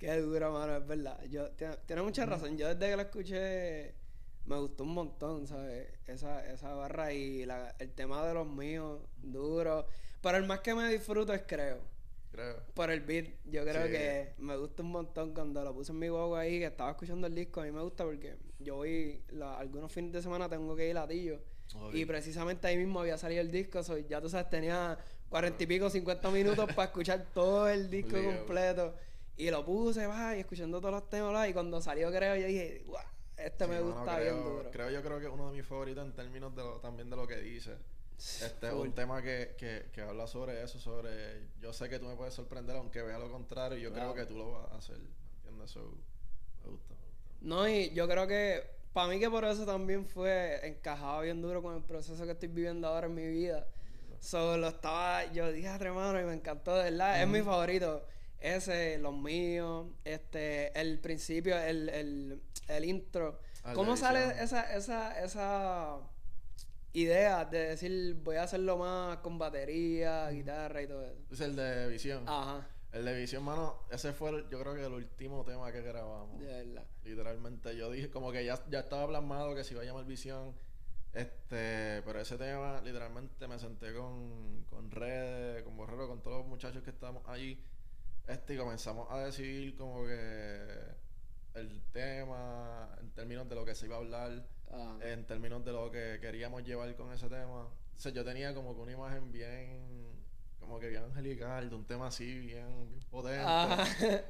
Qué 0.00 0.16
duro, 0.16 0.50
mano, 0.50 0.76
es 0.78 0.86
verdad. 0.86 1.22
Yo, 1.28 1.50
tiene, 1.86 2.02
mucha 2.02 2.24
razón. 2.26 2.56
Yo 2.56 2.66
desde 2.74 2.90
que 2.90 2.96
la 2.96 3.02
escuché 3.02 3.94
me 4.46 4.58
gustó 4.58 4.82
un 4.84 4.94
montón, 4.94 5.46
¿sabes? 5.46 5.88
Esa, 6.06 6.44
esa 6.50 6.72
barra 6.74 7.12
y 7.12 7.44
la, 7.44 7.76
el 7.78 7.92
tema 7.92 8.26
de 8.26 8.32
los 8.34 8.48
míos, 8.48 8.98
duro. 9.22 9.86
Pero 10.22 10.38
el 10.38 10.46
más 10.46 10.60
que 10.60 10.74
me 10.74 10.88
disfruto 10.90 11.34
es 11.34 11.42
creo. 11.46 11.82
Creo. 12.32 12.62
Por 12.74 12.90
el 12.90 13.00
beat, 13.00 13.26
yo 13.44 13.62
creo 13.64 13.86
Sí. 13.86 13.92
que 13.92 14.32
me 14.38 14.56
gusta 14.56 14.82
un 14.82 14.90
montón 14.90 15.34
cuando 15.34 15.62
lo 15.62 15.74
puse 15.74 15.92
en 15.92 15.98
mi 15.98 16.08
guagua 16.08 16.40
ahí, 16.40 16.60
que 16.60 16.66
estaba 16.66 16.92
escuchando 16.92 17.26
el 17.26 17.34
disco. 17.34 17.60
A 17.60 17.64
mí 17.64 17.70
me 17.72 17.82
gusta 17.82 18.04
porque 18.04 18.36
yo 18.58 18.76
voy, 18.76 19.22
la- 19.28 19.58
algunos 19.58 19.92
fines 19.92 20.12
de 20.12 20.22
semana 20.22 20.48
tengo 20.48 20.74
que 20.74 20.88
ir 20.88 20.96
a 20.96 21.06
Tillo. 21.06 21.40
Ok. 21.74 21.94
Y 21.94 22.04
precisamente 22.06 22.66
ahí 22.66 22.76
mismo 22.78 23.00
había 23.00 23.18
salido 23.18 23.42
el 23.42 23.50
disco. 23.50 23.82
so, 23.82 23.98
ya 23.98 24.20
tú 24.20 24.30
sabes, 24.30 24.48
tenía 24.48 24.96
cuarenta 25.28 25.62
y 25.62 25.66
pico, 25.66 25.90
cincuenta 25.90 26.30
minutos 26.30 26.72
para 26.74 26.84
escuchar 26.88 27.26
todo 27.34 27.68
el 27.68 27.90
disco 27.90 28.16
completo. 28.22 28.94
Y 29.40 29.50
lo 29.50 29.64
puse, 29.64 30.06
va, 30.06 30.36
y 30.36 30.40
escuchando 30.40 30.80
todos 30.80 30.92
los 30.94 31.08
temas, 31.08 31.48
y 31.48 31.52
cuando 31.52 31.80
salió 31.80 32.10
creo, 32.10 32.36
yo 32.36 32.46
dije, 32.46 32.82
guau, 32.86 33.04
este 33.36 33.64
Sí, 33.64 33.70
me 33.70 33.80
gusta 33.80 34.16
creo, 34.16 34.34
bien 34.34 34.44
duro. 34.44 34.70
Creo 34.70 34.90
yo 34.90 35.02
creo 35.02 35.18
que 35.20 35.26
es 35.26 35.32
uno 35.32 35.50
de 35.50 35.56
mis 35.56 35.66
favoritos 35.66 36.04
en 36.04 36.12
términos 36.14 36.54
de 36.54 36.62
lo, 36.62 36.72
también 36.80 37.08
de 37.08 37.16
lo 37.16 37.26
que 37.26 37.36
dice. 37.38 37.76
Este 38.18 38.66
es 38.66 38.72
un 38.74 38.92
tema 38.92 39.22
que, 39.22 39.54
que, 39.56 39.86
que 39.94 40.02
habla 40.02 40.26
sobre 40.26 40.62
eso, 40.62 40.78
sobre 40.78 41.46
yo 41.58 41.72
sé 41.72 41.88
que 41.88 41.98
tú 41.98 42.04
me 42.06 42.16
puedes 42.16 42.34
sorprender 42.34 42.76
aunque 42.76 43.00
vea 43.00 43.18
lo 43.18 43.30
contrario 43.30 43.78
y 43.78 43.80
yo 43.82 43.90
Claro. 43.92 44.12
creo 44.12 44.26
que 44.26 44.30
tú 44.30 44.38
lo 44.38 44.52
vas 44.52 44.72
a 44.72 44.76
hacer. 44.76 44.98
¿Me 44.98 45.38
entiendes? 45.38 45.70
So, 45.70 45.80
me 46.62 46.70
gusta, 46.70 46.94
me 46.94 47.00
gusta. 47.06 47.28
No, 47.40 47.66
y 47.66 47.90
yo 47.94 48.06
creo 48.06 48.26
que 48.26 48.62
para 48.92 49.08
mí 49.08 49.18
que 49.18 49.30
por 49.30 49.46
eso 49.46 49.64
también 49.64 50.04
fue 50.04 50.60
encajado 50.68 51.22
bien 51.22 51.40
duro 51.40 51.62
con 51.62 51.74
el 51.76 51.82
proceso 51.82 52.26
que 52.26 52.32
estoy 52.32 52.48
viviendo 52.48 52.88
ahora 52.88 53.06
en 53.06 53.14
mi 53.14 53.26
vida. 53.26 53.66
Solo 54.20 54.68
estaba, 54.68 55.24
yo 55.32 55.50
dije, 55.50 55.68
hermano, 55.68 56.20
y 56.20 56.24
me 56.24 56.34
encantó, 56.34 56.76
de 56.76 56.90
verdad, 56.90 57.22
es 57.22 57.26
mi 57.28 57.40
favorito. 57.40 58.04
Ese, 58.40 58.98
los 58.98 59.14
míos, 59.14 59.86
este, 60.04 60.78
el 60.80 60.98
principio, 60.98 61.58
el, 61.58 61.88
el, 61.90 62.42
el 62.68 62.84
intro. 62.84 63.38
Ah, 63.64 63.72
¿Cómo 63.74 63.96
sale 63.96 64.42
esa, 64.42 64.74
esa, 64.74 65.22
esa 65.22 65.98
idea 66.92 67.44
de 67.44 67.58
decir 67.68 68.14
voy 68.24 68.36
a 68.36 68.44
hacerlo 68.44 68.78
más 68.78 69.18
con 69.18 69.38
batería, 69.38 70.28
guitarra 70.30 70.82
y 70.82 70.86
todo 70.86 71.04
eso? 71.06 71.20
Es 71.30 71.40
el 71.40 71.54
de 71.56 71.88
Visión. 71.88 72.24
Ajá, 72.26 72.66
El 72.92 73.04
de 73.04 73.14
Visión, 73.20 73.44
mano, 73.44 73.76
ese 73.90 74.12
fue 74.14 74.30
el- 74.30 74.48
yo 74.48 74.58
creo 74.60 74.74
que 74.74 74.84
el 74.86 74.92
último 74.94 75.44
tema 75.44 75.70
que 75.70 75.82
grabamos. 75.82 76.40
de 76.40 76.46
verdad. 76.46 76.84
Literalmente, 77.04 77.76
yo 77.76 77.90
dije 77.90 78.10
como 78.10 78.32
que 78.32 78.44
ya, 78.44 78.58
ya 78.70 78.80
estaba 78.80 79.06
plasmado 79.06 79.54
que 79.54 79.62
se 79.64 79.74
iba 79.74 79.82
a 79.82 79.86
llamar 79.86 80.06
Visión. 80.06 80.54
Este, 81.12 82.02
pero 82.04 82.20
ese 82.20 82.38
tema, 82.38 82.80
literalmente 82.82 83.46
me 83.48 83.58
senté 83.58 83.92
con, 83.92 84.64
con 84.70 84.90
Red, 84.90 85.64
con 85.64 85.76
Borrero, 85.76 86.06
con 86.08 86.22
todos 86.22 86.38
los 86.38 86.46
muchachos 86.46 86.82
que 86.82 86.90
estábamos 86.90 87.22
allí. 87.28 87.60
Este, 88.30 88.54
y 88.54 88.56
comenzamos 88.56 89.10
a 89.10 89.18
decidir 89.18 89.76
como 89.76 90.04
que 90.04 90.60
el 91.54 91.82
tema, 91.92 92.88
en 93.00 93.10
términos 93.10 93.48
de 93.48 93.54
lo 93.54 93.64
que 93.64 93.74
se 93.74 93.86
iba 93.86 93.96
a 93.96 93.98
hablar, 93.98 94.46
Ah, 94.72 94.96
en 95.02 95.26
términos 95.26 95.64
de 95.64 95.72
lo 95.72 95.90
que 95.90 96.18
queríamos 96.20 96.62
llevar 96.62 96.94
con 96.94 97.12
ese 97.12 97.28
tema. 97.28 97.62
O 97.62 97.98
sea, 97.98 98.12
yo 98.12 98.24
tenía 98.24 98.54
como 98.54 98.74
que 98.74 98.80
una 98.82 98.92
imagen 98.92 99.32
bien, 99.32 100.12
como 100.60 100.78
que 100.78 100.88
bien 100.88 101.02
angelical, 101.02 101.68
de 101.68 101.74
un 101.74 101.84
tema 101.84 102.06
así, 102.06 102.38
bien, 102.38 102.88
bien 102.88 103.00
potente. 103.10 103.40
Ajá. 103.40 103.84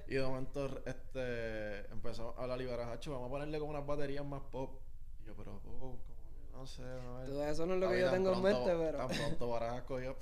Y 0.09 0.15
de 0.15 0.23
momento 0.23 0.81
este, 0.87 1.81
empezamos 1.93 2.37
a 2.39 2.43
hablar 2.43 2.61
y 2.61 2.67
barajacho, 2.67 3.13
vamos 3.13 3.27
a 3.27 3.31
ponerle 3.31 3.59
como 3.59 3.71
unas 3.71 3.87
baterías 3.87 4.25
más 4.25 4.41
pop. 4.51 4.81
Y 5.23 5.27
yo, 5.27 5.35
pero 5.37 5.61
pop, 5.61 5.79
como 5.79 5.99
que 6.03 6.53
no 6.53 6.67
sé, 6.67 6.83
ver. 6.83 7.27
Todo 7.27 7.47
eso 7.47 7.67
no 7.67 7.75
es 7.75 7.81
lo 7.81 7.91
que 7.91 8.01
yo 8.01 8.11
tengo 8.11 8.33
en 8.33 8.43
mente, 8.43 8.77
pero... 8.77 8.99
Tan 8.99 9.09
pronto 9.09 9.49
barajas 9.51 9.83
cogió. 9.83 10.17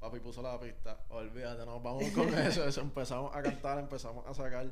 Papi 0.00 0.20
puso 0.20 0.42
la 0.42 0.58
pista. 0.60 1.04
Olvídate, 1.08 1.64
nos 1.64 1.82
vamos 1.82 2.04
con 2.10 2.28
eso. 2.38 2.64
eso. 2.66 2.80
Empezamos 2.80 3.34
a 3.34 3.42
cantar, 3.42 3.78
empezamos 3.78 4.26
a 4.26 4.34
sacar. 4.34 4.70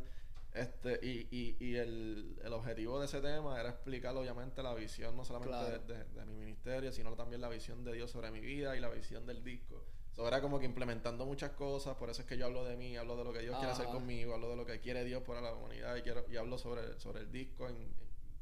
Este, 0.52 1.00
y, 1.04 1.26
y, 1.32 1.56
y 1.58 1.74
el, 1.76 2.38
el 2.44 2.52
objetivo 2.52 3.00
de 3.00 3.06
ese 3.06 3.20
tema 3.20 3.58
era 3.58 3.70
explicar 3.70 4.16
obviamente 4.16 4.62
la 4.62 4.72
visión 4.72 5.16
no 5.16 5.24
solamente 5.24 5.56
Claro. 5.56 5.78
de, 5.80 5.94
de- 5.98 6.04
de 6.04 6.24
mi 6.26 6.37
ministerio, 6.37 6.92
sino 6.92 7.14
también 7.16 7.40
la 7.40 7.48
visión 7.48 7.82
de 7.84 7.92
Dios 7.92 8.12
sobre 8.12 8.30
mi 8.30 8.38
vida 8.40 8.76
y 8.76 8.80
la 8.80 8.88
visión 8.88 9.26
del 9.26 9.42
disco. 9.42 9.84
So, 10.12 10.28
era 10.28 10.40
como 10.40 10.60
que 10.60 10.66
implementando 10.66 11.26
muchas 11.26 11.50
cosas, 11.52 11.96
por 11.96 12.08
eso 12.08 12.22
es 12.22 12.28
que 12.28 12.38
yo 12.38 12.44
hablo 12.46 12.64
de 12.64 12.76
mí, 12.76 12.96
hablo 12.96 13.16
de 13.16 13.24
lo 13.24 13.32
que 13.32 13.40
Dios 13.40 13.56
quiere 13.56 13.72
hacer 13.72 13.87
conmigo, 13.87 14.32
hablo 14.34 14.48
de 14.50 14.54
lo 14.54 14.64
que 14.64 14.78
quiere 14.78 15.02
Dios 15.02 15.24
para 15.24 15.40
la 15.40 15.52
humanidad 15.52 15.96
y, 15.96 16.02
quiero, 16.02 16.24
y 16.30 16.37
hablo 16.37 16.56
sobre, 16.56 17.00
sobre 17.00 17.22
el 17.22 17.32
disco 17.32 17.68
in- 17.68 17.92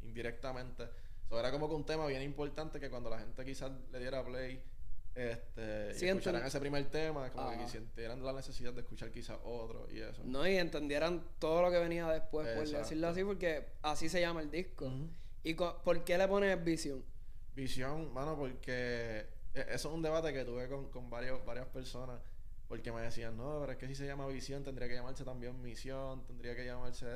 indirectamente. 0.02 0.90
So, 1.30 1.38
era 1.40 1.50
como 1.50 1.66
que 1.68 1.74
un 1.74 1.86
tema 1.86 2.06
bien 2.06 2.20
importante 2.20 2.78
que 2.78 2.90
cuando 2.90 3.08
la 3.08 3.18
gente 3.20 3.42
quizás 3.46 3.72
le 3.90 3.98
diera 3.98 4.22
play 4.22 4.62
este, 5.14 5.94
Sí, 5.94 6.06
y 6.06 6.08
escucharan 6.08 6.44
ese 6.44 6.58
primer 6.60 6.84
tema, 6.90 7.30
como 7.30 7.48
Ajá. 7.48 7.58
que 7.58 7.68
sintieran 7.68 8.24
la 8.24 8.32
necesidad 8.32 8.72
de 8.72 8.80
escuchar 8.80 9.10
quizás 9.10 9.38
otro 9.44 9.86
y 9.90 10.00
eso. 10.00 10.22
No, 10.24 10.46
y 10.46 10.56
entendieran 10.56 11.22
todo 11.38 11.62
lo 11.62 11.70
que 11.70 11.78
venía 11.78 12.06
después, 12.08 12.46
por 12.48 12.58
Exacto. 12.62 12.78
decirlo 12.78 13.08
así, 13.08 13.24
porque 13.24 13.66
así 13.82 14.08
se 14.08 14.20
llama 14.20 14.40
el 14.40 14.50
disco. 14.50 14.90
¿Y 15.42 15.54
por 15.54 16.04
qué 16.04 16.16
le 16.18 16.28
pones 16.28 16.62
visión? 16.64 17.04
Visión, 17.54 18.12
mano, 18.14 18.36
porque 18.36 19.26
e- 19.54 19.66
eso 19.70 19.88
es 19.88 19.94
un 19.94 20.02
debate 20.02 20.32
que 20.32 20.44
tuve 20.44 20.68
con, 20.68 20.88
con 20.90 21.10
varios, 21.10 21.44
varias 21.44 21.66
personas, 21.66 22.18
porque 22.68 22.90
me 22.90 23.02
decían, 23.02 23.36
no, 23.36 23.58
pero 23.60 23.72
es 23.72 23.78
que 23.78 23.86
si 23.88 23.94
se 23.94 24.06
llama 24.06 24.26
visión, 24.28 24.64
tendría 24.64 24.88
que 24.88 24.94
llamarse 24.94 25.24
también 25.24 25.60
misión, 25.60 26.24
tendría 26.24 26.56
que 26.56 26.64
llamarse, 26.64 27.06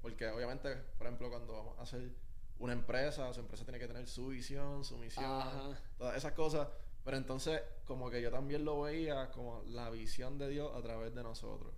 porque 0.00 0.28
obviamente, 0.28 0.76
por 0.98 1.08
ejemplo, 1.08 1.28
cuando 1.30 1.52
vamos 1.54 1.78
a 1.78 1.82
hacer 1.82 2.12
una 2.60 2.74
empresa, 2.74 3.32
su 3.34 3.40
empresa 3.40 3.64
tiene 3.64 3.78
que 3.80 3.88
tener 3.88 4.06
su 4.06 4.28
visión, 4.28 4.84
su 4.84 4.96
misión, 4.98 5.24
Ajá. 5.24 5.80
todas 5.98 6.16
esas 6.16 6.32
cosas, 6.34 6.68
pero 7.04 7.16
entonces 7.16 7.62
como 7.86 8.10
que 8.10 8.20
yo 8.22 8.30
también 8.30 8.64
lo 8.64 8.82
veía 8.82 9.30
como 9.30 9.62
la 9.66 9.90
visión 9.90 10.38
de 10.38 10.48
Dios 10.48 10.70
a 10.76 10.82
través 10.82 11.14
de 11.14 11.22
nosotros. 11.22 11.72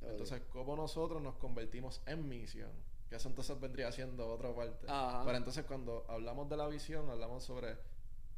Entonces, 0.00 0.42
como 0.50 0.76
nosotros 0.76 1.20
nos 1.20 1.34
convertimos 1.36 2.00
en 2.06 2.28
misión, 2.28 2.70
que 3.08 3.16
eso 3.16 3.28
entonces 3.28 3.58
vendría 3.60 3.90
siendo 3.90 4.28
otra 4.28 4.54
parte. 4.54 4.86
Ajá. 4.88 5.22
Pero 5.24 5.36
entonces 5.36 5.64
cuando 5.64 6.04
hablamos 6.08 6.48
de 6.48 6.56
la 6.56 6.68
visión, 6.68 7.10
hablamos 7.10 7.42
sobre 7.44 7.76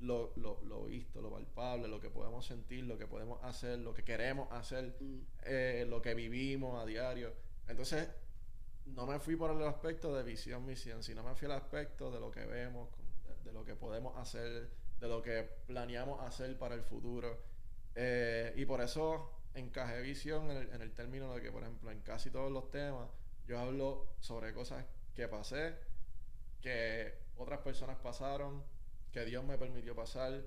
lo, 0.01 0.33
lo, 0.37 0.63
lo 0.65 0.85
visto, 0.85 1.21
lo 1.21 1.31
palpable, 1.31 1.87
lo 1.87 2.01
que 2.01 2.09
podemos 2.09 2.47
sentir, 2.47 2.85
lo 2.85 2.97
que 2.97 3.07
podemos 3.07 3.43
hacer, 3.45 3.79
lo 3.81 3.93
que 3.93 4.03
queremos 4.05 4.51
hacer, 4.53 4.97
Mm. 5.01 5.19
eh, 5.45 5.85
lo 5.89 6.01
que 6.01 6.15
vivimos 6.15 6.81
a 6.83 6.87
diario. 6.87 7.35
Entonces, 7.69 8.09
no 8.87 9.07
me 9.07 9.19
fui 9.21 9.37
por 9.37 9.51
el 9.51 9.63
aspecto 9.65 10.15
de 10.15 10.23
visión, 10.23 10.65
misión, 10.65 11.03
sino 11.03 11.23
me 11.23 11.35
fui 11.35 11.45
al 11.47 11.53
aspecto 11.53 12.11
de 12.11 12.19
lo 12.19 12.31
que 12.31 12.47
vemos, 12.47 12.89
de 13.45 13.53
lo 13.53 13.65
que 13.65 13.75
podemos 13.77 14.17
hacer, 14.17 14.71
de 15.01 15.09
lo 15.09 15.23
que 15.23 15.43
planeamos 15.67 16.23
hacer 16.23 16.57
para 16.59 16.75
el 16.75 16.83
futuro. 16.83 17.43
Eh, 17.95 18.53
y 18.57 18.65
por 18.67 18.81
eso 18.83 19.33
encajé 19.55 20.01
visión 20.03 20.51
en 20.51 20.57
el, 20.59 20.71
en 20.73 20.83
el 20.83 20.93
término 20.93 21.35
de 21.35 21.43
que, 21.43 21.51
por 21.53 21.63
ejemplo, 21.63 21.91
en 21.91 22.01
casi 22.03 22.31
todos 22.31 22.53
los 22.53 22.71
temas, 22.71 23.09
yo 23.47 23.59
hablo 23.59 24.15
sobre 24.21 24.53
cosas 24.55 24.85
que 25.15 25.27
pasé, 25.29 25.75
que 26.61 27.15
otras 27.37 27.61
personas 27.61 27.97
pasaron, 27.99 28.65
que 29.13 29.25
Dios 29.25 29.45
me 29.45 29.59
permitió 29.59 29.95
pasar. 29.95 30.43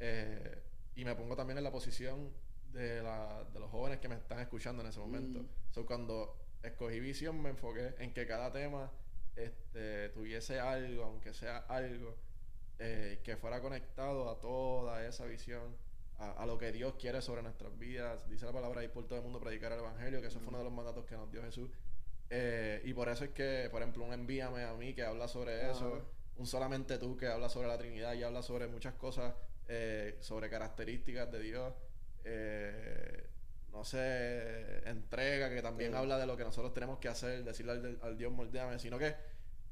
eh, 0.00 0.62
y 0.94 1.04
me 1.04 1.14
pongo 1.14 1.36
también 1.36 1.58
en 1.58 1.64
la 1.64 1.72
posición 1.72 2.32
de, 2.72 3.02
la- 3.02 3.44
de 3.52 3.60
los 3.60 3.70
jóvenes 3.70 4.00
que 4.00 4.08
me 4.08 4.16
están 4.16 4.40
escuchando 4.40 4.82
en 4.82 4.88
ese 4.88 4.98
momento. 5.00 5.40
Mm. 5.42 5.48
So, 5.70 5.86
cuando 5.86 6.36
escogí 6.62 7.00
visión 7.00 7.40
me 7.40 7.50
enfoqué 7.50 7.94
en 7.98 8.12
que 8.12 8.26
cada 8.26 8.52
tema 8.52 8.90
este, 9.36 10.08
tuviese 10.10 10.58
algo, 10.60 11.04
aunque 11.04 11.32
sea 11.34 11.58
algo, 11.68 12.16
eh, 12.78 13.20
que 13.24 13.36
fuera 13.36 13.60
conectado 13.60 14.28
a 14.30 14.38
toda 14.40 15.04
esa 15.06 15.24
visión, 15.26 15.76
a, 16.18 16.32
a 16.42 16.46
lo 16.46 16.58
que 16.58 16.72
Dios 16.72 16.94
quiere 16.98 17.20
sobre 17.22 17.42
nuestras 17.42 17.76
vidas. 17.78 18.28
Dice 18.28 18.46
la 18.46 18.52
palabra 18.52 18.82
ir 18.84 18.90
por 18.90 19.06
todo 19.06 19.18
el 19.18 19.24
mundo 19.24 19.40
predicar 19.40 19.72
el 19.72 19.78
Evangelio, 19.80 20.20
que 20.20 20.28
eso 20.28 20.40
fue 20.40 20.48
uno 20.48 20.58
de 20.58 20.64
los 20.64 20.72
mandatos 20.72 21.04
que 21.04 21.16
nos 21.16 21.30
dio 21.30 21.42
Jesús. 21.42 21.70
Eh, 22.30 22.82
y 22.84 22.92
por 22.94 23.08
eso 23.08 23.24
es 23.24 23.30
que, 23.30 23.68
por 23.70 23.80
ejemplo, 23.82 24.04
un 24.04 24.12
envíame 24.12 24.64
a 24.64 24.74
mí 24.74 24.94
que 24.94 25.02
habla 25.02 25.28
sobre 25.28 25.70
eso, 25.70 26.04
un 26.36 26.46
solamente 26.46 26.98
tú 26.98 27.16
que 27.16 27.26
habla 27.26 27.48
sobre 27.48 27.68
la 27.68 27.78
Trinidad 27.78 28.14
y 28.14 28.22
habla 28.22 28.42
sobre 28.42 28.66
muchas 28.68 28.94
cosas, 28.94 29.34
eh, 29.66 30.16
sobre 30.20 30.48
características 30.50 31.30
de 31.32 31.40
Dios. 31.40 31.74
No 33.72 33.84
sé, 33.84 34.88
entrega, 34.88 35.50
que 35.50 35.62
también 35.62 35.92
Sí. 35.92 35.96
habla 35.96 36.18
de 36.18 36.26
lo 36.26 36.36
que 36.36 36.42
nosotros 36.44 36.72
tenemos 36.74 36.98
que 36.98 37.08
hacer, 37.08 37.44
decirle 37.44 37.72
al, 37.72 37.98
al 38.02 38.16
Dios 38.18 38.32
moldeame, 38.32 38.78
sino 38.78 38.98
que 38.98 39.14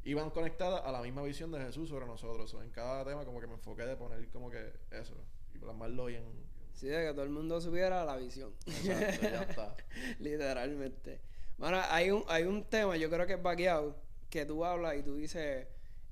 iban 0.06 0.30
conectadas 0.30 0.82
a 0.84 0.92
la 0.92 1.02
misma 1.02 1.22
visión 1.22 1.50
de 1.50 1.58
Jesús 1.60 1.88
sobre 1.88 2.06
nosotros. 2.06 2.48
So, 2.48 2.62
en 2.62 2.70
cada 2.70 3.04
tema 3.04 3.24
como 3.24 3.40
que 3.40 3.46
me 3.46 3.54
enfoqué 3.54 3.84
de 3.84 3.96
poner 3.96 4.26
como 4.28 4.50
que 4.50 4.72
eso 4.92 5.14
y 5.54 5.58
plasmarlo 5.58 6.06
bien. 6.06 6.24
Sí, 6.72 6.86
de 6.86 7.06
que 7.06 7.12
todo 7.12 7.24
el 7.24 7.30
mundo 7.30 7.60
supiera 7.60 8.04
la 8.04 8.16
visión. 8.16 8.54
Exacto, 8.66 9.22
ya 9.22 9.42
está. 9.42 9.76
Literalmente. 10.20 11.20
Bueno, 11.58 11.80
hay 11.88 12.10
un, 12.10 12.24
hay 12.28 12.44
un 12.44 12.64
tema, 12.64 12.96
yo 12.96 13.10
creo 13.10 13.26
que 13.26 13.34
es 13.34 13.42
vaqueado, 13.42 13.96
que 14.30 14.44
tú 14.44 14.64
hablas 14.64 14.96
y 14.96 15.02
tú 15.02 15.16
dices, 15.16 15.66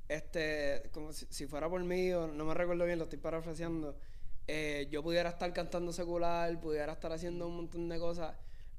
este, 0.09 0.89
como 0.93 1.13
si, 1.13 1.27
si 1.31 1.47
fuera 1.47 1.69
por 1.69 1.83
mí, 1.85 2.11
o 2.13 2.27
no 2.27 2.47
me 2.47 2.55
recuerdo 2.55 2.87
bien, 2.87 2.99
lo 2.99 3.05
estoy 3.05 3.19
parafraseando, 3.19 3.97
eh, 4.47 4.89
yo 4.91 5.03
pudiera 5.03 5.31
estar 5.31 5.53
cantando 5.53 5.93
secular, 5.93 6.59
pudiera 6.61 6.93
estar 6.93 7.13
haciendo 7.13 7.47
un 7.47 7.57
montón 7.57 7.89
de 7.89 7.99
cosas. 7.99 8.35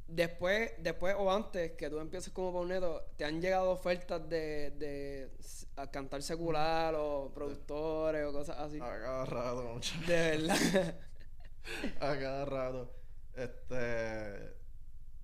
Después, 0.07 0.71
después 0.77 1.15
o 1.17 1.31
antes 1.31 1.71
que 1.71 1.89
tú 1.89 1.99
empieces 1.99 2.31
como 2.31 2.53
pauneto, 2.53 3.05
¿te 3.17 3.25
han 3.25 3.41
llegado 3.41 3.71
ofertas 3.71 4.27
de, 4.29 4.71
de 4.71 5.31
cantar 5.91 6.21
secular 6.21 6.93
o 6.95 7.31
productores 7.33 8.25
o 8.25 8.31
cosas 8.31 8.57
así? 8.59 8.77
A 8.79 8.99
cada 8.99 9.25
rato, 9.25 9.63
muchachos. 9.73 10.07
De 10.07 10.37
verdad. 10.37 10.95
A 11.99 12.19
cada 12.19 12.45
rato. 12.45 12.93
Este. 13.33 14.53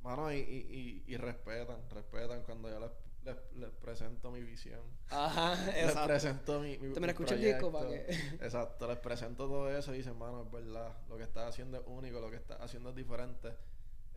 Mano, 0.02 0.34
y, 0.34 0.38
y, 0.38 1.04
y, 1.08 1.14
y 1.14 1.18
respetan, 1.18 1.78
respetan 1.92 2.42
cuando 2.42 2.68
yo 2.70 2.80
les, 2.80 2.90
les, 3.24 3.36
les 3.54 3.70
presento 3.70 4.32
mi 4.32 4.42
visión. 4.42 4.82
Ajá, 5.12 5.56
Les 5.68 5.84
exacto. 5.84 6.08
presento 6.08 6.60
mi, 6.60 6.80
mi, 6.80 6.94
Te 6.94 7.00
me 7.00 7.06
mi 7.06 7.12
escucha 7.12 7.36
el 7.36 7.42
disco 7.42 7.72
para 7.72 7.88
que... 7.90 8.06
Exacto, 8.42 8.88
les 8.88 8.98
presento 8.98 9.48
todo 9.48 9.70
eso 9.78 9.94
y 9.94 9.98
dicen, 9.98 10.18
mano, 10.18 10.42
es 10.42 10.52
verdad, 10.52 10.98
lo 11.08 11.18
que 11.18 11.24
estás 11.24 11.50
haciendo 11.50 11.78
es 11.78 11.84
único, 11.86 12.20
lo 12.20 12.32
que 12.32 12.38
estás 12.38 12.60
haciendo 12.62 12.90
es 12.90 12.96
diferente. 12.96 13.50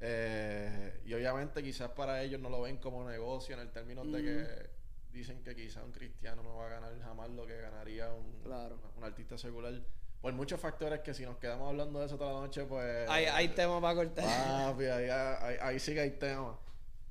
Eh, 0.06 1.00
y 1.06 1.14
obviamente 1.14 1.62
quizás 1.62 1.88
para 1.90 2.22
ellos 2.22 2.38
no 2.40 2.50
lo 2.50 2.60
ven 2.62 2.76
como 2.76 3.08
negocio 3.08 3.54
en 3.54 3.62
el 3.62 3.70
término 3.70 4.04
de 4.04 4.22
que 4.22 4.70
dicen 5.16 5.42
que 5.42 5.54
quizás 5.54 5.82
un 5.82 5.92
cristiano 5.92 6.42
no 6.42 6.56
va 6.56 6.66
a 6.66 6.68
ganar 6.68 6.92
jamás 7.00 7.30
lo 7.30 7.46
que 7.46 7.56
ganaría 7.58 8.12
un, 8.12 8.40
Claro. 8.42 8.74
un, 8.74 8.98
un 8.98 9.04
artista 9.04 9.38
secular. 9.38 9.72
Por 10.20 10.32
muchos 10.34 10.60
factores 10.60 11.00
que 11.00 11.14
si 11.14 11.24
nos 11.24 11.36
quedamos 11.38 11.68
hablando 11.68 12.00
de 12.00 12.06
eso 12.06 12.16
toda 12.18 12.34
la 12.34 12.40
noche, 12.40 12.64
pues... 12.64 13.08
Hay, 13.08 13.24
hay 13.26 13.48
temas 13.48 13.80
para 13.80 13.94
cortar. 13.94 14.24
Papi, 14.24 14.84
ahí, 14.84 15.08
ahí, 15.08 15.56
ahí 15.60 15.78
sí 15.78 15.94
que 15.94 16.00
hay 16.00 16.10
temas. 16.12 16.56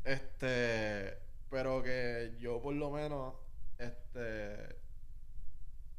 Este, 0.03 1.17
pero 1.49 1.81
que 1.81 2.35
yo 2.39 2.61
por 2.61 2.73
lo 2.75 2.91
menos, 2.91 3.33
este, 3.77 4.75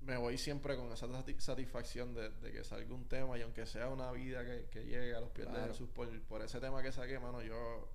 me 0.05 0.17
voy 0.17 0.37
siempre 0.39 0.77
con 0.77 0.93
esa 0.93 1.07
sati- 1.07 1.39
satisfacción 1.41 2.15
de, 2.15 2.31
de 2.31 2.53
que 2.53 2.63
salga 2.65 2.95
un 2.95 3.07
tema 3.09 3.39
y 3.39 3.43
aunque 3.43 3.67
sea 3.67 3.89
una 3.89 4.11
vida 4.13 4.45
que, 4.45 4.67
que 4.71 4.85
llegue 4.85 5.15
a 5.15 5.21
los 5.21 5.31
pies 5.31 5.47
de 5.47 5.53
Claro. 5.53 5.73
Jesús 5.73 5.89
por, 5.91 6.09
por 6.23 6.43
ese 6.43 6.61
tema 6.61 6.83
que 6.83 6.93
saqué, 6.93 7.19
mano, 7.19 7.43
yo 7.43 7.89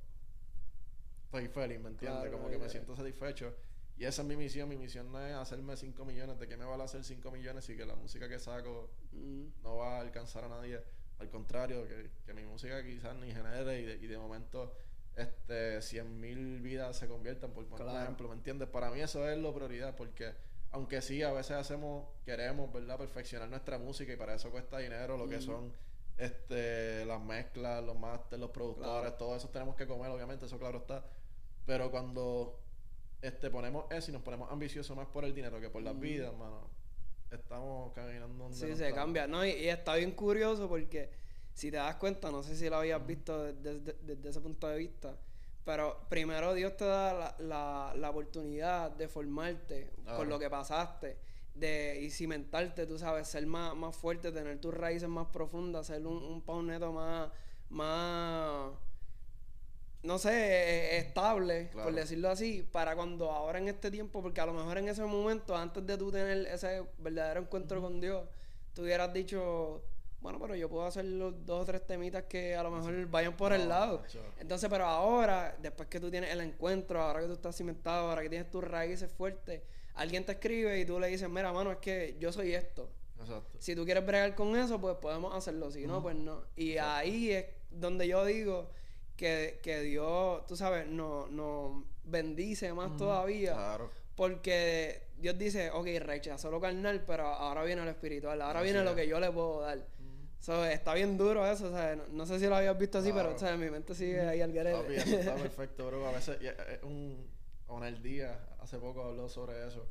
estoy 1.25 1.47
feliz, 1.47 1.79
¿me 1.79 1.89
entiendes? 1.89 2.21
Claro, 2.21 2.31
como 2.37 2.49
que 2.49 2.57
me 2.57 2.65
ya. 2.65 2.69
siento 2.69 2.95
satisfecho. 2.95 3.55
Y 3.97 4.05
esa 4.05 4.21
es 4.21 4.27
mi 4.27 4.35
misión. 4.37 4.69
Mi 4.69 4.77
misión 4.77 5.11
no 5.11 5.19
es 5.25 5.35
hacerme 5.35 5.75
5 5.75 6.05
millones. 6.05 6.39
¿De 6.39 6.47
qué 6.47 6.55
me 6.55 6.63
vale 6.65 6.83
hacer 6.83 7.03
5 7.03 7.31
millones 7.31 7.65
si 7.65 7.75
que 7.75 7.85
la 7.85 7.95
música 7.95 8.27
que 8.29 8.39
saco 8.39 8.89
Mm, 9.11 9.61
no 9.63 9.77
va 9.77 9.97
a 9.97 10.01
alcanzar 10.01 10.43
a 10.45 10.47
nadie. 10.49 10.79
Al 11.19 11.29
contrario, 11.29 11.85
que, 11.87 12.09
que 12.25 12.33
mi 12.33 12.45
música 12.45 12.81
quizás 12.83 13.15
ni 13.17 13.31
genere 13.31 13.81
y 13.81 13.85
de, 13.85 13.95
y 13.95 14.07
de 14.07 14.17
momento 14.17 14.73
este 15.17 15.81
100 15.81 16.19
mil 16.19 16.61
vidas 16.61 16.95
se 16.97 17.07
conviertan, 17.09 17.51
por 17.51 17.65
un 17.65 17.71
Claro. 17.71 18.01
ejemplo, 18.03 18.29
¿me 18.29 18.35
entiendes? 18.35 18.69
Para 18.69 18.89
mí 18.89 19.01
eso 19.01 19.27
es 19.27 19.37
la 19.37 19.53
prioridad, 19.53 19.95
porque 19.97 20.31
aunque 20.71 21.01
sí, 21.01 21.23
a 21.23 21.31
veces 21.31 21.51
hacemos, 21.57 22.07
queremos, 22.25 22.71
¿verdad? 22.71 22.97
Perfeccionar 22.97 23.49
nuestra 23.49 23.77
música 23.77 24.13
y 24.13 24.15
para 24.15 24.35
eso 24.35 24.51
cuesta 24.51 24.77
dinero, 24.79 25.17
lo 25.17 25.27
que 25.27 25.41
son 25.41 25.73
este 26.17 27.05
las 27.05 27.21
mezclas, 27.21 27.83
los 27.83 27.97
masters, 27.97 28.39
los 28.39 28.51
productores, 28.51 29.01
Claro. 29.01 29.13
todo 29.15 29.35
eso 29.35 29.49
tenemos 29.49 29.75
que 29.75 29.87
comer, 29.87 30.11
obviamente, 30.11 30.45
eso 30.45 30.59
claro 30.59 30.79
está. 30.79 31.05
Pero 31.65 31.89
cuando 31.91 32.59
este 33.21 33.49
ponemos 33.49 33.85
eso 33.91 34.11
y 34.11 34.13
nos 34.13 34.21
ponemos 34.23 34.51
ambiciosos 34.51 34.95
más 34.95 35.07
por 35.07 35.23
el 35.25 35.33
dinero 35.33 35.59
que 35.59 35.69
por 35.69 35.81
las 35.81 35.93
Ujú. 35.93 36.01
vidas, 36.01 36.33
mano, 36.35 36.69
estamos 37.31 37.93
caminando 37.93 38.43
donde 38.43 38.57
Sí, 38.57 38.63
no 38.67 38.75
se 38.75 38.83
estamos. 38.87 38.95
cambia. 39.05 39.27
No, 39.27 39.45
y, 39.45 39.49
y 39.51 39.69
está 39.69 39.95
bien 39.95 40.11
curioso 40.11 40.67
porque 40.67 41.09
si 41.53 41.71
te 41.71 41.77
das 41.77 41.95
cuenta, 41.95 42.31
no 42.31 42.43
sé 42.43 42.55
si 42.55 42.69
lo 42.69 42.77
habías 42.77 43.05
visto 43.05 43.43
desde, 43.43 43.79
desde- 43.81 43.97
desde 44.15 44.29
ese 44.29 44.41
punto 44.41 44.67
de 44.67 44.77
vista, 44.77 45.17
pero 45.69 45.99
primero 46.09 46.55
Dios 46.55 46.75
te 46.77 46.83
da 46.85 47.13
la, 47.13 47.35
la, 47.37 47.93
la 47.95 48.09
oportunidad 48.09 48.89
de 48.89 49.07
formarte 49.07 49.91
Claro. 50.01 50.17
por 50.17 50.27
lo 50.27 50.39
que 50.39 50.49
pasaste. 50.49 51.15
De, 51.53 51.99
y 52.01 52.09
cimentarte, 52.09 52.87
tú 52.87 52.97
sabes, 52.97 53.27
ser 53.27 53.45
más, 53.45 53.75
más 53.75 53.95
fuerte, 53.95 54.31
tener 54.31 54.59
tus 54.59 54.73
raíces 54.73 55.07
más 55.07 55.27
profundas, 55.27 55.85
ser 55.85 56.07
un, 56.07 56.17
un 56.23 56.41
pauneto 56.41 56.91
más, 56.91 57.29
más, 57.69 58.71
no 60.01 60.17
sé, 60.17 60.31
eh, 60.31 60.97
estable, 60.97 61.69
por 61.71 61.93
decirlo 61.93 62.29
así, 62.31 62.67
para 62.71 62.95
cuando 62.95 63.29
ahora 63.31 63.59
en 63.59 63.67
este 63.67 63.91
tiempo, 63.91 64.23
porque 64.23 64.41
a 64.41 64.47
lo 64.47 64.53
mejor 64.53 64.79
en 64.79 64.87
ese 64.89 65.03
momento, 65.03 65.55
antes 65.55 65.85
de 65.85 65.97
tú 65.99 66.11
tener 66.11 66.47
ese 66.47 66.83
verdadero 66.97 67.41
encuentro 67.41 67.79
con 67.79 67.99
Dios, 68.01 68.27
tú 68.73 68.81
hubieras 68.81 69.13
dicho, 69.13 69.83
bueno, 70.21 70.37
pero 70.39 70.55
yo 70.55 70.69
puedo 70.69 70.85
hacer 70.85 71.05
los 71.05 71.45
dos 71.45 71.61
o 71.61 71.65
tres 71.65 71.85
temitas 71.85 72.23
que 72.23 72.55
a 72.55 72.63
lo 72.63 72.71
mejor 72.71 73.05
vayan 73.07 73.37
por 73.37 73.53
el 73.53 73.69
lado. 73.69 74.03
Entonces, 74.37 74.69
pero 74.69 74.85
ahora, 74.85 75.55
después 75.61 75.87
que 75.87 75.99
tú 75.99 76.11
tienes 76.11 76.31
el 76.31 76.41
encuentro, 76.41 77.01
ahora 77.01 77.21
que 77.21 77.27
tú 77.27 77.33
estás 77.33 77.55
cimentado, 77.55 78.09
ahora 78.09 78.21
que 78.21 78.29
tienes 78.29 78.49
tus 78.49 78.63
raíces 78.63 79.11
fuertes, 79.11 79.61
alguien 79.95 80.25
te 80.25 80.33
escribe 80.33 80.79
y 80.79 80.85
tú 80.85 80.99
le 80.99 81.07
dices, 81.07 81.29
mira, 81.29 81.53
mano, 81.53 81.71
es 81.71 81.77
que 81.77 82.17
yo 82.19 82.31
soy 82.31 82.53
esto. 82.53 82.89
Exacto. 83.19 83.57
Si 83.59 83.75
tú 83.75 83.85
quieres 83.85 84.05
bregar 84.05 84.35
con 84.35 84.57
eso, 84.57 84.79
pues 84.79 84.95
podemos 84.97 85.33
hacerlo. 85.33 85.71
Si 85.71 85.85
no, 85.87 86.01
pues 86.01 86.15
no. 86.15 86.43
Y 86.55 86.77
ahí 86.77 87.31
es 87.31 87.45
donde 87.69 88.07
yo 88.07 88.25
digo 88.25 88.69
que, 89.15 89.59
que 89.63 89.81
Dios, 89.81 90.45
tú 90.47 90.55
sabes, 90.55 90.87
nos 90.87 91.29
no 91.31 91.85
bendice 92.03 92.73
más 92.73 92.95
todavía. 92.97 93.53
Claro. 93.53 93.91
Porque 94.15 95.07
Dios 95.17 95.37
dice, 95.37 95.71
ok, 95.71 95.87
rechazó 95.99 96.51
lo 96.51 96.59
carnal, 96.59 97.03
pero 97.05 97.27
ahora 97.27 97.63
viene 97.63 97.83
lo 97.83 97.89
espiritual. 97.89 98.41
Ahora 98.41 98.59
Así 98.59 98.65
viene 98.71 98.83
lo 98.83 98.95
que 98.95 99.07
yo 99.07 99.19
le 99.19 99.31
puedo 99.31 99.61
dar. 99.61 99.85
So, 100.39 100.63
está 100.65 100.93
bien 100.93 101.17
duro 101.17 101.45
eso, 101.45 101.67
o 101.67 101.71
sea, 101.71 101.95
no, 101.95 102.03
no 102.11 102.25
sé 102.25 102.39
si 102.39 102.47
lo 102.47 102.55
habías 102.55 102.77
visto 102.77 102.99
así, 102.99 103.09
pero 103.09 103.23
Claro. 103.29 103.35
o 103.35 103.39
sea, 103.39 103.57
mi 103.57 103.69
mente 103.69 103.93
sigue 103.93 104.21
ahí 104.21 104.41
al 104.41 104.53
garete. 104.53 104.77
Papi, 104.81 104.95
eso 104.95 105.17
está 105.19 105.35
perfecto, 105.35 105.87
bro. 105.87 106.07
A 106.07 106.11
veces, 106.13 106.37
eh, 106.41 106.79
un, 106.83 107.29
Onel 107.67 108.01
Díaz 108.01 108.37
hace 108.59 108.77
poco 108.79 109.03
habló 109.03 109.27
sobre 109.29 109.67
eso. 109.67 109.87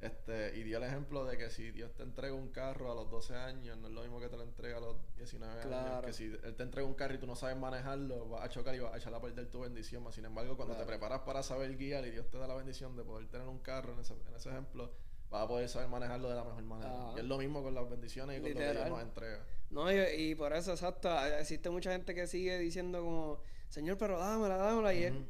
Este, 0.00 0.58
y 0.58 0.64
dio 0.64 0.78
el 0.78 0.82
ejemplo 0.82 1.24
de 1.24 1.38
que 1.38 1.48
si 1.48 1.70
Dios 1.70 1.94
te 1.94 2.02
entrega 2.02 2.34
un 2.34 2.48
carro 2.48 2.90
a 2.90 2.94
los 2.96 3.08
12 3.08 3.36
años, 3.36 3.78
no 3.78 3.86
es 3.86 3.94
lo 3.94 4.02
mismo 4.02 4.18
que 4.18 4.28
te 4.28 4.36
lo 4.36 4.42
entrega 4.42 4.78
a 4.78 4.80
los 4.80 4.96
19 5.16 5.52
años. 5.52 5.66
Claro. 5.66 6.04
Que 6.08 6.12
si 6.12 6.24
Él 6.24 6.56
te 6.56 6.64
entrega 6.64 6.84
un 6.88 6.94
carro 6.94 7.14
y 7.14 7.18
tú 7.18 7.28
no 7.28 7.36
sabes 7.36 7.56
manejarlo, 7.56 8.28
vas 8.28 8.44
a 8.44 8.48
chocar 8.48 8.74
y 8.74 8.80
vas 8.80 8.92
a 8.92 8.96
echar 8.96 9.14
a 9.14 9.20
perder 9.20 9.46
tu 9.52 9.60
bendición. 9.60 10.02
Mas, 10.02 10.16
Sin 10.16 10.24
embargo, 10.24 10.56
cuando 10.56 10.74
Claro. 10.74 10.84
te 10.86 10.90
preparas 10.90 11.20
para 11.20 11.44
saber 11.44 11.76
guiar 11.76 12.04
y 12.04 12.10
Dios 12.10 12.28
te 12.28 12.36
da 12.38 12.48
la 12.48 12.54
bendición 12.56 12.96
de 12.96 13.04
poder 13.04 13.28
tener 13.28 13.46
un 13.46 13.60
carro, 13.60 13.92
en 13.92 14.00
ese, 14.00 14.14
en 14.14 14.34
ese 14.34 14.48
ejemplo, 14.48 14.90
vas 15.30 15.44
a 15.44 15.46
poder 15.48 15.68
saber 15.68 15.88
manejarlo 15.88 16.28
de 16.28 16.34
la 16.34 16.42
mejor 16.44 16.64
manera. 16.64 16.90
Ajá. 16.92 17.12
Y 17.14 17.20
es 17.20 17.24
lo 17.24 17.38
mismo 17.38 17.62
con 17.62 17.72
las 17.72 17.88
bendiciones 17.88 18.38
y 18.38 18.40
con 18.40 18.50
lo 18.50 18.54
que 18.56 18.60
Literal. 18.60 18.84
Dios 18.84 18.88
nos 18.90 19.02
entrega. 19.02 19.38
No, 19.72 19.90
y, 19.90 19.96
y 19.98 20.34
por 20.34 20.52
eso, 20.52 20.72
exacto, 20.72 21.08
existe 21.40 21.70
mucha 21.70 21.90
gente 21.92 22.14
que 22.14 22.26
sigue 22.26 22.58
diciendo 22.58 23.02
como, 23.02 23.40
Señor, 23.68 23.96
pero 23.98 24.18
dámela, 24.18 24.56
dámela, 24.56 24.92
y, 24.94 25.04
él- 25.04 25.14
Ujú. 25.14 25.24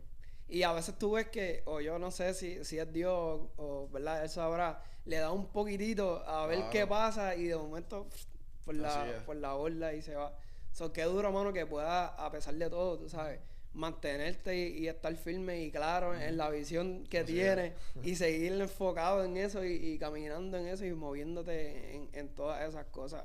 y 0.48 0.62
a 0.64 0.72
veces 0.72 0.98
tú 0.98 1.12
ves 1.12 1.28
que, 1.28 1.62
o 1.64 1.80
yo 1.80 1.98
no 1.98 2.10
sé 2.10 2.34
si, 2.34 2.64
si 2.64 2.78
es 2.78 2.92
Dios 2.92 3.12
o, 3.14 3.50
o, 3.56 3.88
¿verdad? 3.90 4.22
Él 4.24 4.28
sabrá, 4.28 4.82
le 5.04 5.16
da 5.18 5.30
un 5.30 5.46
poquitito 5.46 6.22
a 6.26 6.46
ver 6.46 6.56
Claro. 6.58 6.70
qué 6.72 6.86
pasa 6.86 7.36
y 7.36 7.44
de 7.44 7.56
momento 7.56 8.08
pff, 8.08 8.24
por 8.64 8.74
la, 8.74 9.22
por 9.26 9.36
la 9.36 9.52
borda 9.54 9.94
y 9.94 10.02
se 10.02 10.14
va. 10.16 10.36
So, 10.72 10.92
qué 10.92 11.02
duro, 11.04 11.30
mano, 11.30 11.52
que 11.52 11.64
pueda, 11.66 12.06
a 12.08 12.30
pesar 12.32 12.54
de 12.54 12.68
todo, 12.68 12.98
tú 12.98 13.08
sabes, 13.08 13.38
mantenerte 13.74 14.56
y, 14.56 14.78
y 14.84 14.88
estar 14.88 15.14
firme 15.16 15.62
y 15.62 15.70
claro 15.70 16.14
en 16.14 16.36
la 16.36 16.50
visión 16.50 17.04
que 17.06 17.20
Así 17.20 17.32
tienes 17.34 17.72
y 18.02 18.14
seguir 18.16 18.52
enfocado 18.60 19.24
en 19.24 19.36
eso 19.36 19.64
y, 19.64 19.72
y 19.74 19.98
caminando 19.98 20.56
en 20.58 20.66
eso 20.66 20.84
y 20.84 20.92
moviéndote 20.92 21.94
en, 21.94 22.10
en 22.12 22.28
todas 22.34 22.68
esas 22.68 22.86
cosas. 22.86 23.24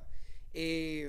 Y 0.53 1.03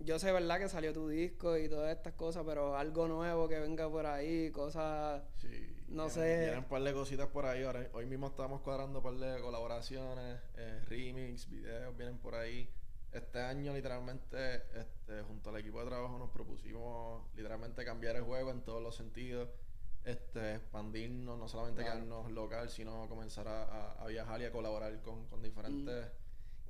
yo 0.00 0.18
sé, 0.18 0.32
¿verdad? 0.32 0.58
Que 0.58 0.68
salió 0.68 0.92
tu 0.92 1.08
disco 1.08 1.56
y 1.56 1.68
todas 1.68 1.96
estas 1.96 2.14
cosas, 2.14 2.44
pero 2.46 2.76
algo 2.76 3.08
nuevo 3.08 3.48
que 3.48 3.58
venga 3.60 3.88
por 3.88 4.06
ahí, 4.06 4.50
cosas... 4.50 5.22
Sí, 5.36 5.48
No 5.88 6.04
vienen- 6.08 6.10
sé. 6.10 6.38
Vienen 6.40 6.58
un 6.58 6.64
par 6.64 6.82
de 6.82 6.92
cositas 6.92 7.28
por 7.28 7.46
ahí. 7.46 7.62
Ahora, 7.64 7.88
hoy 7.92 8.06
mismo 8.06 8.28
estamos 8.28 8.60
cuadrando 8.62 8.98
un 8.98 9.04
par 9.04 9.14
de 9.14 9.40
colaboraciones, 9.40 10.40
eh, 10.56 10.80
remix, 10.88 11.48
videos, 11.48 11.96
vienen 11.96 12.18
por 12.18 12.34
ahí. 12.34 12.68
Este 13.12 13.38
año, 13.40 13.72
literalmente, 13.72 14.56
este, 14.78 15.22
junto 15.22 15.50
al 15.50 15.58
equipo 15.58 15.78
de 15.80 15.86
trabajo, 15.86 16.18
nos 16.18 16.30
propusimos 16.30 17.22
literalmente 17.36 17.84
cambiar 17.84 18.16
el 18.16 18.22
juego 18.24 18.50
en 18.50 18.62
todos 18.62 18.82
los 18.82 18.96
sentidos. 18.96 19.48
Este, 20.04 20.56
expandirnos, 20.56 21.38
no 21.38 21.48
solamente 21.48 21.82
Claro. 21.82 22.00
quedarnos 22.00 22.32
local, 22.32 22.68
sino 22.68 23.08
comenzar 23.08 23.46
a, 23.48 23.62
a- 23.62 23.92
a 24.02 24.06
viajar 24.08 24.40
y 24.40 24.44
a 24.44 24.50
colaborar 24.52 25.00
con, 25.02 25.26
con 25.28 25.40
diferentes. 25.42 26.06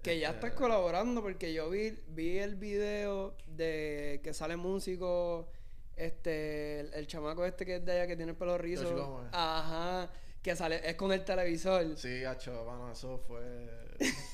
Que 0.04 0.18
ya 0.18 0.28
este, 0.28 0.46
estás 0.46 0.60
colaborando 0.60 1.22
porque 1.22 1.54
yo 1.54 1.70
vi, 1.70 1.98
vi 2.08 2.38
el 2.38 2.56
video 2.56 3.34
de 3.46 4.20
que 4.22 4.34
sale 4.34 4.56
músico, 4.56 5.48
este, 5.96 6.80
el, 6.80 6.94
el 6.94 7.06
chamaco 7.06 7.46
este 7.46 7.64
que 7.64 7.76
es 7.76 7.84
de 7.84 7.92
allá 7.92 8.06
que 8.06 8.14
tiene 8.14 8.32
el 8.32 8.38
pelo 8.38 8.58
rizo. 8.58 9.24
Ajá, 9.32 10.12
que 10.42 10.54
sale, 10.54 10.88
es 10.88 10.94
con 10.96 11.10
el 11.10 11.24
televisor. 11.24 11.96
Sí, 11.96 12.22
hacho, 12.22 12.64
mano, 12.66 12.92
eso 12.92 13.18
fue. 13.26 13.40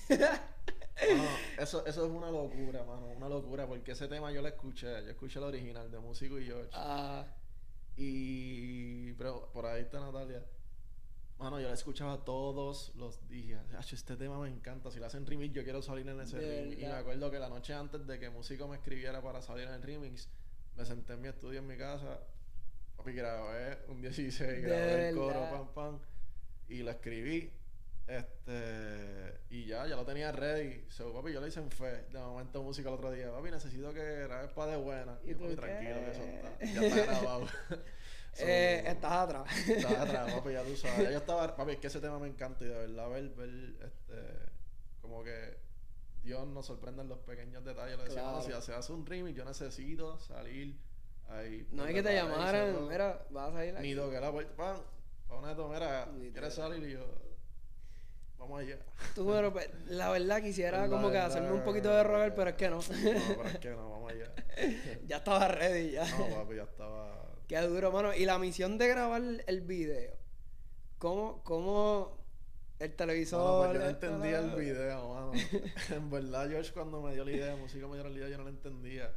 Mano, 1.16 1.24
eso, 1.58 1.86
eso 1.86 2.04
es 2.04 2.10
una 2.10 2.30
locura, 2.30 2.84
mano, 2.84 3.06
una 3.16 3.26
locura, 3.26 3.66
porque 3.66 3.92
ese 3.92 4.06
tema 4.06 4.30
yo 4.32 4.42
lo 4.42 4.48
escuché, 4.48 4.86
yo 5.02 5.10
escuché 5.10 5.38
el 5.38 5.46
original 5.46 5.90
de 5.90 5.98
Músico 5.98 6.38
y 6.38 6.44
George. 6.44 6.68
Ah, 6.74 7.24
Y. 7.96 9.14
Pero 9.14 9.48
por 9.52 9.64
ahí 9.64 9.80
está 9.80 9.98
Natalia. 9.98 10.44
Mano, 11.40 11.58
yo 11.58 11.68
la 11.68 11.74
escuchaba 11.74 12.22
todos 12.22 12.92
los 12.96 13.26
días. 13.26 13.64
Este 13.90 14.14
tema 14.16 14.38
me 14.38 14.48
encanta. 14.50 14.90
Si 14.90 15.00
lo 15.00 15.06
hacen 15.06 15.24
remix, 15.24 15.54
yo 15.54 15.64
quiero 15.64 15.80
salir 15.80 16.06
en 16.06 16.20
ese 16.20 16.38
remix. 16.38 16.82
Y 16.82 16.84
me 16.84 16.92
acuerdo 16.92 17.30
que 17.30 17.38
la 17.38 17.48
noche 17.48 17.72
antes 17.72 18.06
de 18.06 18.18
que 18.18 18.28
Músico 18.28 18.68
me 18.68 18.76
escribiera 18.76 19.22
para 19.22 19.40
salir 19.40 19.66
en 19.66 19.72
el 19.72 19.82
remix, 19.82 20.28
me 20.76 20.84
senté 20.84 21.14
en 21.14 21.22
mi 21.22 21.28
estudio 21.28 21.60
en 21.60 21.66
mi 21.66 21.78
casa. 21.78 22.20
Papi, 22.94 23.12
grabé 23.12 23.78
un 23.88 24.02
16, 24.02 24.62
grabé 24.62 25.08
el 25.08 25.16
coro, 25.16 25.48
pam, 25.50 25.72
pam. 25.72 25.98
Y 26.68 26.82
lo 26.82 26.90
escribí. 26.90 27.50
Este. 28.06 29.40
Y 29.48 29.64
ya, 29.64 29.86
ya 29.86 29.96
lo 29.96 30.04
tenía 30.04 30.32
ready. 30.32 30.84
So, 30.90 31.10
papi, 31.14 31.32
yo 31.32 31.40
lo 31.40 31.46
hice 31.46 31.60
en 31.60 31.70
fe. 31.70 32.04
De 32.12 32.18
momento, 32.18 32.62
música 32.62 32.90
el 32.90 32.96
otro 32.96 33.10
día. 33.10 33.32
Papi, 33.32 33.50
necesito 33.50 33.94
que 33.94 34.24
grabes 34.24 34.50
para 34.50 34.72
de 34.72 34.76
buena. 34.76 35.18
¿Y 35.24 35.30
Y, 35.30 35.34
tú 35.34 35.44
papi, 35.44 35.56
tranquilo, 35.56 36.00
que 36.00 36.10
eso 36.10 36.22
está. 36.22 36.64
Ya 36.66 36.86
está 36.86 37.04
grabado. 37.06 37.46
So, 38.32 38.44
eh, 38.46 38.84
estás 38.88 39.12
atrás. 39.12 39.68
estaba 39.68 40.02
atrás, 40.02 40.32
papi, 40.34 40.52
ya 40.52 40.62
tú 40.62 40.76
sabes. 40.76 41.10
Yo 41.10 41.18
estaba, 41.18 41.56
papi, 41.56 41.72
es 41.72 41.78
que 41.78 41.86
ese 41.88 42.00
tema 42.00 42.18
me 42.18 42.28
encanta 42.28 42.64
y 42.64 42.68
de 42.68 42.74
verdad 42.78 43.08
ver, 43.10 43.28
ver, 43.30 43.74
este, 43.84 44.50
como 45.00 45.22
que 45.24 45.58
Dios 46.22 46.46
nos 46.46 46.66
sorprende 46.66 47.02
en 47.02 47.08
los 47.08 47.18
pequeños 47.18 47.64
detalles. 47.64 47.96
Le 47.98 48.04
decía, 48.04 48.22
Claro. 48.22 48.38
"Mano, 48.38 48.42
si 48.60 48.66
se 48.66 48.74
hace 48.74 48.92
un 48.92 49.04
remix, 49.06 49.36
yo 49.36 49.44
necesito 49.44 50.18
salir 50.20 50.78
ahí. 51.28 51.66
no 51.72 51.86
es 51.86 51.94
que 51.94 52.02
te 52.02 52.14
llamaran, 52.14 52.46
hacerlo". 52.70 52.82
mira, 52.88 53.26
vas 53.30 53.54
a 53.54 53.64
ir 53.66 53.76
aquí. 53.76 53.88
Ni 53.88 53.94
toqué 53.94 54.20
la 54.20 54.30
puerta, 54.32 54.54
pam, 54.56 54.76
Oneto, 55.28 55.68
mira. 55.68 56.08
¿quieres 56.32 56.54
salir? 56.54 56.82
Y 56.88 56.92
yo, 56.92 57.06
vamos 58.38 58.60
allá. 58.60 58.78
Tú, 59.14 59.26
pero, 59.26 59.52
pues, 59.52 59.68
la 59.86 60.10
verdad 60.10 60.40
quisiera 60.42 60.82
La 60.86 60.88
como 60.88 61.10
que 61.10 61.18
hacerme 61.18 61.52
un 61.52 61.62
poquito 61.64 61.88
de 61.90 62.02
Robert, 62.04 62.34
pero 62.34 62.50
es 62.50 62.56
que 62.56 62.68
no. 62.70 62.76
No, 62.78 62.82
pero 62.88 63.48
es 63.48 63.58
que 63.58 63.70
no, 63.70 63.90
vamos 63.90 64.12
allá. 64.12 64.32
ya 65.06 65.16
estaba 65.18 65.48
ready 65.48 65.92
ya. 65.92 66.04
No, 66.16 66.28
papi, 66.36 66.56
ya 66.56 66.62
estaba. 66.64 67.29
Qué 67.50 67.60
duro, 67.62 67.90
mano. 67.90 68.14
Y 68.14 68.26
la 68.26 68.38
misión 68.38 68.78
de 68.78 68.86
grabar 68.86 69.20
el 69.44 69.60
video. 69.62 70.16
¿Cómo, 70.98 71.42
cómo 71.42 72.16
el 72.78 72.94
televisor... 72.94 73.66
Mano, 73.66 73.72
pues 73.72 73.74
yo 73.74 73.80
no 73.80 73.90
entendía 73.90 74.38
el 74.38 74.50
video, 74.54 75.08
mano. 75.08 75.32
en 75.90 76.10
verdad, 76.10 76.48
George, 76.48 76.72
cuando 76.72 77.02
me 77.02 77.12
dio 77.12 77.24
la 77.24 77.32
idea 77.32 77.46
de 77.46 77.56
música, 77.56 77.88
me 77.88 77.94
dio 77.94 78.04
la 78.04 78.10
idea, 78.10 78.28
yo 78.28 78.38
no 78.38 78.44
la 78.44 78.50
entendía. 78.50 79.12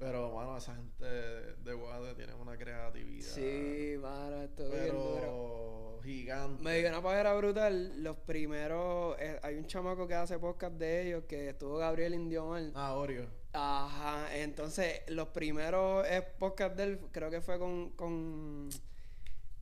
Pero, 0.00 0.34
mano, 0.34 0.56
esa 0.56 0.74
gente 0.74 1.04
de 1.04 1.72
Guade 1.72 2.16
tiene 2.16 2.34
una 2.34 2.58
creatividad. 2.58 3.28
Sí, 3.28 3.94
mano, 4.02 4.42
esto 4.42 4.64
es 4.64 4.82
bien 4.82 4.96
duro. 4.96 5.14
Pero 5.14 6.00
gigante. 6.02 6.64
Me 6.64 6.78
dio 6.78 6.88
una 6.88 7.02
pajera 7.02 7.34
brutal. 7.34 8.02
Los 8.02 8.16
primeros... 8.16 9.14
eh, 9.20 9.38
hay 9.44 9.54
un 9.54 9.66
chamaco 9.66 10.08
que 10.08 10.14
hace 10.14 10.40
podcast 10.40 10.74
de 10.74 11.06
ellos 11.06 11.22
que 11.28 11.50
estuvo 11.50 11.76
Gabriel 11.76 12.14
Indiomar. 12.14 12.64
Ah, 12.74 12.94
Oreo. 12.94 13.28
Ajá, 13.52 14.28
entonces 14.36 15.00
los 15.08 15.28
primeros 15.28 16.06
eh, 16.08 16.22
podcast 16.38 16.76
de 16.76 16.82
él 16.84 17.00
creo 17.10 17.30
que 17.30 17.40
fue 17.40 17.58
con, 17.58 17.90
con 17.90 18.68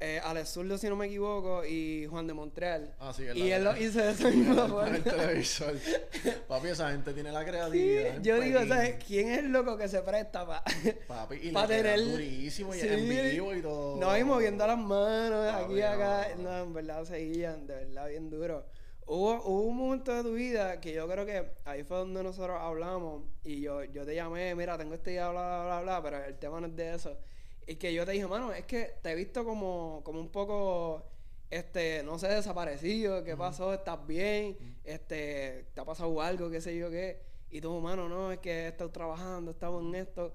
eh, 0.01 0.21
Alex 0.23 0.51
Zurdo, 0.51 0.77
si 0.79 0.89
no 0.89 0.95
me 0.97 1.07
equivoco, 1.07 1.65
y 1.65 2.07
Juan 2.07 2.27
de 2.27 2.35
Montreal. 2.35 2.95
Ah, 3.01 3.13
sí, 3.15 3.25
y 3.35 3.51
él 3.51 3.65
lo 3.65 3.75
hizo 3.77 3.99
de 3.99 4.11
esa 4.13 4.29
misma 4.31 4.65
el 4.65 4.69
forma. 4.71 4.99
televisor. 4.99 5.75
Papi, 6.49 6.69
esa 6.69 6.91
gente 6.91 7.15
tiene 7.15 7.33
la 7.33 7.41
Sí, 7.41 7.47
creatividad. 7.47 8.21
yo 8.21 8.41
digo. 8.41 8.61
¿sabes? 8.69 9.03
¿Quién 9.07 9.29
es 9.31 9.39
el 9.39 9.49
loco 9.53 9.77
que 9.79 9.89
se 9.89 10.03
presta 10.03 10.47
para 10.47 10.63
Papi, 11.07 11.37
y 11.43 11.51
pa 11.53 11.67
tener 11.67 11.99
durísimo 12.05 12.75
y 12.75 12.81
Sí. 12.81 12.87
en 12.89 13.09
vivo 13.09 13.55
y 13.55 13.63
todo. 13.63 13.97
No, 13.99 14.17
y 14.17 14.23
moviendo 14.23 14.67
las 14.67 14.79
manos 14.79 15.51
Papi, 15.53 15.65
aquí 15.65 15.75
y 15.79 15.83
acá. 15.83 16.29
no. 16.37 16.43
No, 16.43 16.59
en 16.65 16.75
verdad 16.75 17.05
seguían, 17.05 17.67
de 17.67 17.75
verdad, 17.75 18.09
bien 18.09 18.29
duro. 18.31 18.67
Hubo, 19.11 19.43
hubo 19.43 19.63
un 19.63 19.77
momento 19.77 20.13
de 20.13 20.23
tu 20.23 20.35
vida 20.35 20.81
que 20.81 20.93
yo 20.93 21.09
creo 21.09 21.25
que 21.25 21.51
ahí 21.65 21.83
fue 21.83 21.97
donde 21.97 22.23
nosotros 22.23 22.59
hablamos 22.61 23.23
y 23.43 23.63
yo, 23.63 23.83
yo 23.85 24.05
te 24.05 24.15
llamé, 24.15 24.55
mira, 24.55 24.77
tengo 24.77 24.95
este 24.95 25.13
día, 25.13 25.31
bla, 25.31 25.65
bla, 25.65 25.81
bla, 25.81 25.81
bla, 25.81 26.03
pero 26.03 26.25
el 26.27 26.39
tema 26.39 26.61
no 26.61 26.67
es 26.67 26.77
de 26.77 26.95
eso. 26.95 27.17
Y 27.67 27.77
que 27.77 27.95
yo 27.95 28.05
te 28.05 28.13
dije, 28.13 28.27
mano, 28.27 28.53
es 28.53 28.67
que 28.67 28.97
te 29.03 29.13
he 29.13 29.15
visto 29.15 29.47
como, 29.47 30.03
como 30.05 30.21
un 30.21 30.29
poco, 30.29 31.07
este, 31.49 32.03
no 32.03 32.19
sé, 32.19 32.29
desaparecido, 32.29 33.25
¿qué 33.25 33.35
pasó? 33.35 33.73
¿Estás 33.73 34.07
bien? 34.07 34.59
Este, 34.85 35.69
¿te 35.73 35.81
ha 35.81 35.87
pasado 35.87 36.21
algo? 36.21 36.51
¿Qué 36.51 36.61
sé 36.61 36.77
yo 36.77 36.91
qué? 36.91 37.23
Y 37.51 37.63
tú, 37.63 37.81
mano, 37.81 38.11
no, 38.11 38.31
es 38.31 38.41
que 38.41 38.51
he 38.51 38.69
estado 38.69 38.91
trabajando, 38.91 39.53
estaba 39.53 39.81
en 39.81 39.95
esto. 39.95 40.35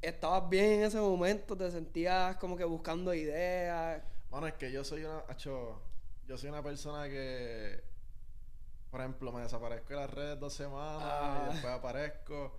¿Estabas 0.00 0.48
bien 0.48 0.72
en 0.72 0.82
ese 0.84 0.98
momento? 0.98 1.54
¿Te 1.54 1.70
sentías 1.70 2.36
como 2.36 2.56
que 2.56 2.64
buscando 2.64 3.12
ideas? 3.12 4.02
Mano, 4.30 4.46
es 4.46 4.54
que 4.54 4.72
yo 4.72 4.84
soy 4.84 5.04
una. 5.04 5.22
yo 5.36 6.38
soy 6.38 6.48
una 6.48 6.62
persona 6.62 7.06
que. 7.10 7.89
Por 8.90 9.00
ejemplo, 9.00 9.32
me 9.32 9.42
desaparezco 9.42 9.88
de 9.90 9.96
las 9.96 10.10
redes 10.10 10.38
dos 10.40 10.52
semanas 10.52 11.02
Ah. 11.02 11.42
y 11.48 11.52
después 11.52 11.72
aparezco. 11.72 12.58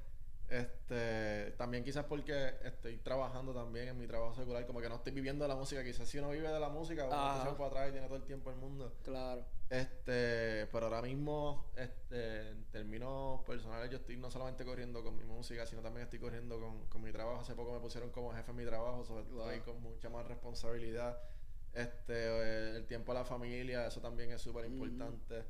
Este. 0.49 1.51
También 1.57 1.81
quizás 1.83 2.03
porque 2.05 2.53
estoy 2.65 2.97
trabajando 2.97 3.53
también 3.53 3.87
en 3.89 3.97
mi 3.97 4.05
trabajo 4.05 4.35
secular. 4.35 4.65
Como 4.65 4.81
que 4.81 4.89
no 4.89 4.95
estoy 4.95 5.13
viviendo 5.13 5.45
de 5.45 5.49
la 5.49 5.55
música. 5.55 5.81
Quizás 5.83 6.07
si 6.09 6.19
uno 6.19 6.29
vive 6.29 6.49
de 6.49 6.59
la 6.59 6.67
música, 6.69 7.05
uno 7.05 7.43
se 7.43 7.49
para 7.55 7.67
atrás 7.67 7.89
y 7.89 7.91
tiene 7.93 8.07
todo 8.07 8.17
el 8.17 8.25
tiempo 8.25 8.49
del 8.49 8.59
mundo. 8.59 8.93
Claro. 9.03 9.45
Este, 9.69 10.67
pero 10.67 10.87
ahora 10.87 11.01
mismo, 11.01 11.71
este, 11.77 12.49
en 12.49 12.65
términos 12.65 13.39
personales, 13.45 13.89
yo 13.89 13.97
estoy 13.99 14.17
no 14.17 14.29
solamente 14.29 14.65
corriendo 14.65 15.01
con 15.01 15.15
mi 15.15 15.23
música, 15.23 15.65
sino 15.65 15.81
también 15.81 16.03
estoy 16.03 16.19
corriendo 16.19 16.59
con, 16.59 16.85
con 16.87 17.01
mi 17.01 17.13
trabajo. 17.13 17.39
Hace 17.39 17.55
poco 17.55 17.71
me 17.71 17.79
pusieron 17.79 18.09
como 18.09 18.33
jefe 18.33 18.51
en 18.51 18.57
mi 18.57 18.65
trabajo, 18.65 19.05
sobre 19.05 19.23
todo 19.23 19.47
ahí 19.47 19.61
con 19.61 19.81
mucha 19.81 20.09
más 20.09 20.27
responsabilidad. 20.27 21.17
Este, 21.73 22.75
el 22.75 22.85
tiempo 22.85 23.13
a 23.13 23.15
la 23.15 23.23
familia, 23.23 23.87
eso 23.87 24.01
también 24.01 24.31
es 24.31 24.41
súper 24.41 24.65
importante. 24.65 25.45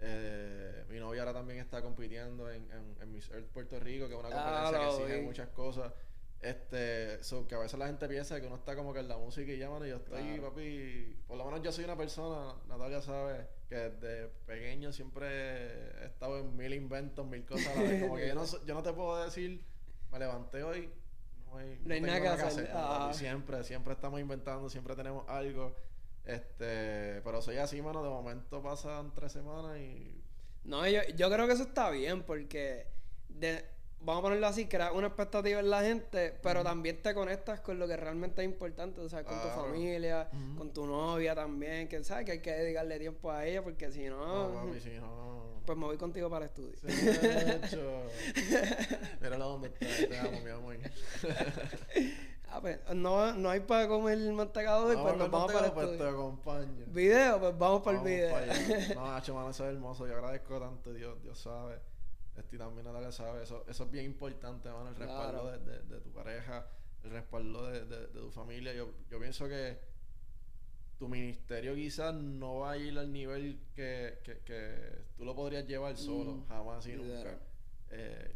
Eh, 0.00 0.84
mi 0.90 0.98
novia 0.98 1.22
ahora 1.22 1.32
también 1.32 1.58
está 1.60 1.80
compitiendo 1.82 2.50
en, 2.50 2.70
en, 2.70 2.96
en 3.00 3.12
Miss 3.12 3.30
Earth 3.30 3.46
Puerto 3.48 3.80
Rico, 3.80 4.08
que 4.08 4.14
es 4.14 4.20
una 4.20 4.28
Ah, 4.32 4.70
competencia 4.70 4.78
que 4.78 5.02
exige 5.04 5.20
vi. 5.20 5.26
muchas 5.26 5.48
cosas. 5.50 5.92
Este, 6.40 7.24
so, 7.24 7.46
que 7.48 7.54
a 7.54 7.58
veces 7.58 7.78
la 7.78 7.86
gente 7.86 8.06
piensa 8.08 8.38
que 8.40 8.46
uno 8.46 8.56
está 8.56 8.76
como 8.76 8.92
que 8.92 9.00
en 9.00 9.08
la 9.08 9.16
música 9.16 9.50
y 9.50 9.56
llaman 9.58 9.84
y 9.86 9.88
yo 9.88 9.96
estoy, 9.96 10.22
Claro. 10.22 10.50
papi, 10.50 11.16
por 11.26 11.38
lo 11.38 11.46
menos 11.46 11.62
yo 11.62 11.72
soy 11.72 11.84
una 11.84 11.96
persona, 11.96 12.54
Natalia 12.68 13.00
sabe, 13.00 13.46
que 13.68 13.74
desde 13.74 14.28
pequeño 14.46 14.92
siempre 14.92 15.26
he 15.28 16.04
estado 16.06 16.38
en 16.40 16.54
mil 16.54 16.74
inventos, 16.74 17.26
mil 17.26 17.44
cosas 17.46 17.68
a 17.68 17.74
la 17.82 17.88
vez. 17.88 18.02
Como 18.02 18.16
que 18.16 18.28
yo 18.28 18.34
no, 18.34 18.44
yo 18.66 18.74
no 18.74 18.82
te 18.82 18.92
puedo 18.92 19.24
decir, 19.24 19.64
me 20.12 20.18
levanté 20.18 20.62
hoy, 20.62 20.90
no 21.46 21.56
hay, 21.56 21.80
No 21.84 21.94
hay 21.94 22.00
tengo 22.02 22.06
nada 22.06 22.36
que 22.36 22.42
hacer. 22.42 22.70
no, 22.70 22.78
Ajá. 22.78 23.14
siempre, 23.14 23.64
siempre 23.64 23.94
estamos 23.94 24.20
inventando, 24.20 24.68
siempre 24.68 24.94
tenemos 24.94 25.26
algo. 25.28 25.74
Este, 26.26 27.20
pero 27.22 27.40
soy 27.40 27.56
así, 27.58 27.80
mano, 27.80 28.02
de 28.02 28.10
momento 28.10 28.60
pasan 28.62 29.14
tres 29.14 29.32
semanas 29.32 29.78
y 29.78 30.20
No, 30.64 30.86
yo, 30.88 31.00
yo 31.16 31.30
creo 31.30 31.46
que 31.46 31.52
eso 31.52 31.62
está 31.62 31.88
bien 31.90 32.22
porque 32.24 32.88
de- 33.28 33.64
vamos 34.00 34.20
a 34.20 34.22
ponerlo 34.22 34.46
así, 34.48 34.66
creas 34.66 34.92
una 34.92 35.06
expectativa 35.06 35.60
en 35.60 35.70
la 35.70 35.82
gente, 35.82 36.36
pero 36.42 36.62
también 36.64 37.00
te 37.02 37.14
conectas 37.14 37.60
con 37.60 37.78
lo 37.78 37.86
que 37.88 37.96
realmente 37.96 38.42
es 38.42 38.44
importante, 38.48 39.00
o 39.00 39.08
sea, 39.08 39.24
con 39.24 39.40
tu 39.40 39.48
familia, 39.48 40.28
con 40.58 40.72
tu 40.72 40.86
novia 40.86 41.34
también, 41.34 41.88
que 41.88 42.02
sabes 42.04 42.24
que 42.26 42.32
hay 42.32 42.40
que 42.40 42.52
dedicarle 42.52 42.98
tiempo 42.98 43.30
a 43.30 43.46
ella 43.46 43.62
porque 43.62 43.90
si 43.92 44.04
no, 44.06 44.48
no, 44.52 44.66
papi, 44.66 44.80
si 44.80 44.90
no... 44.98 45.36
pues 45.66 45.78
me 45.78 45.84
voy 45.86 45.96
contigo 45.96 46.28
para 46.30 46.44
el 46.44 46.50
estudio. 46.50 46.76
Chacho. 47.60 48.02
Míralo 49.20 49.48
donde 49.48 49.68
está, 49.68 50.08
te 50.08 50.18
amo, 50.18 50.40
mi 50.40 50.50
amor. 50.50 50.76
Ah, 52.56 52.60
pues, 52.62 52.78
no, 52.94 53.34
no 53.34 53.50
hay 53.50 53.60
para 53.60 53.86
comer 53.86 54.18
mantecado 54.32 54.90
y 54.90 54.96
No, 54.96 55.02
pues 55.02 55.16
nos 55.18 55.26
no 55.30 55.32
vamos 55.38 55.52
para 55.52 55.66
el 55.66 55.72
pues 55.72 55.98
te 55.98 56.08
acompaño. 56.08 56.86
Video, 56.86 57.38
pues 57.38 57.58
vamos 57.58 57.82
para 57.82 57.98
el 57.98 58.04
video. 58.04 58.30
pa'. 58.32 58.46
No, 58.94 59.06
Nacho, 59.12 59.34
mano, 59.34 59.50
eso 59.50 59.64
es 59.68 59.74
hermoso. 59.74 60.06
Yo 60.06 60.14
agradezco 60.14 60.58
tanto, 60.58 60.92
Dios, 60.94 61.22
Dios 61.22 61.38
sabe. 61.38 61.78
Este, 62.34 62.56
también 62.56 62.86
Natalia 62.86 63.12
sabe. 63.12 63.42
Eso, 63.42 63.62
eso 63.68 63.84
es 63.84 63.90
bien 63.90 64.06
importante, 64.06 64.70
mano, 64.70 64.88
el 64.88 64.96
respaldo 64.96 65.42
Claro. 65.42 65.58
de, 65.58 65.58
de- 65.70 65.82
de 65.82 66.00
tu 66.00 66.10
pareja, 66.12 66.66
el 67.04 67.10
respaldo 67.10 67.66
de, 67.66 67.84
de- 67.84 68.06
tu 68.08 68.30
familia. 68.30 68.72
Yo, 68.72 68.90
yo 69.10 69.20
pienso 69.20 69.46
que 69.48 69.78
tu 70.98 71.08
ministerio 71.08 71.74
quizás 71.74 72.14
no 72.14 72.60
va 72.60 72.70
a 72.72 72.76
ir 72.78 72.98
al 72.98 73.12
nivel 73.12 73.60
que, 73.74 74.18
que, 74.24 74.38
que 74.38 75.02
tú 75.14 75.26
lo 75.26 75.34
podrías 75.34 75.66
llevar 75.66 75.94
solo, 75.98 76.32
Mm, 76.36 76.48
jamás 76.48 76.86
y 76.86 76.92
nunca. 76.96 77.38
Eh, 77.90 78.34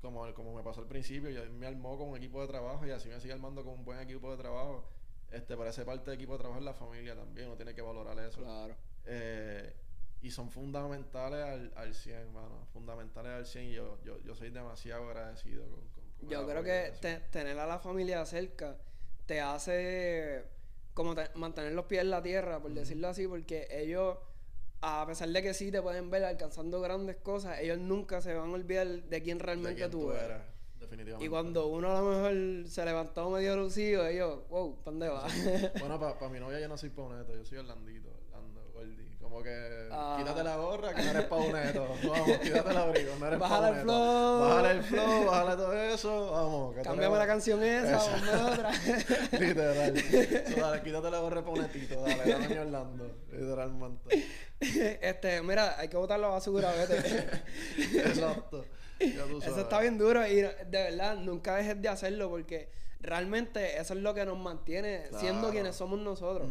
como, 0.00 0.32
como 0.34 0.54
me 0.54 0.62
pasó 0.62 0.80
al 0.80 0.86
principio, 0.86 1.30
yo 1.30 1.44
me 1.52 1.66
armó 1.66 1.96
con 1.98 2.08
un 2.08 2.16
equipo 2.16 2.40
de 2.40 2.48
trabajo 2.48 2.86
y 2.86 2.90
así 2.90 3.08
me 3.08 3.20
sigue 3.20 3.32
armando 3.34 3.62
con 3.64 3.74
un 3.74 3.84
buen 3.84 3.98
equipo 4.00 4.30
de 4.30 4.36
trabajo. 4.42 4.88
Este, 5.30 5.56
pero 5.56 5.68
esa 5.68 5.84
parte 5.84 6.10
del 6.10 6.18
equipo 6.18 6.32
de 6.32 6.38
trabajo 6.40 6.58
es 6.58 6.64
la 6.64 6.74
familia 6.74 7.14
también, 7.14 7.46
uno 7.48 7.56
tiene 7.56 7.74
que 7.74 7.82
valorar 7.82 8.18
eso. 8.18 8.40
Claro. 8.42 8.74
Eh, 9.04 9.72
y 10.22 10.30
son 10.30 10.50
fundamentales 10.50 11.44
al, 11.44 11.72
al 11.76 11.94
100, 11.94 12.32
mano. 12.32 12.66
Fundamentales 12.72 13.32
al 13.32 13.46
100 13.46 13.64
y 13.66 13.72
yo, 13.72 13.98
yo, 14.04 14.18
yo 14.20 14.34
soy 14.34 14.50
demasiado 14.50 15.06
agradecido 15.08 15.62
con, 15.64 15.80
con- 15.88 16.04
con 16.18 16.28
Yo 16.28 16.46
creo 16.46 16.62
que 16.62 16.92
te- 17.00 17.20
tener 17.30 17.58
a 17.58 17.66
la 17.66 17.78
familia 17.78 18.24
cerca 18.26 18.76
te 19.26 19.40
hace 19.40 20.44
como 20.94 21.14
te- 21.14 21.30
mantener 21.36 21.72
los 21.72 21.84
pies 21.86 22.02
en 22.02 22.10
la 22.10 22.20
tierra, 22.22 22.60
por 22.60 22.72
decirlo 22.72 23.08
así, 23.08 23.26
porque 23.28 23.68
ellos, 23.70 24.18
a 24.82 25.04
pesar 25.06 25.28
de 25.28 25.42
que 25.42 25.54
sí 25.54 25.70
te 25.70 25.82
pueden 25.82 26.10
ver 26.10 26.24
alcanzando 26.24 26.80
grandes 26.80 27.16
cosas, 27.16 27.60
ellos 27.60 27.78
nunca 27.78 28.20
se 28.20 28.34
van 28.34 28.50
a 28.50 28.52
olvidar 28.54 28.86
de 28.86 29.22
quién 29.22 29.38
De 29.38 29.44
realmente 29.44 29.76
quién 29.76 29.90
tú 29.90 30.10
eres. 30.10 30.24
eras, 30.24 30.42
definitivamente. 30.78 31.24
Y 31.24 31.28
cuando 31.28 31.66
uno 31.66 31.90
a 31.90 32.00
lo 32.00 32.08
mejor 32.10 32.68
se 32.68 32.84
levantó 32.84 33.30
medio 33.30 33.56
lucido, 33.56 34.06
ellos, 34.06 34.40
wow, 34.48 34.76
¿pa' 34.82 34.90
¿dónde 34.90 35.08
va? 35.08 35.26
Bueno, 35.80 35.98
para 36.00 36.28
mi 36.28 36.40
novia 36.40 36.60
yo 36.60 36.68
no 36.68 36.76
soy 36.78 36.90
pauneto, 36.90 37.34
yo 37.34 37.44
soy 37.44 37.58
Orlandito. 37.58 38.08
Como 39.30 39.44
que 39.44 39.88
Ah. 39.92 40.16
quítate 40.18 40.42
la 40.42 40.56
gorra 40.56 40.92
que 40.92 41.02
no 41.02 41.10
eres 41.10 41.24
pauneto. 41.24 41.96
Vamos, 42.08 42.38
quítate 42.38 42.70
el 42.70 42.76
abrigo, 42.76 43.16
no 43.18 43.26
eres 43.28 43.38
Bájale 43.38 43.68
el 43.68 43.82
flow. 43.82 44.40
Bájale 44.40 44.70
el 44.70 44.82
flow, 44.82 45.24
bájale 45.26 45.56
todo 45.56 45.72
eso. 45.72 46.30
Vamos, 46.32 46.76
Cámbiame 46.82 47.16
la 47.16 47.26
canción 47.26 47.62
esa, 47.62 47.98
ponme 47.98 48.30
otra. 48.52 48.70
Literal. 49.38 49.98
So, 50.00 50.60
dale, 50.60 50.82
quítate 50.82 51.10
la 51.10 51.18
gorra 51.20 51.44
paunetito, 51.44 52.02
dale, 52.02 52.32
dame 52.32 52.48
mi 52.48 52.56
Orlando. 52.58 53.16
Literalmente. 53.30 54.26
este, 54.60 55.42
mira, 55.42 55.78
hay 55.78 55.88
que 55.88 55.96
botar 55.96 56.18
la 56.18 56.28
basura, 56.28 56.72
vete. 56.72 57.28
Exacto. 57.98 58.64
Ya 58.98 59.24
tú 59.24 59.38
Eso 59.38 59.60
está 59.60 59.80
bien 59.80 59.96
duro 59.96 60.26
y 60.26 60.34
de 60.42 60.52
verdad 60.70 61.16
nunca 61.16 61.54
dejes 61.56 61.80
de 61.80 61.88
hacerlo 61.88 62.28
porque 62.28 62.68
realmente 63.00 63.78
eso 63.80 63.94
es 63.94 64.00
lo 64.00 64.12
que 64.12 64.26
nos 64.26 64.38
mantiene 64.38 65.04
siendo 65.18 65.50
quienes 65.50 65.76
somos 65.76 66.00
nosotros. 66.00 66.48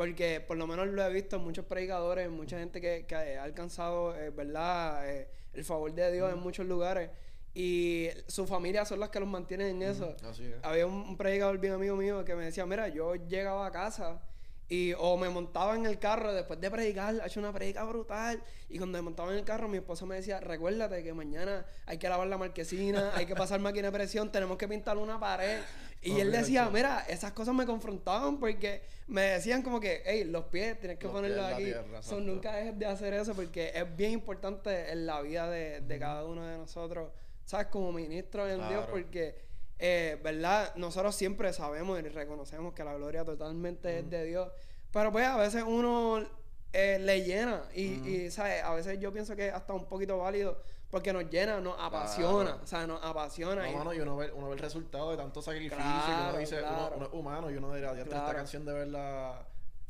Porque 0.00 0.40
por 0.40 0.56
lo 0.56 0.66
menos 0.66 0.86
lo 0.86 1.04
he 1.04 1.12
visto 1.12 1.36
en 1.36 1.42
muchos 1.42 1.66
predicadores, 1.66 2.24
en 2.24 2.32
mucha 2.32 2.58
gente 2.58 2.80
que, 2.80 3.04
que 3.04 3.14
ha 3.14 3.42
alcanzado, 3.42 4.16
eh, 4.16 4.30
¿verdad? 4.30 5.06
Eh, 5.06 5.28
el 5.52 5.62
favor 5.62 5.92
de 5.92 6.10
Dios 6.10 6.32
en 6.32 6.38
muchos 6.38 6.64
lugares. 6.64 7.10
Y 7.52 8.08
su 8.26 8.46
familia 8.46 8.86
son 8.86 8.98
las 8.98 9.10
que 9.10 9.20
los 9.20 9.28
mantienen 9.28 9.76
en 9.76 9.82
eso. 9.82 10.16
Así 10.26 10.46
es. 10.46 10.54
Había 10.62 10.86
un, 10.86 10.94
un 10.94 11.18
predicador 11.18 11.58
bien 11.58 11.74
amigo 11.74 11.96
mío 11.96 12.24
que 12.24 12.34
me 12.34 12.46
decía, 12.46 12.64
mira, 12.64 12.88
yo 12.88 13.14
llegaba 13.14 13.66
a 13.66 13.70
casa 13.70 14.22
y 14.70 14.94
o 14.96 15.16
me 15.16 15.28
montaba 15.28 15.74
en 15.74 15.84
el 15.84 15.98
carro 15.98 16.32
después 16.32 16.60
de 16.60 16.70
predicar, 16.70 17.20
ha 17.20 17.26
hecho 17.26 17.40
una 17.40 17.52
predica 17.52 17.82
brutal. 17.82 18.40
Y 18.68 18.78
cuando 18.78 18.96
me 18.96 19.02
montaba 19.02 19.32
en 19.32 19.38
el 19.38 19.44
carro, 19.44 19.68
mi 19.68 19.78
esposa 19.78 20.06
me 20.06 20.14
decía, 20.14 20.38
recuérdate 20.38 21.02
que 21.02 21.12
mañana 21.12 21.66
hay 21.86 21.98
que 21.98 22.08
lavar 22.08 22.28
la 22.28 22.38
marquesina, 22.38 23.10
hay 23.16 23.26
que 23.26 23.34
pasar 23.34 23.58
máquina 23.58 23.88
de 23.88 23.92
presión, 23.92 24.30
tenemos 24.30 24.56
que 24.56 24.68
pintar 24.68 24.96
una 24.96 25.18
pared. 25.18 25.60
Y 26.02 26.18
él 26.20 26.32
decía, 26.32 26.68
mira, 26.70 27.04
esas 27.08 27.32
cosas 27.32 27.54
me 27.54 27.66
confrontaban 27.66 28.38
porque 28.38 28.82
me 29.06 29.22
decían 29.22 29.62
como 29.62 29.80
que, 29.80 30.02
hey, 30.06 30.24
los 30.24 30.44
pies 30.46 30.78
tienes 30.80 30.98
que 30.98 31.04
Los 31.04 31.12
ponerlos 31.12 31.44
aquí. 31.44 31.64
tierra, 31.64 32.02
So, 32.02 32.20
nunca 32.20 32.54
dejes 32.56 32.78
de 32.78 32.86
hacer 32.86 33.12
eso 33.14 33.34
porque 33.34 33.70
es 33.74 33.96
bien 33.96 34.12
importante 34.12 34.90
en 34.92 35.04
la 35.06 35.20
vida 35.20 35.50
de, 35.50 35.80
de 35.82 35.98
cada 35.98 36.24
uno 36.24 36.46
de 36.46 36.56
nosotros, 36.56 37.12
¿sabes? 37.44 37.66
Como 37.66 37.92
ministros 37.92 38.48
en 38.48 38.56
Dios, 38.60 38.68
Claro. 38.70 38.90
porque, 38.92 39.34
eh, 39.78 40.18
¿verdad? 40.22 40.74
Nosotros 40.76 41.14
siempre 41.14 41.52
sabemos 41.52 41.98
y 42.00 42.02
reconocemos 42.08 42.72
que 42.72 42.82
la 42.82 42.94
gloria 42.94 43.24
totalmente 43.24 43.98
es 43.98 44.08
de 44.08 44.24
Dios, 44.24 44.48
pero 44.92 45.12
pues 45.12 45.26
a 45.26 45.36
veces 45.36 45.64
uno 45.66 46.26
eh, 46.72 46.98
le 46.98 47.24
llena 47.24 47.64
y, 47.74 47.82
y, 48.08 48.30
¿sabes? 48.30 48.62
A 48.62 48.72
veces 48.74 48.98
yo 49.00 49.12
pienso 49.12 49.36
que 49.36 49.48
es 49.48 49.52
hasta 49.54 49.74
un 49.74 49.84
poquito 49.86 50.16
válido 50.18 50.62
porque 50.90 51.12
nos 51.12 51.28
llena, 51.30 51.60
nos 51.60 51.76
apasiona, 51.78 52.50
Claro. 52.50 52.64
o 52.64 52.66
sea, 52.66 52.86
nos 52.86 53.02
apasiona. 53.04 53.62
No, 53.62 53.70
y- 53.70 53.74
mano, 53.76 53.94
y 53.94 54.00
uno 54.00 54.16
ve, 54.16 54.32
uno 54.32 54.48
ve 54.48 54.54
el 54.54 54.58
resultado 54.58 55.10
de 55.12 55.16
tanto 55.16 55.40
saquilificio 55.40 55.78
que 55.78 55.82
Claro, 55.90 56.28
uno 56.30 56.38
dice, 56.38 56.58
uno- 56.58 56.68
claro. 56.68 56.96
uno, 56.96 57.06
es 57.06 57.12
humano 57.12 57.50
y 57.50 57.56
uno 57.56 57.74
dirá, 57.74 57.92
"Diantre, 57.94 58.10
Claro. 58.14 58.26
esta 58.26 58.36
canción 58.36 58.64
de 58.64 58.72
verdad, 58.72 59.46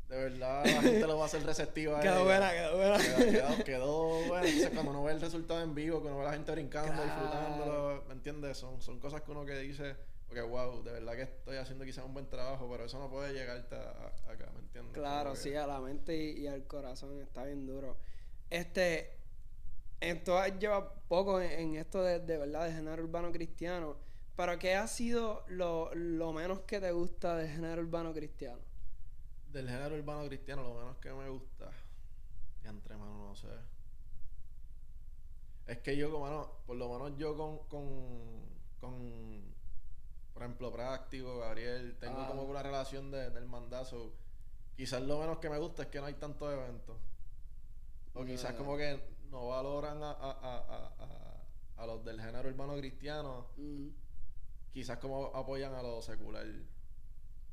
de 0.08 0.16
verdad 0.16 0.64
la 0.66 0.82
gente 0.82 1.06
lo 1.06 1.16
va 1.16 1.22
a 1.22 1.26
hacer 1.26 1.42
receptiva. 1.44 2.00
Quedó 2.00 2.14
ella". 2.16 2.24
buena, 2.24 2.50
quedó 2.52 2.76
buena. 2.76 2.98
Quedó, 2.98 3.16
quedó, 3.56 3.64
quedó 3.64 4.08
bueno. 4.28 4.44
Entonces, 4.44 4.70
cuando 4.70 4.90
uno 4.90 5.04
ve 5.04 5.12
el 5.12 5.20
resultado 5.20 5.62
en 5.62 5.74
vivo, 5.74 6.00
que 6.02 6.08
uno 6.08 6.16
ve 6.18 6.22
a 6.22 6.26
la 6.26 6.32
gente 6.32 6.52
brincando, 6.52 7.02
disfrutándolo, 7.02 8.04
¿me 8.08 8.14
entiendes? 8.14 8.58
Son, 8.58 8.80
son 8.82 8.98
cosas 9.00 9.22
que 9.22 9.30
uno 9.30 9.44
que 9.46 9.58
dice, 9.58 9.96
ok, 10.30 10.48
wow, 10.48 10.82
de 10.82 10.92
verdad 10.92 11.14
que 11.14 11.22
estoy 11.22 11.56
haciendo 11.56 11.84
quizás 11.84 12.04
un 12.04 12.12
buen 12.12 12.28
trabajo, 12.28 12.68
pero 12.70 12.84
eso 12.84 12.98
no 12.98 13.08
puede 13.08 13.32
llegarte 13.32 13.74
a- 13.76 13.78
a- 14.28 14.32
acá, 14.32 14.50
¿me 14.52 14.60
entiendes? 14.60 14.92
Claro, 14.94 15.30
Como 15.30 15.34
que- 15.34 15.40
sí, 15.40 15.54
a 15.54 15.66
la 15.66 15.80
mente 15.80 16.14
y, 16.16 16.40
y 16.40 16.46
al 16.46 16.64
corazón 16.64 17.20
está 17.22 17.44
bien 17.44 17.66
duro. 17.66 17.96
Este, 18.50 19.16
esto 20.00 20.44
lleva 20.58 20.94
poco 21.08 21.40
en, 21.40 21.50
en 21.50 21.76
esto 21.76 22.02
de, 22.02 22.20
de 22.20 22.38
verdad 22.38 22.66
de 22.66 22.72
género 22.72 23.02
urbano 23.02 23.30
cristiano, 23.32 23.96
pero 24.36 24.58
¿qué 24.58 24.74
ha 24.74 24.86
sido 24.86 25.44
lo, 25.48 25.94
lo 25.94 26.32
menos 26.32 26.60
que 26.60 26.80
te 26.80 26.90
gusta 26.92 27.36
del 27.36 27.48
género 27.50 27.82
urbano 27.82 28.12
cristiano? 28.14 28.60
Del 29.52 29.68
género 29.68 29.96
urbano 29.96 30.26
cristiano, 30.26 30.62
lo 30.62 30.74
menos 30.74 30.96
que 30.98 31.12
me 31.12 31.28
gusta. 31.28 31.70
Y 32.64 32.68
entre 32.68 32.96
mano, 32.96 33.28
no 33.28 33.34
sé. 33.36 33.48
Es 35.66 35.78
que 35.78 35.96
yo, 35.96 36.10
como 36.10 36.24
mano, 36.24 36.50
por 36.66 36.76
lo 36.76 36.88
menos 36.88 37.16
yo 37.18 37.36
con, 37.36 37.58
con, 37.68 38.44
con 38.80 39.54
por 40.32 40.42
ejemplo, 40.42 40.72
Práctico, 40.72 41.38
Gabriel, 41.38 41.96
tengo 42.00 42.20
Ah. 42.20 42.28
como 42.28 42.42
una 42.44 42.62
relación 42.62 43.10
de, 43.10 43.30
del 43.30 43.46
mandazo. 43.46 44.14
Quizás 44.76 45.02
lo 45.02 45.18
menos 45.20 45.38
que 45.38 45.50
me 45.50 45.58
gusta 45.58 45.82
es 45.82 45.88
que 45.88 46.00
no 46.00 46.06
hay 46.06 46.14
tantos 46.14 46.52
eventos. 46.52 46.96
O 48.14 48.24
quizás 48.24 48.54
como 48.54 48.76
que 48.76 48.98
no 49.30 49.48
valoran 49.48 50.02
a, 50.02 50.10
a, 50.10 50.30
a, 50.30 51.82
a, 51.82 51.86
los 51.86 52.04
del 52.04 52.20
género 52.20 52.48
urbano 52.48 52.76
cristiano 52.76 53.46
quizás 54.72 54.98
como 54.98 55.26
apoyan 55.34 55.74
a 55.74 55.82
lo 55.82 56.00
secular. 56.02 56.46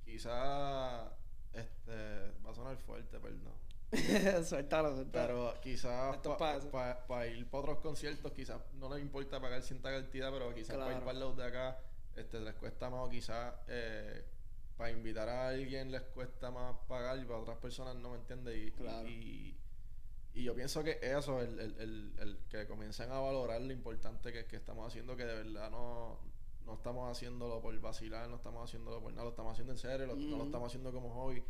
Quizás 0.06 1.10
este 1.54 2.32
va 2.46 2.52
a 2.52 2.56
sonar 2.56 2.78
fuerte, 2.78 3.20
perdón. 3.20 3.54
suéltalo, 4.46 4.94
suéltalo. 4.96 5.28
Pero 5.54 5.62
quizás 5.62 6.18
para 6.72 7.08
pa' 7.08 7.28
ir 7.28 7.50
para 7.50 7.62
otros 7.62 7.80
conciertos, 7.80 8.32
quizás 8.34 8.60
no 8.74 8.94
les 8.94 9.02
importa 9.02 9.40
pagar 9.40 9.62
cierta 9.62 9.90
cantidad, 9.92 10.32
pero 10.32 10.54
quizás 10.54 10.78
para 10.78 10.94
ir 10.94 11.00
para 11.04 11.20
los 11.20 11.36
de 11.38 11.46
acá 11.46 11.80
este 12.16 12.40
les 12.40 12.54
cuesta 12.56 12.90
más, 12.90 13.06
o 13.06 13.10
quizás 13.10 13.54
eh, 13.68 14.26
para 14.76 14.92
invitar 14.92 15.30
a 15.30 15.50
alguien 15.50 15.92
les 15.92 16.02
cuesta 16.04 16.52
más 16.52 16.76
pagar 16.88 17.18
y 17.20 17.26
para 17.26 17.40
otras 17.40 17.58
personas 17.58 17.96
no 17.96 18.12
me 18.12 18.18
entiende 18.18 18.58
y, 18.58 18.68
y- 18.68 18.72
Claro. 18.72 19.08
y, 19.08 19.58
y 20.40 20.44
yo 20.44 20.54
pienso 20.56 20.84
que 20.84 21.00
eso, 21.02 21.42
el, 21.42 21.60
el, 21.60 21.76
el, 21.80 22.14
el 22.20 22.38
que 22.50 22.68
comiencen 22.68 23.12
a 23.12 23.20
valorar 23.20 23.60
lo 23.62 23.74
importante 23.74 24.32
que, 24.32 24.46
que 24.46 24.56
estamos 24.58 24.88
haciendo, 24.88 25.16
que 25.16 25.26
de 25.26 25.34
verdad 25.44 25.70
no, 25.72 26.20
no 26.66 26.74
estamos 26.76 27.10
haciéndolo 27.12 27.62
por 27.62 27.80
vacilar, 27.80 28.30
no 28.30 28.36
estamos 28.36 28.64
haciéndolo 28.70 29.02
por 29.02 29.12
nada, 29.12 29.24
lo 29.24 29.30
estamos 29.32 29.54
haciendo 29.54 29.74
en 29.74 29.80
serio, 29.80 30.06
lo- 30.08 30.16
no 30.16 30.38
lo 30.38 30.44
estamos 30.46 30.68
haciendo 30.68 30.92
como 30.92 31.10
hobby. 31.14 31.44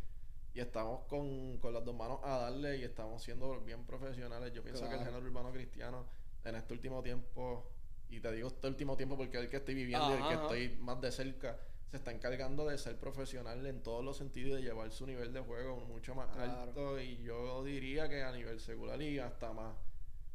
Y 0.53 0.59
estamos 0.59 1.01
con, 1.05 1.57
con 1.59 1.73
las 1.73 1.85
dos 1.85 1.93
manos 1.95 2.19
a 2.23 2.37
darle 2.37 2.77
y 2.77 2.83
estamos 2.83 3.21
siendo 3.21 3.59
bien 3.61 3.85
profesionales. 3.85 4.51
Yo 4.53 4.63
pienso 4.63 4.87
que 4.89 4.95
el 4.95 5.01
género 5.05 5.25
urbano 5.25 5.51
cristiano 5.51 6.05
en 6.45 6.55
este 6.55 6.73
último 6.73 7.03
tiempo 7.03 7.69
y 8.09 8.19
te 8.21 8.31
digo 8.31 8.47
este 8.47 8.67
último 8.67 8.95
tiempo 8.97 9.17
porque 9.17 9.37
es 9.37 9.43
el 9.43 9.49
que 9.49 9.57
estoy 9.57 9.75
viviendo 9.75 10.09
y 10.09 10.13
el 10.13 10.27
que 10.27 10.33
Ajá. 10.33 10.41
estoy 10.43 10.77
más 10.79 10.99
de 11.01 11.11
cerca, 11.11 11.59
se 11.89 11.97
está 11.97 12.11
encargando 12.11 12.67
de 12.67 12.77
ser 12.77 12.97
profesional 12.97 13.65
en 13.65 13.81
todos 13.81 14.03
los 14.03 14.17
sentidos 14.17 14.59
y 14.59 14.63
de 14.63 14.69
llevar 14.69 14.91
su 14.91 15.05
nivel 15.07 15.31
de 15.33 15.39
juego 15.39 15.77
mucho 15.77 16.15
más 16.15 16.27
Claro. 16.35 16.61
alto. 16.61 16.99
Y 16.99 17.17
yo 17.23 17.63
diría 17.63 18.09
que 18.09 18.23
a 18.23 18.31
nivel 18.31 18.59
secular 18.59 19.01
y 19.01 19.19
hasta 19.19 19.53
más. 19.53 19.73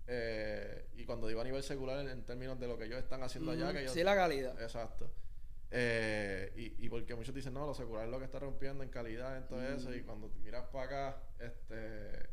Eh, 0.07 0.87
y 0.97 1.05
cuando 1.05 1.29
digo 1.29 1.41
a 1.41 1.45
nivel 1.45 1.63
secular, 1.63 2.07
en, 2.09 2.23
términos 2.25 2.59
de 2.59 2.67
lo 2.67 2.77
que 2.79 2.85
ellos 2.87 2.99
están 2.99 3.23
haciendo 3.23 3.53
allá, 3.53 3.73
que 3.73 3.81
ellos 3.83 3.93
Sí, 3.93 4.03
la 4.03 4.15
calidad. 4.15 4.61
Exacto. 4.61 5.11
Eh, 5.71 6.53
y, 6.57 6.87
y 6.87 6.89
porque 6.89 7.15
muchos 7.15 7.35
dicen, 7.35 7.55
no, 7.55 7.67
lo 7.67 7.75
secular 7.75 8.05
es 8.05 8.11
lo 8.11 8.19
que 8.19 8.25
está 8.27 8.39
rompiendo 8.39 8.83
en 8.83 8.91
calidad, 8.91 9.37
en 9.37 9.47
todo 9.47 9.63
eso. 9.63 9.95
Y 9.95 10.03
cuando 10.03 10.29
miras 10.43 10.65
para 10.67 10.85
acá, 10.85 11.23
este. 11.39 12.29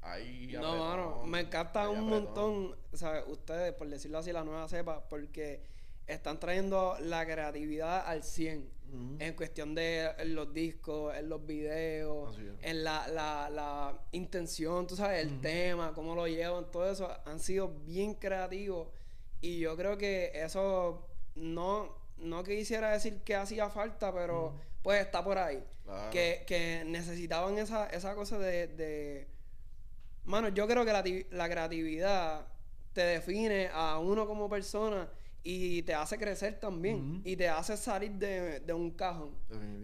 Ahí. 0.00 0.52
No, 0.60 0.76
mano, 0.78 1.24
me 1.26 1.40
encanta 1.40 1.88
un 1.88 1.98
apretón. 2.06 2.24
montón, 2.24 2.76
¿sabes? 2.92 3.24
Ustedes, 3.26 3.72
por 3.72 3.88
decirlo 3.88 4.18
así, 4.18 4.30
la 4.32 4.44
nueva 4.44 4.68
cepa, 4.68 5.08
porque 5.08 5.64
están 6.08 6.40
trayendo 6.40 6.96
la 7.00 7.24
creatividad 7.24 8.06
al 8.06 8.22
100 8.24 8.78
Ujú. 8.88 9.16
en 9.18 9.34
cuestión 9.34 9.74
de 9.74 10.10
en 10.16 10.34
los 10.34 10.52
discos, 10.54 11.14
en 11.14 11.28
los 11.28 11.44
videos, 11.44 12.38
en 12.62 12.82
la, 12.84 13.06
la, 13.08 13.50
la 13.50 13.98
intención, 14.12 14.86
tú 14.86 14.96
sabes, 14.96 15.20
el 15.20 15.42
tema, 15.42 15.92
cómo 15.92 16.14
lo 16.14 16.26
llevan, 16.26 16.70
todo 16.70 16.90
eso, 16.90 17.08
han 17.26 17.38
sido 17.38 17.68
bien 17.84 18.14
creativos 18.14 18.88
y 19.42 19.58
yo 19.58 19.76
creo 19.76 19.98
que 19.98 20.32
eso 20.34 21.06
no, 21.34 21.94
no 22.16 22.42
quisiera 22.42 22.92
decir 22.92 23.20
que 23.22 23.36
hacía 23.36 23.68
falta, 23.68 24.12
pero 24.12 24.54
pues 24.82 25.02
está 25.04 25.22
por 25.22 25.36
ahí. 25.36 25.62
Claro. 25.84 26.10
Que, 26.10 26.44
que 26.46 26.82
necesitaban 26.86 27.58
esa, 27.58 27.86
esa 27.88 28.14
cosa 28.14 28.38
de, 28.38 28.68
de... 28.68 29.28
Mano, 30.24 30.48
yo 30.48 30.66
creo 30.66 30.84
que 30.84 30.92
la, 30.92 31.04
la 31.30 31.48
creatividad 31.48 32.46
te 32.92 33.02
define 33.02 33.68
a 33.72 33.98
uno 33.98 34.26
como 34.26 34.48
persona 34.48 35.08
y 35.44 35.82
te 35.82 35.94
hace 35.94 36.18
crecer 36.18 36.58
también. 36.60 37.22
Y 37.24 37.36
te 37.36 37.48
hace 37.48 37.76
salir 37.76 38.12
de, 38.12 38.60
de 38.60 38.72
un 38.72 38.90
cajón. 38.90 39.30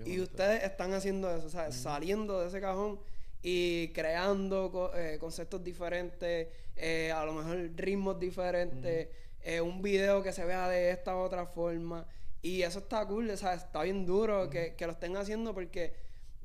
Y 0.05 0.21
ustedes 0.21 0.63
están 0.65 0.93
haciendo 0.93 1.35
eso, 1.35 1.49
¿sabes? 1.49 1.75
Saliendo 1.77 2.41
de 2.41 2.49
ese 2.49 2.61
cajón 2.61 2.99
y 3.43 3.89
creando 3.89 4.71
co- 4.73 4.91
eh, 4.95 5.19
conceptos 5.19 5.63
diferentes, 5.63 6.49
eh, 6.77 7.13
a 7.13 7.25
lo 7.25 7.33
mejor 7.35 7.71
ritmos 7.77 8.19
diferentes, 8.19 9.09
eh, 9.43 9.61
un 9.61 9.81
video 9.83 10.23
que 10.23 10.33
se 10.33 10.45
vea 10.45 10.69
de 10.69 10.91
esta 10.91 11.15
u 11.15 11.21
otra 11.21 11.47
forma. 11.47 12.07
Y 12.43 12.63
eso 12.63 12.81
está 12.81 13.07
cool, 13.07 13.35
¿sabes? 13.39 13.63
Está 13.63 13.83
bien 13.83 14.05
duro 14.05 14.51
que, 14.51 14.75
que 14.75 14.87
lo 14.87 14.93
estén 14.93 15.17
haciendo 15.17 15.55
porque 15.55 15.95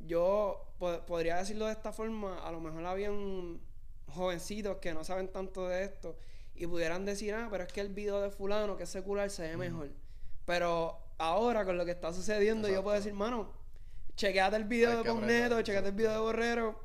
yo 0.05 0.73
po- 0.77 1.05
podría 1.05 1.37
decirlo 1.37 1.65
de 1.65 1.73
esta 1.73 1.91
forma, 1.91 2.45
a 2.47 2.51
lo 2.51 2.61
mejor 2.61 2.85
habían 2.85 3.59
jovencitos 4.07 4.77
que 4.77 4.93
no 4.93 5.03
saben 5.03 5.27
tanto 5.27 5.67
de 5.67 5.83
esto 5.83 6.17
y 6.59 6.67
pudieran 6.67 7.05
decir, 7.05 7.33
ah, 7.33 7.47
pero 7.49 7.63
es 7.63 7.71
que 7.73 7.81
el 7.81 7.89
video 7.89 8.21
de 8.21 8.29
fulano 8.29 8.75
que 8.77 8.83
es 8.83 8.89
secular 8.89 9.29
se 9.29 9.43
ve 9.43 9.57
mejor. 9.57 9.89
Pero 10.45 10.97
ahora 11.17 11.65
con 11.65 11.77
lo 11.77 11.85
que 11.85 11.91
está 11.91 12.11
sucediendo 12.13 12.67
yo 12.67 12.83
puedo 12.83 12.95
decir, 12.97 13.13
mano, 13.13 13.51
chequeate 14.15 14.55
el 14.57 14.65
video 14.65 14.91
Hay 14.91 14.97
de 14.97 15.03
que 15.03 15.09
Pon 15.09 15.23
apretar, 15.23 15.49
Neto, 15.49 15.61
chequeate 15.61 15.87
el 15.89 15.95
video 15.95 16.11
de 16.11 16.19
Borrero, 16.19 16.79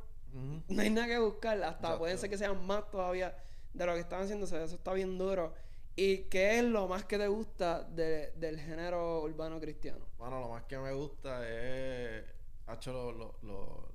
no 0.68 0.81
hay 0.83 0.91
nada 0.91 1.07
que 1.09 1.18
buscar, 1.18 1.57
hasta 1.62 1.72
Exacto. 1.79 1.99
pueden 1.99 2.18
ser 2.18 2.31
que 2.31 2.39
sean 2.39 2.66
más 2.66 2.91
todavía 2.91 3.37
de 3.72 3.87
lo 3.87 3.95
que 3.95 4.01
están 4.01 4.22
haciendo, 4.22 4.45
o 4.45 4.49
sea, 4.49 4.62
eso 4.64 4.77
está 4.77 4.93
bien 4.93 5.18
duro. 5.18 5.53
¿Y 5.97 6.18
qué 6.25 6.59
es 6.59 6.64
lo 6.64 6.89
más 6.89 7.05
que 7.05 7.18
te 7.18 7.29
gusta 7.29 7.83
de- 7.85 8.33
del 8.33 8.59
género 8.61 9.22
urbano 9.22 9.61
cristiano? 9.61 10.05
Bueno, 10.18 10.41
lo 10.41 10.49
más 10.49 10.64
que 10.64 10.77
me 10.79 10.93
gusta 10.93 11.49
es. 11.49 12.25
Hacho, 12.66 12.93
lo, 12.93 13.12
lo, 13.12 13.35
lo- 13.43 13.89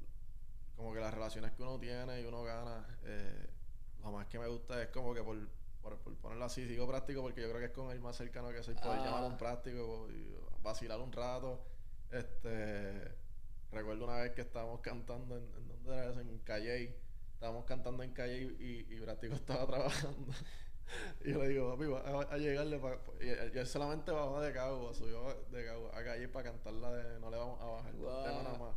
como 0.77 0.93
que 0.93 0.99
las 1.01 1.13
relaciones 1.13 1.51
que 1.51 1.61
uno 1.63 1.77
tiene 1.79 2.21
y 2.21 2.25
uno 2.25 2.43
gana. 2.43 2.85
eh, 3.03 3.47
lo 4.01 4.11
más 4.13 4.27
que 4.27 4.39
me 4.39 4.47
gusta 4.47 4.81
es 4.81 4.87
como 4.89 5.13
que 5.13 5.21
por, 5.21 5.35
por, 5.89 5.97
por 5.97 6.15
ponerlo 6.17 6.45
así, 6.45 6.63
digo 6.65 6.87
práctico 6.87 7.21
porque 7.21 7.41
yo 7.41 7.47
creo 7.49 7.59
que 7.59 7.65
es 7.67 7.71
con 7.71 7.91
el 7.91 7.99
más 7.99 8.15
cercano 8.15 8.49
que 8.51 8.61
soy, 8.63 8.75
poder 8.75 8.99
Ah. 8.99 9.05
llamar 9.05 9.23
a 9.23 9.27
un 9.27 9.37
práctico 9.37 10.07
y 10.09 10.35
vacilar 10.61 10.99
un 10.99 11.11
rato. 11.11 11.65
Este. 12.11 13.15
Recuerdo 13.71 14.05
una 14.05 14.17
vez 14.17 14.31
que 14.31 14.41
estábamos 14.41 14.81
cantando 14.81 15.37
en, 15.37 15.43
en 15.55 15.67
¿dónde 15.67 15.93
era 15.93 16.09
eso? 16.09 16.19
En 16.21 16.37
Calle. 16.39 16.95
Estábamos 17.33 17.65
cantando 17.65 18.03
en 18.03 18.11
Calle 18.13 18.41
y, 18.59 18.85
y 18.93 18.99
Práctico 18.99 19.33
estaba 19.35 19.65
trabajando. 19.67 20.33
Y 21.23 21.31
yo 21.31 21.39
le 21.43 21.49
digo, 21.49 21.71
papi, 21.71 21.85
va 21.85 21.99
a, 21.99 22.33
a 22.33 22.37
llegarle 22.37 22.79
para... 22.79 22.99
Y, 23.21 23.29
él- 23.29 23.67
solamente 23.67 24.11
bajó 24.11 24.41
de 24.41 24.51
Cagua, 24.51 24.91
subió 24.93 25.35
de 25.51 25.65
Cagua 25.65 25.91
a 25.97 26.03
Calle 26.03 26.27
para 26.29 26.49
cantarla 26.51 26.91
de 26.93 27.19
No 27.19 27.29
le 27.29 27.37
vamos 27.37 27.61
a 27.61 27.65
bajar, 27.65 27.93
Wow. 27.95 28.23
tema 28.23 28.43
nada 28.43 28.57
más. 28.57 28.75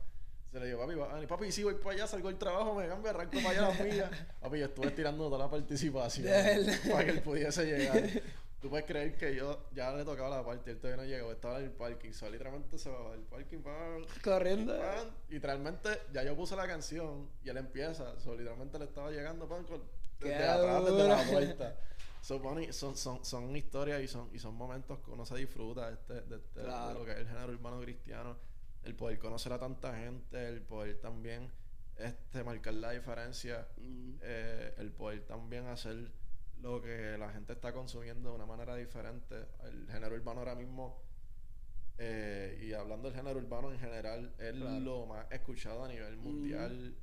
Se 0.52 0.60
le 0.60 0.66
digo, 0.66 0.78
papi, 0.80 0.94
ah, 1.00 1.26
papi, 1.26 1.50
si 1.50 1.64
voy 1.64 1.74
para 1.74 1.92
allá, 1.96 2.06
salgo 2.06 2.28
del 2.28 2.36
trabajo, 2.36 2.74
me 2.74 2.86
cambio, 2.86 3.08
arranco 3.10 3.38
para 3.42 3.48
allá 3.50 3.68
las 3.68 3.80
millas. 3.80 4.10
papi, 4.40 4.58
yo 4.58 4.66
estuve 4.66 4.90
tirando 4.90 5.24
toda 5.28 5.38
la 5.38 5.50
participación 5.50 6.26
De 6.26 6.78
para 6.90 7.04
que 7.06 7.10
él 7.10 7.22
pudiese 7.22 7.64
llegar. 7.64 8.02
Tú 8.60 8.68
puedes 8.70 8.86
creer 8.86 9.16
que 9.16 9.34
yo 9.34 9.64
ya 9.72 9.90
le 9.92 10.04
tocaba 10.04 10.36
la 10.36 10.44
parte, 10.44 10.70
él 10.70 10.78
todavía 10.78 11.02
no 11.02 11.08
llegó, 11.08 11.32
estaba 11.32 11.58
en 11.58 11.64
el 11.64 11.70
parking, 11.72 12.10
o 12.10 12.12
sea, 12.12 12.30
literalmente 12.30 12.78
se 12.78 12.90
va 12.90 13.10
del 13.10 13.22
parking, 13.22 13.58
pan, 13.58 14.02
Corriendo. 14.22 14.78
pan, 14.78 15.10
y 15.30 15.34
literalmente 15.34 15.88
ya 16.12 16.22
yo 16.22 16.36
puse 16.36 16.54
la 16.54 16.68
canción 16.68 17.28
y 17.42 17.48
él 17.48 17.56
empieza, 17.56 18.04
o 18.12 18.20
sea, 18.20 18.32
literalmente 18.34 18.78
le 18.78 18.84
estaba 18.84 19.10
llegando 19.10 19.48
pan 19.48 19.64
con, 19.64 19.82
desde 20.20 20.36
Qué 20.36 20.44
atrás, 20.44 20.84
desde 20.84 21.08
la 21.08 21.24
puerta. 21.24 21.76
So, 22.22 22.40
boni- 22.40 22.70
son, 22.72 22.96
son, 22.96 23.24
son 23.24 23.56
historias 23.56 24.00
y 24.00 24.06
son, 24.06 24.28
y 24.32 24.38
son 24.38 24.54
momentos 24.54 25.00
que 25.00 25.10
uno 25.10 25.26
se 25.26 25.34
disfruta 25.34 25.88
de, 25.88 25.94
este, 25.94 26.14
de, 26.20 26.36
este- 26.36 26.60
de 26.60 26.66
Claro. 26.66 27.00
lo 27.00 27.04
que 27.04 27.10
es 27.10 27.18
el 27.18 27.26
género 27.26 27.52
urbano 27.52 27.80
cristiano, 27.80 28.36
el 28.84 28.94
poder 28.94 29.18
conocer 29.18 29.52
a 29.52 29.58
tanta 29.58 29.96
gente, 29.96 30.48
el 30.48 30.62
poder 30.62 31.00
también 31.00 31.50
este, 31.96 32.42
marcar 32.42 32.74
la 32.74 32.90
diferencia, 32.92 33.68
Mm. 33.76 34.14
eh, 34.22 34.74
el 34.78 34.90
poder 34.92 35.20
también 35.26 35.66
hacer 35.66 36.10
lo 36.60 36.80
que 36.80 37.16
la 37.18 37.30
gente 37.32 37.52
está 37.52 37.72
consumiendo 37.72 38.30
de 38.30 38.34
una 38.36 38.46
manera 38.46 38.74
diferente. 38.76 39.34
El 39.64 39.86
género 39.90 40.14
urbano 40.16 40.40
ahora 40.40 40.54
mismo, 40.54 41.02
eh, 41.98 42.58
y 42.62 42.72
hablando 42.72 43.08
del 43.08 43.16
género 43.16 43.38
urbano 43.38 43.70
en 43.72 43.78
general, 43.78 44.34
es 44.38 44.52
Claro. 44.54 44.80
lo 44.80 45.06
más 45.06 45.30
escuchado 45.30 45.84
a 45.84 45.88
nivel 45.88 46.16
mundial, 46.16 46.96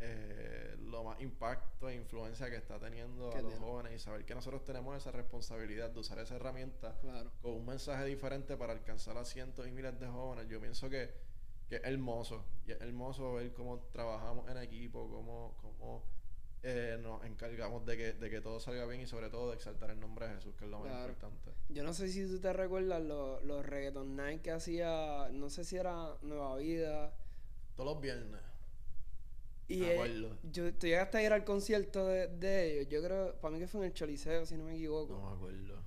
eh, 0.00 0.76
lo 0.80 1.04
más 1.04 1.20
impacto 1.20 1.88
e 1.88 1.94
influencia 1.94 2.48
que 2.50 2.56
está 2.56 2.78
teniendo 2.78 3.30
a 3.32 3.40
los 3.42 3.52
tiene. 3.52 3.56
jóvenes 3.66 3.92
y 3.94 3.98
saber 3.98 4.24
que 4.24 4.34
nosotros 4.34 4.64
tenemos 4.64 4.96
esa 4.96 5.10
responsabilidad 5.12 5.90
de 5.90 6.00
usar 6.00 6.18
esa 6.18 6.36
herramienta 6.36 6.98
Claro. 7.00 7.30
con 7.42 7.52
un 7.52 7.66
mensaje 7.66 8.06
diferente 8.06 8.56
para 8.56 8.72
alcanzar 8.72 9.16
a 9.18 9.24
cientos 9.24 9.66
y 9.66 9.70
miles 9.70 9.98
de 10.00 10.06
jóvenes. 10.06 10.48
Yo 10.48 10.60
pienso 10.60 10.88
que, 10.88 11.10
que 11.68 11.76
es 11.76 11.84
hermoso. 11.84 12.44
Y 12.66 12.72
es 12.72 12.80
hermoso 12.80 13.34
ver 13.34 13.52
cómo 13.52 13.78
trabajamos 13.92 14.48
en 14.48 14.56
equipo, 14.58 15.08
cómo, 15.10 15.56
cómo 15.60 16.02
eh, 16.62 16.98
nos 17.00 17.22
encargamos 17.24 17.84
de 17.86 17.96
que, 17.96 18.12
de 18.14 18.30
que 18.30 18.40
todo 18.40 18.58
salga 18.60 18.84
bien 18.86 19.00
y 19.02 19.06
sobre 19.06 19.28
todo 19.30 19.48
de 19.50 19.56
exaltar 19.56 19.90
el 19.90 20.00
nombre 20.00 20.28
de 20.28 20.34
Jesús, 20.36 20.54
que 20.56 20.64
es 20.64 20.70
lo 20.70 20.80
más 20.80 20.90
importante. 21.08 21.52
Yo 21.68 21.82
no 21.84 21.92
sé 21.92 22.08
si 22.08 22.26
tú 22.26 22.38
te 22.40 22.52
recuerdas 22.52 23.02
los, 23.02 23.42
los 23.44 23.64
reggaeton 23.64 24.16
night 24.16 24.42
que 24.42 24.50
hacía, 24.50 25.28
no 25.32 25.48
sé 25.50 25.64
si 25.64 25.76
era 25.76 26.16
Nueva 26.22 26.56
Vida. 26.56 27.14
Todos 27.76 27.94
los 27.94 28.02
viernes. 28.02 28.40
Y 29.72 29.76
Me 29.78 30.04
eh, 30.04 30.28
yo, 30.50 30.74
tú 30.74 30.86
llegaste 30.88 31.18
a 31.18 31.22
ir 31.22 31.32
al 31.32 31.44
concierto 31.44 32.04
de, 32.06 32.26
de 32.26 32.72
ellos. 32.80 32.88
Yo 32.88 33.02
creo, 33.02 33.34
para 33.40 33.52
mí 33.52 33.60
que 33.60 33.68
fue 33.68 33.80
en 33.82 33.86
el 33.86 33.92
Choliseo, 33.94 34.44
si 34.44 34.56
no 34.56 34.64
me 34.64 34.74
equivoco. 34.74 35.12
No 35.14 35.30
me 35.30 35.36
acuerdo. 35.36 35.80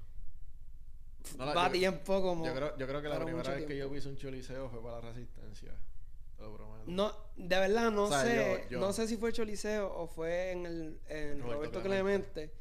No, 1.37 1.45
Va 1.47 1.67
yo- 1.67 1.71
tiempo 1.73 2.21
como. 2.21 2.45
Yo 2.45 2.53
creo, 2.53 2.77
yo 2.77 2.87
creo 2.87 3.01
que 3.01 3.09
la 3.09 3.23
primera 3.23 3.53
vez 3.55 3.65
que 3.65 3.77
yo 3.77 3.89
pise 3.91 4.09
un 4.09 4.15
choliseo 4.17 4.69
fue 4.69 4.81
para 4.81 4.95
la 4.95 5.01
resistencia. 5.11 5.71
Te 6.37 6.43
lo 6.43 6.55
prometo. 6.55 6.83
No, 6.87 7.11
de 7.37 7.59
verdad 7.59 7.91
no 7.91 8.03
O 8.05 8.09
sea, 8.09 8.21
sé. 8.23 8.65
yo- 8.69 8.79
No 8.79 8.91
sé 8.93 9.07
si 9.07 9.17
fue 9.17 9.31
Choliseo 9.31 9.93
o 9.93 10.07
fue 10.07 10.51
en 10.51 10.65
el 10.65 10.99
en 11.07 11.39
Roberto 11.41 11.53
Roberto, 11.55 11.81
Clemente. 11.81 12.31
Clemente. 12.31 12.53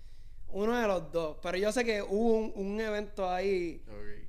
Uno 0.49 0.81
de 0.81 0.87
los 0.87 1.11
dos. 1.13 1.39
Pero 1.43 1.57
yo 1.59 1.73
sé 1.73 1.85
que 1.85 2.03
hubo 2.03 2.35
un, 2.37 2.53
un 2.55 2.81
evento 2.81 3.29
ahí 3.31 3.83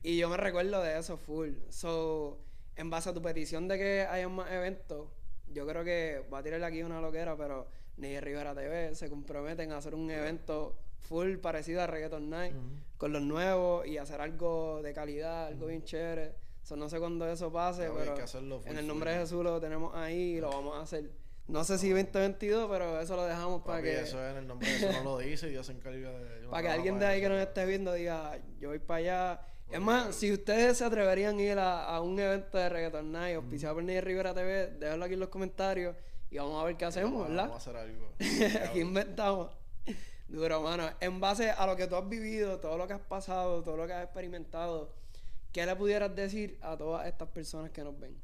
y 0.03 0.17
yo 0.17 0.29
me 0.29 0.37
recuerdo 0.37 0.81
de 0.81 0.97
eso 0.97 1.17
full. 1.17 1.51
So, 1.69 2.39
en 2.75 2.89
base 2.89 3.09
a 3.09 3.13
tu 3.13 3.21
petición 3.21 3.67
de 3.67 3.77
que 3.77 4.01
haya 4.01 4.27
más 4.29 4.49
eventos, 4.51 5.09
yo 5.53 5.65
creo 5.67 5.83
que 5.83 6.23
va 6.33 6.39
a 6.39 6.43
tirarle 6.43 6.65
aquí 6.65 6.83
una 6.83 6.99
loquera, 7.01 7.35
pero 7.37 7.67
Ney 7.97 8.19
Rivera 8.19 8.55
TV 8.55 8.95
se 8.95 9.09
comprometen 9.09 9.71
a 9.71 9.77
hacer 9.77 9.95
un 9.95 10.09
evento 10.09 10.75
full 10.99 11.37
parecido 11.37 11.81
a 11.81 11.87
Reggaeton 11.87 12.29
Night 12.29 12.55
con 12.97 13.13
los 13.13 13.21
nuevos 13.21 13.85
y 13.85 13.97
hacer 13.97 14.21
algo 14.21 14.81
de 14.81 14.93
calidad, 14.93 15.47
algo 15.47 15.67
bien 15.67 15.83
chévere. 15.83 16.35
So, 16.63 16.77
no 16.77 16.89
sé 16.89 16.97
cuándo 16.97 17.27
eso 17.27 17.51
pase, 17.51 17.87
hay 17.87 17.91
pero 17.93 18.15
full, 18.15 18.61
en 18.65 18.77
el 18.77 18.87
nombre 18.87 19.11
de. 19.11 19.19
Jesús 19.19 19.43
lo 19.43 19.59
tenemos 19.59 19.93
ahí 19.95 20.37
y 20.37 20.39
lo 20.39 20.49
vamos 20.49 20.77
a 20.77 20.81
hacer. 20.81 21.11
No 21.47 21.65
sé 21.65 21.77
si 21.77 21.89
2022, 21.89 22.69
pero 22.71 23.01
eso 23.01 23.17
lo 23.17 23.25
dejamos 23.25 23.63
para 23.63 23.81
que 23.81 23.99
eso 23.99 24.25
en 24.25 24.37
el 24.37 24.47
nombre 24.47 24.69
de 24.69 24.75
Jesús 24.77 24.95
no 24.95 25.03
lo 25.03 25.17
dice 25.17 25.47
y 25.47 25.49
Dios 25.51 25.65
se 25.65 25.73
encarga 25.73 26.11
de... 26.11 26.47
para 26.49 26.63
que 26.63 26.69
alguien 26.69 26.99
de 26.99 27.05
ahí 27.05 27.19
que 27.19 27.25
eso. 27.25 27.35
nos 27.35 27.45
esté 27.45 27.65
viendo 27.65 27.91
diga, 27.91 28.39
yo 28.59 28.69
voy 28.69 28.79
para 28.79 28.97
allá. 28.99 29.47
Es 29.71 29.81
más, 29.81 30.15
si 30.15 30.31
ustedes 30.31 30.77
se 30.77 30.85
atreverían 30.85 31.37
a 31.37 31.41
ir 31.41 31.57
a, 31.57 31.85
a 31.85 32.01
un 32.01 32.19
evento 32.19 32.57
de 32.57 32.69
Reggaeton 32.69 33.11
Night, 33.11 33.35
auspiciado 33.35 33.75
por 33.75 33.83
Ney 33.83 34.01
Rivera 34.01 34.33
TV, 34.33 34.67
déjenlo 34.79 35.05
aquí 35.05 35.15
en 35.15 35.19
los 35.19 35.29
comentarios 35.29 35.95
y 36.33 36.37
vamos 36.37 36.59
a 36.59 36.65
ver 36.65 36.77
qué 36.77 36.85
hacemos, 36.85 37.27
¿verdad? 37.27 37.43
Vamos 37.43 37.67
a 37.67 37.71
hacer 37.71 37.75
algo. 37.75 38.13
Aquí 38.65 38.79
inventamos. 38.79 39.51
Duro, 40.27 40.61
mano. 40.61 40.89
En 40.99 41.19
base 41.19 41.51
a 41.51 41.67
lo 41.67 41.75
que 41.75 41.85
tú 41.85 41.95
has 41.95 42.09
vivido, 42.09 42.59
todo 42.59 42.75
lo 42.75 42.87
que 42.87 42.93
has 42.93 43.01
pasado, 43.01 43.61
todo 43.61 43.77
lo 43.77 43.85
que 43.85 43.93
has 43.93 44.03
experimentado, 44.03 44.95
¿qué 45.51 45.63
le 45.63 45.75
pudieras 45.75 46.15
decir 46.15 46.57
a 46.61 46.75
todas 46.75 47.05
estas 47.05 47.27
personas 47.29 47.69
que 47.69 47.83
nos 47.83 47.99
ven? 47.99 48.19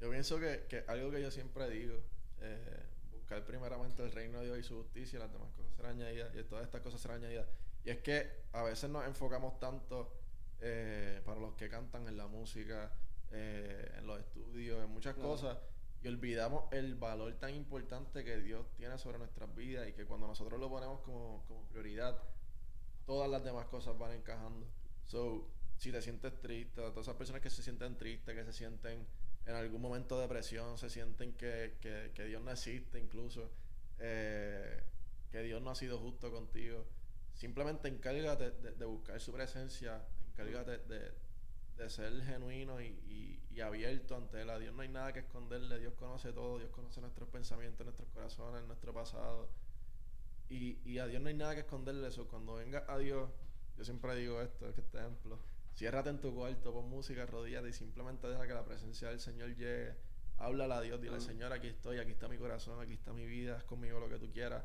Yo 0.00 0.08
pienso 0.08 0.38
que, 0.38 0.66
que 0.68 0.84
algo 0.86 1.10
que 1.10 1.20
yo 1.20 1.32
siempre 1.32 1.68
digo, 1.68 1.96
eh, 2.42 2.82
buscar 3.12 3.44
primeramente 3.44 4.04
el 4.04 4.12
reino 4.12 4.38
de 4.38 4.46
Dios 4.46 4.58
y 4.58 4.62
su 4.62 4.76
justicia, 4.76 5.16
y 5.16 5.20
las 5.20 5.32
demás 5.32 5.48
cosas 5.56 5.74
serán 5.74 6.00
añadidas, 6.00 6.32
y 6.36 6.44
todas 6.44 6.64
estas 6.64 6.80
cosas 6.80 7.00
serán 7.00 7.16
añadidas. 7.18 7.48
Y 7.84 7.90
es 7.90 7.98
que 7.98 8.30
a 8.52 8.62
veces 8.62 8.88
nos 8.88 9.04
enfocamos 9.04 9.58
tanto 9.58 10.12
eh, 10.60 11.20
para 11.24 11.40
los 11.40 11.54
que 11.54 11.68
cantan 11.68 12.06
en 12.08 12.16
la 12.16 12.26
música, 12.26 12.92
eh, 13.30 13.92
en 13.98 14.06
los 14.06 14.20
estudios, 14.20 14.82
en 14.84 14.90
muchas 14.90 15.14
Claro. 15.14 15.30
cosas, 15.30 15.58
y 16.02 16.08
olvidamos 16.08 16.72
el 16.72 16.94
valor 16.94 17.32
tan 17.34 17.54
importante 17.54 18.24
que 18.24 18.38
Dios 18.38 18.66
tiene 18.76 18.98
sobre 18.98 19.18
nuestras 19.18 19.54
vidas 19.54 19.88
y 19.88 19.92
que 19.92 20.04
cuando 20.06 20.26
nosotros 20.26 20.60
lo 20.60 20.68
ponemos 20.68 21.00
como, 21.00 21.44
como 21.48 21.62
prioridad, 21.68 22.16
todas 23.06 23.28
las 23.30 23.42
demás 23.44 23.66
cosas 23.66 23.98
van 23.98 24.12
encajando. 24.12 24.66
So, 25.06 25.48
si 25.76 25.90
te 25.92 26.02
sientes 26.02 26.38
triste, 26.40 26.80
todas 26.82 26.98
esas 26.98 27.16
personas 27.16 27.40
que 27.42 27.50
se 27.50 27.62
sienten 27.62 27.96
tristes, 27.96 28.34
que 28.34 28.44
se 28.44 28.52
sienten 28.52 29.06
en 29.46 29.54
algún 29.54 29.80
momento 29.80 30.16
de 30.16 30.22
depresión, 30.22 30.76
se 30.76 30.90
sienten 30.90 31.32
que, 31.34 31.76
que, 31.80 32.12
que 32.14 32.24
Dios 32.24 32.42
no 32.42 32.50
existe 32.50 32.98
incluso, 32.98 33.50
eh, 33.98 34.82
que 35.30 35.42
Dios 35.42 35.62
no 35.62 35.70
ha 35.70 35.74
sido 35.74 35.98
justo 35.98 36.30
contigo, 36.30 36.84
simplemente 37.34 37.88
encárgate 37.88 38.50
de, 38.50 38.72
de 38.72 38.84
buscar 38.84 39.18
su 39.20 39.32
presencia, 39.32 40.04
encárgate 40.42 40.78
de, 40.94 41.12
de 41.76 41.90
ser 41.90 42.22
genuino 42.24 42.80
y, 42.80 42.86
y- 42.86 43.42
y 43.50 43.60
abierto 43.60 44.16
ante 44.16 44.40
Él. 44.42 44.50
A 44.50 44.58
Dios 44.58 44.74
no 44.74 44.82
hay 44.82 44.88
nada 44.88 45.12
que 45.12 45.20
esconderle, 45.20 45.78
Dios 45.78 45.94
conoce 45.94 46.32
todo, 46.32 46.58
Dios 46.58 46.70
conoce 46.70 47.00
nuestros 47.00 47.28
pensamientos, 47.28 47.84
nuestros 47.84 48.08
corazones, 48.10 48.62
nuestro 48.64 48.92
pasado. 48.92 49.48
Y, 50.48 50.78
y 50.84 50.98
a 50.98 51.06
Dios 51.06 51.20
no 51.20 51.28
hay 51.28 51.34
nada 51.34 51.54
que 51.54 51.60
esconderle 51.60 52.08
eso. 52.08 52.26
Cuando 52.28 52.54
venga 52.54 52.84
a 52.88 52.98
Dios, 52.98 53.28
yo 53.76 53.84
siempre 53.84 54.14
digo 54.16 54.40
esto, 54.40 54.68
es 54.68 54.74
que 54.74 54.80
este 54.80 54.98
ejemplo. 54.98 55.38
Ciérrate 55.76 56.10
en 56.10 56.20
tu 56.20 56.34
cuarto, 56.34 56.72
pon 56.72 56.88
música, 56.88 57.22
arrodíllate 57.24 57.68
y 57.68 57.72
simplemente 57.72 58.26
deja 58.28 58.46
que 58.46 58.54
la 58.54 58.64
presencia 58.64 59.08
del 59.08 59.20
Señor 59.20 59.50
llegue. 59.56 59.94
Háblale 60.38 60.74
a 60.74 60.80
Dios, 60.80 61.00
dile, 61.00 61.16
Mm. 61.16 61.20
Señor, 61.20 61.52
aquí 61.52 61.66
estoy, 61.68 61.98
aquí 61.98 62.12
está 62.12 62.28
mi 62.28 62.38
corazón, 62.38 62.80
aquí 62.80 62.94
está 62.94 63.12
mi 63.12 63.26
vida, 63.26 63.56
haz 63.56 63.64
conmigo 63.64 63.98
lo 64.00 64.08
que 64.08 64.18
tú 64.18 64.30
quieras. 64.32 64.64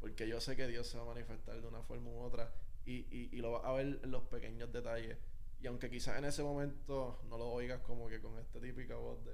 Porque 0.00 0.28
yo 0.28 0.40
sé 0.40 0.54
que 0.54 0.66
Dios 0.68 0.86
se 0.86 0.98
va 0.98 1.04
a 1.04 1.06
manifestar 1.06 1.60
de 1.60 1.66
una 1.66 1.82
forma 1.82 2.10
u 2.10 2.18
otra 2.20 2.50
y, 2.86 3.06
y, 3.10 3.28
y 3.32 3.36
lo 3.40 3.52
vas 3.52 3.64
a 3.64 3.72
ver 3.72 4.00
en 4.02 4.10
los 4.10 4.22
pequeños 4.24 4.72
detalles. 4.72 5.16
Y 5.60 5.66
aunque 5.66 5.90
quizás 5.90 6.18
en 6.18 6.24
ese 6.26 6.42
momento 6.42 7.20
no 7.28 7.38
lo 7.38 7.48
oigas 7.48 7.80
como 7.80 8.08
que 8.08 8.20
con 8.20 8.38
esta 8.38 8.60
típica 8.60 8.96
voz 8.96 9.24
de 9.24 9.32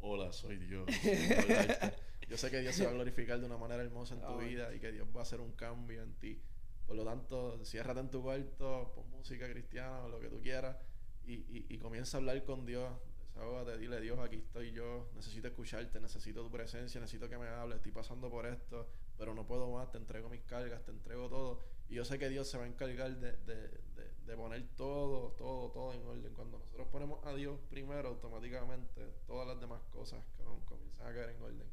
Hola, 0.00 0.32
soy 0.32 0.56
Dios. 0.56 0.86
vengo 1.04 1.34
a 1.34 1.42
hablarte". 1.42 1.94
Yo 2.28 2.36
sé 2.38 2.50
que 2.50 2.60
Dios 2.60 2.74
se 2.74 2.84
va 2.84 2.90
a 2.90 2.94
glorificar 2.94 3.38
de 3.38 3.46
una 3.46 3.58
manera 3.58 3.82
hermosa 3.82 4.14
en 4.14 4.20
tu 4.20 4.26
Amén. 4.28 4.48
vida 4.48 4.74
y 4.74 4.80
que 4.80 4.90
Dios 4.90 5.06
va 5.14 5.20
a 5.20 5.22
hacer 5.22 5.40
un 5.40 5.52
cambio 5.52 6.02
en 6.02 6.14
ti. 6.14 6.40
Por 6.86 6.96
lo 6.96 7.04
tanto, 7.04 7.62
ciérrate 7.64 8.00
en 8.00 8.10
tu 8.10 8.22
cuarto, 8.22 8.92
pon 8.94 9.08
música 9.10 9.48
cristiana 9.50 10.04
o 10.04 10.08
lo 10.08 10.18
que 10.18 10.28
tú 10.28 10.40
quieras 10.40 10.76
y, 11.24 11.34
y, 11.34 11.66
y 11.68 11.78
comienza 11.78 12.16
a 12.16 12.20
hablar 12.20 12.42
con 12.44 12.64
Dios. 12.64 12.90
Desahógate, 13.34 13.78
dile 13.78 14.00
Dios, 14.00 14.18
aquí 14.18 14.36
estoy 14.36 14.72
yo, 14.72 15.10
necesito 15.14 15.48
escucharte, 15.48 16.00
necesito 16.00 16.42
tu 16.42 16.50
presencia, 16.50 17.00
necesito 17.00 17.28
que 17.30 17.38
me 17.38 17.48
hables, 17.48 17.76
estoy 17.76 17.92
pasando 17.92 18.28
por 18.30 18.46
esto, 18.46 18.88
pero 19.16 19.34
no 19.34 19.46
puedo 19.46 19.70
más, 19.70 19.90
te 19.90 19.96
entrego 19.98 20.28
mis 20.28 20.42
cargas, 20.42 20.82
te 20.84 20.90
entrego 20.90 21.28
todo. 21.30 21.60
Y 21.88 21.94
yo 21.96 22.04
sé 22.04 22.18
que 22.18 22.28
Dios 22.28 22.48
se 22.48 22.56
va 22.58 22.64
a 22.64 22.66
encargar 22.66 23.16
de, 23.18 23.32
de, 23.32 23.54
de, 23.68 24.10
de 24.26 24.36
poner 24.36 24.66
todo, 24.76 25.32
todo, 25.32 25.70
todo 25.70 25.92
en 25.92 26.06
orden. 26.06 26.32
Cuando 26.34 26.58
nosotros 26.58 26.86
ponemos 26.88 27.24
a 27.26 27.34
Dios 27.34 27.58
primero, 27.68 28.08
automáticamente 28.08 29.12
todas 29.26 29.46
las 29.46 29.60
demás 29.60 29.80
cosas 29.90 30.22
com- 30.44 30.60
comienzan 30.64 31.06
a 31.06 31.12
caer 31.12 31.30
en 31.30 31.42
orden. 31.42 31.66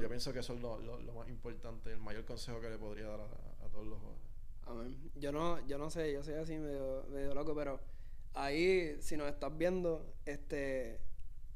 Yo 0.00 0.08
pienso 0.08 0.32
que 0.32 0.38
eso 0.38 0.54
es 0.54 0.60
lo, 0.60 0.78
lo, 0.78 0.98
lo 1.00 1.12
más 1.14 1.28
importante, 1.28 1.92
el 1.92 1.98
mayor 1.98 2.24
consejo 2.24 2.58
que 2.60 2.70
le 2.70 2.78
podría 2.78 3.06
dar 3.06 3.20
a, 3.20 3.64
a 3.64 3.68
todos 3.68 3.86
los 3.86 3.98
jóvenes. 4.00 4.22
Amén. 4.66 5.10
Yo 5.16 5.30
no, 5.30 5.66
yo 5.66 5.76
no 5.76 5.90
sé, 5.90 6.10
yo 6.12 6.22
soy 6.22 6.34
así 6.34 6.56
medio, 6.56 7.04
medio 7.10 7.34
loco, 7.34 7.54
pero 7.54 7.80
ahí, 8.32 8.96
si 9.00 9.16
nos 9.18 9.28
estás 9.28 9.54
viendo, 9.58 10.14
este, 10.24 11.00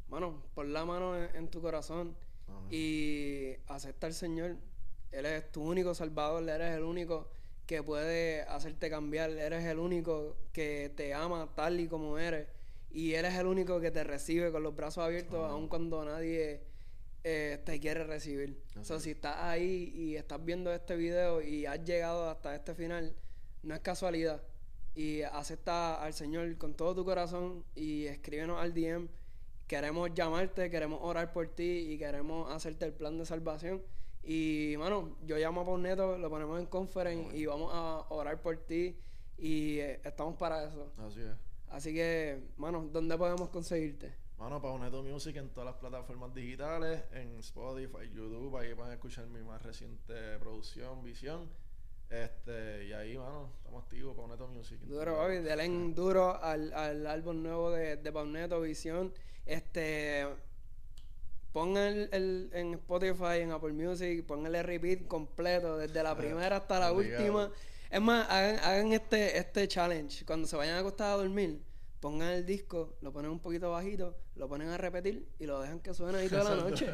mano, 0.08 0.42
pon 0.54 0.74
la 0.74 0.84
mano 0.84 1.16
en, 1.16 1.34
en 1.36 1.48
tu 1.48 1.62
corazón 1.62 2.14
Amén. 2.48 2.68
y 2.70 3.56
acepta 3.66 4.06
al 4.06 4.12
Señor. 4.14 4.56
Él 5.10 5.24
es 5.24 5.50
tu 5.50 5.62
único 5.62 5.94
salvador, 5.94 6.42
Él 6.42 6.50
eres 6.50 6.76
el 6.76 6.82
único 6.84 7.30
que 7.68 7.84
puede 7.84 8.42
hacerte 8.42 8.90
cambiar, 8.90 9.30
eres 9.30 9.64
el 9.64 9.78
único 9.78 10.36
que 10.52 10.90
te 10.96 11.14
ama 11.14 11.48
tal 11.54 11.78
y 11.78 11.86
como 11.86 12.18
eres 12.18 12.48
y 12.90 13.14
Él 13.14 13.26
es 13.26 13.34
el 13.34 13.46
único 13.46 13.80
que 13.80 13.90
te 13.90 14.02
recibe 14.04 14.50
con 14.50 14.62
los 14.62 14.74
brazos 14.74 15.04
abiertos 15.04 15.38
Amén. 15.38 15.50
aun 15.50 15.68
cuando 15.68 16.04
nadie 16.04 16.62
eh, 17.24 17.60
te 17.64 17.78
quiere 17.80 18.04
recibir. 18.04 18.62
O 18.80 18.84
sea, 18.84 18.98
si 18.98 19.10
estás 19.10 19.36
ahí 19.38 19.92
y 19.94 20.16
estás 20.16 20.42
viendo 20.44 20.72
este 20.72 20.96
video 20.96 21.42
y 21.42 21.66
has 21.66 21.84
llegado 21.84 22.30
hasta 22.30 22.54
este 22.54 22.74
final, 22.74 23.14
no 23.62 23.74
es 23.74 23.80
casualidad. 23.80 24.42
Y 24.94 25.22
acepta 25.22 26.02
al 26.02 26.14
Señor 26.14 26.56
con 26.56 26.74
todo 26.74 26.94
tu 26.94 27.04
corazón 27.04 27.64
y 27.74 28.06
escríbenos 28.06 28.60
al 28.60 28.72
DM. 28.72 29.08
Queremos 29.66 30.14
llamarte, 30.14 30.70
queremos 30.70 31.00
orar 31.02 31.32
por 31.32 31.46
ti 31.48 31.90
y 31.92 31.98
queremos 31.98 32.50
hacerte 32.50 32.86
el 32.86 32.94
plan 32.94 33.18
de 33.18 33.26
salvación. 33.26 33.82
Y, 34.22 34.74
mano, 34.78 35.16
yo 35.24 35.36
llamo 35.36 35.62
a 35.62 35.64
Pauneto, 35.64 36.18
lo 36.18 36.28
ponemos 36.28 36.60
en 36.60 36.66
conference 36.66 37.36
y 37.36 37.46
vamos 37.46 37.70
a 37.72 38.04
orar 38.10 38.40
por 38.42 38.56
ti. 38.58 38.96
Y 39.38 39.78
eh, 39.78 40.00
estamos 40.04 40.36
para 40.36 40.64
eso. 40.64 40.92
Así 40.98 41.20
es. 41.20 41.36
Así 41.68 41.94
que, 41.94 42.42
mano, 42.56 42.88
¿dónde 42.92 43.16
podemos 43.16 43.48
conseguirte? 43.50 44.14
Mano, 44.38 44.60
Pauneto 44.62 45.02
Music 45.02 45.36
en 45.36 45.48
todas 45.50 45.66
las 45.66 45.76
plataformas 45.76 46.32
digitales, 46.32 47.02
en 47.12 47.38
Spotify, 47.40 48.08
YouTube, 48.14 48.56
ahí 48.56 48.72
van 48.72 48.90
a 48.90 48.94
escuchar 48.94 49.26
mi 49.26 49.42
más 49.42 49.62
reciente 49.62 50.38
producción, 50.38 51.02
Visión. 51.02 51.48
Este, 52.08 52.86
y 52.86 52.92
ahí, 52.92 53.18
mano, 53.18 53.52
estamos 53.58 53.82
activos, 53.82 54.16
Pauneto 54.16 54.46
Music. 54.48 54.78
Duro, 54.82 55.20
hoy, 55.20 55.38
denle 55.38 55.64
en 55.64 55.94
duro 55.94 56.40
al, 56.40 56.72
al 56.72 57.06
álbum 57.06 57.42
nuevo 57.42 57.70
de, 57.70 57.96
de 57.96 58.12
Pauneto, 58.12 58.60
Visión. 58.60 59.12
Este. 59.44 60.26
Pongan 61.58 61.82
el, 61.88 62.08
el- 62.12 62.50
en 62.52 62.74
Spotify, 62.74 63.40
en 63.40 63.50
Apple 63.50 63.72
Music, 63.72 64.24
pónganle 64.24 64.62
repeat 64.62 65.08
completo, 65.08 65.76
desde 65.76 66.04
la 66.04 66.16
primera 66.16 66.58
hasta 66.58 66.78
la 66.78 66.92
Obligado. 66.92 67.20
última. 67.24 67.50
Es 67.90 68.00
más, 68.00 68.28
hagan, 68.30 68.58
hagan 68.60 68.92
este, 68.92 69.36
este 69.36 69.66
challenge. 69.66 70.24
Cuando 70.24 70.46
se 70.46 70.54
vayan 70.56 70.76
a 70.76 70.78
acostar 70.78 71.10
a 71.10 71.16
dormir, 71.16 71.60
pongan 72.00 72.30
el 72.30 72.46
disco, 72.46 72.96
lo 73.00 73.12
ponen 73.12 73.30
un 73.30 73.40
poquito 73.40 73.70
bajito, 73.70 74.16
lo 74.36 74.48
ponen 74.48 74.68
a 74.68 74.78
repetir 74.78 75.28
y 75.38 75.46
lo 75.46 75.60
dejan 75.60 75.80
que 75.80 75.92
suene 75.94 76.18
ahí 76.18 76.28
toda 76.28 76.44
la 76.44 76.54
Eso 76.54 76.68
noche. 76.68 76.86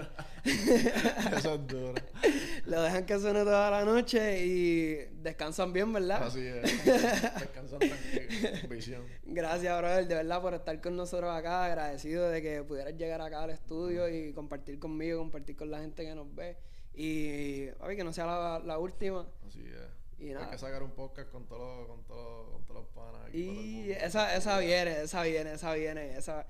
Eso 1.37 1.55
es 1.55 1.67
duro. 1.67 1.95
lo 2.67 2.83
dejan 2.83 3.05
que 3.05 3.19
suene 3.19 3.41
toda 3.41 3.71
la 3.71 3.85
noche 3.85 4.47
y 4.47 4.95
descansan 5.23 5.73
bien, 5.73 5.93
¿verdad? 5.93 6.25
Así 6.25 6.41
es. 6.41 6.85
Descansan 6.85 7.79
tranquilo. 7.79 8.69
Visión. 8.69 9.03
Gracias, 9.25 9.79
brother, 9.79 10.09
de 10.09 10.15
verdad, 10.15 10.41
por 10.41 10.55
estar 10.55 10.81
con 10.81 10.97
nosotros 10.97 11.31
acá. 11.31 11.67
Agradecido 11.67 12.31
de 12.31 12.41
que 12.41 12.63
pudieras 12.63 12.97
llegar 12.97 13.21
acá 13.21 13.43
al 13.43 13.51
estudio 13.51 14.09
y 14.09 14.33
compartir 14.33 14.79
conmigo, 14.79 15.19
compartir 15.19 15.57
con 15.57 15.71
la 15.71 15.81
gente 15.81 16.05
que 16.05 16.15
nos 16.15 16.35
ve. 16.35 16.57
Y, 16.95 17.67
papi, 17.73 17.97
que 17.97 18.05
no 18.05 18.13
sea 18.13 18.27
la, 18.27 18.59
la 18.61 18.79
última. 18.79 19.27
Así 19.47 19.61
es. 19.61 19.94
Y 20.19 20.33
Hay 20.33 20.51
que 20.51 20.59
sacar 20.59 20.83
un 20.83 20.93
podcast 20.93 21.31
con 21.31 21.47
todos 21.47 21.81
los, 21.81 21.89
con 21.89 22.05
todos, 22.05 22.53
con 22.53 22.65
todos 22.65 22.81
los 22.83 22.89
panas 22.95 23.29
aquí. 23.29 23.39
Y 23.39 23.93
esa, 23.93 24.35
esa 24.37 24.59
viene, 24.59 25.03
esa 25.03 25.23
viene, 25.23 25.53
esa 25.53 25.75
viene, 25.75 26.17
esa... 26.17 26.47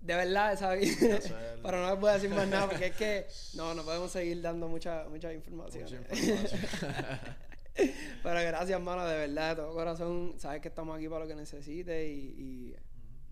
De 0.00 0.14
verdad, 0.14 0.52
esa 0.52 0.74
viene. 0.74 0.96
Pero 1.62 1.80
no 1.80 1.90
les 1.90 2.00
voy 2.00 2.10
a 2.10 2.14
decir 2.14 2.30
más 2.30 2.46
nada 2.46 2.68
porque 2.68 2.86
es 2.86 2.96
que 2.96 3.26
no, 3.54 3.74
no 3.74 3.84
podemos 3.84 4.10
seguir 4.10 4.42
dando 4.42 4.68
mucha, 4.68 5.04
mucha 5.08 5.32
información. 5.32 5.84
Mucha 5.84 5.96
información. 6.14 6.60
Pero 8.22 8.40
gracias, 8.40 8.80
mano, 8.80 9.06
de 9.06 9.16
verdad, 9.16 9.56
de 9.56 9.62
todo 9.62 9.74
corazón. 9.74 10.34
Sabes 10.38 10.60
que 10.60 10.68
estamos 10.68 10.96
aquí 10.96 11.08
para 11.08 11.20
lo 11.20 11.28
que 11.28 11.34
necesites 11.34 12.06
y... 12.06 12.20
y 12.38 12.76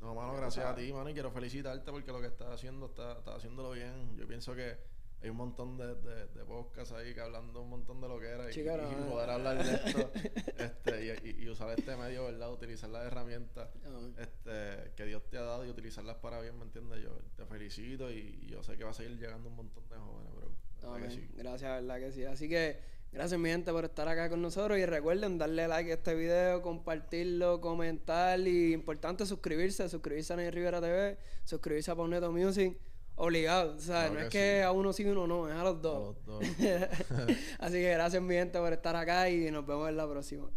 No, 0.01 0.15
mano, 0.15 0.35
gracias 0.35 0.65
a 0.65 0.75
ti, 0.75 0.93
mano, 0.93 1.11
y 1.11 1.13
quiero 1.13 1.31
felicitarte 1.31 1.91
porque 1.91 2.11
lo 2.11 2.21
que 2.21 2.29
estás 2.29 2.49
haciendo, 2.49 2.87
estás 2.87 3.19
está 3.19 3.35
haciéndolo 3.35 3.73
bien. 3.73 4.17
Yo 4.17 4.27
pienso 4.27 4.55
que 4.55 4.77
hay 5.23 5.31
un 5.31 5.37
montón 5.37 5.77
de, 5.79 5.95
de, 5.95 6.27
de 6.27 6.45
podcasts 6.45 6.93
ahí 6.93 7.15
que 7.15 7.21
hablando 7.21 7.63
un 7.63 7.71
montón 7.71 8.01
de 8.01 8.09
lo 8.09 8.19
que 8.19 8.27
era 8.29 8.51
y, 8.51 8.63
poder 9.09 9.31
hablar 9.31 9.65
de 9.65 9.75
esto 9.75 10.11
este, 10.59 11.07
y, 11.25 11.45
y- 11.45 11.49
usar 11.49 11.71
este 11.79 11.97
medio, 11.97 12.25
¿verdad? 12.25 12.53
Utilizar 12.53 12.91
las 12.91 13.07
herramientas 13.07 13.69
Amén. 13.87 14.15
este, 14.19 14.93
que 14.97 15.05
Dios 15.05 15.23
te 15.31 15.39
ha 15.39 15.43
dado 15.43 15.65
y 15.65 15.71
utilizarlas 15.71 16.17
para 16.17 16.41
bien, 16.41 16.59
¿me 16.59 16.65
entiendes? 16.65 17.01
Yo 17.03 17.11
te 17.37 17.47
felicito 17.47 18.11
y, 18.11 18.41
y 18.43 18.47
yo 18.51 18.63
sé 18.63 18.77
que 18.77 18.85
va 18.85 18.91
a 18.91 18.95
seguir 18.95 19.17
llegando 19.19 19.49
un 19.49 19.57
montón 19.57 19.89
de 19.89 19.97
jóvenes, 19.97 20.33
bro. 20.35 20.51
¿Verdad 20.81 20.97
que 20.99 21.05
Amén. 21.05 21.11
sí? 21.13 21.29
Gracias, 21.37 21.83
verdad 21.83 21.99
que 22.01 22.13
sí. 22.13 22.25
Así 22.25 22.49
que 22.49 22.81
gracias 23.13 23.39
mi 23.39 23.51
gente 23.51 23.71
por 23.71 23.85
estar 23.85 24.09
acá 24.09 24.29
con 24.29 24.43
nosotros 24.43 24.77
y 24.79 24.87
recuerden 24.87 25.39
darle 25.39 25.69
like 25.69 25.91
a 25.93 25.95
este 25.95 26.15
video, 26.15 26.63
compartirlo, 26.63 27.61
comentar 27.61 28.41
y 28.41 28.73
importante 28.73 29.25
suscribirse, 29.27 29.89
suscribirse 29.89 30.33
a 30.33 30.37
Ney 30.37 30.51
Rivera 30.51 30.81
TV, 30.81 31.17
suscribirse 31.45 31.91
a 31.93 31.95
Pauneto 31.95 32.33
Music, 32.33 32.77
obligado, 33.17 33.79
¿sabes? 33.79 34.11
Claro 34.11 34.15
no 34.15 34.21
es 34.21 34.29
que 34.31 34.57
sí. 34.59 34.63
a 34.63 34.73
uno 34.73 34.93
sí 34.93 35.03
y 35.03 35.07
uno 35.07 35.27
no, 35.27 35.49
es 35.49 35.55
a 35.55 35.63
los 35.65 35.77
A 35.77 35.79
dos. 35.81 36.17
los 36.27 36.27
dos. 36.27 36.45
Así 37.59 37.75
que 37.75 37.91
gracias 37.93 38.23
mi 38.23 38.35
gente 38.35 38.59
por 38.59 38.73
estar 38.73 38.97
acá 38.97 39.29
y 39.31 39.51
nos 39.51 39.67
vemos 39.67 39.89
en 39.89 39.97
la 39.97 40.09
próxima. 40.09 40.49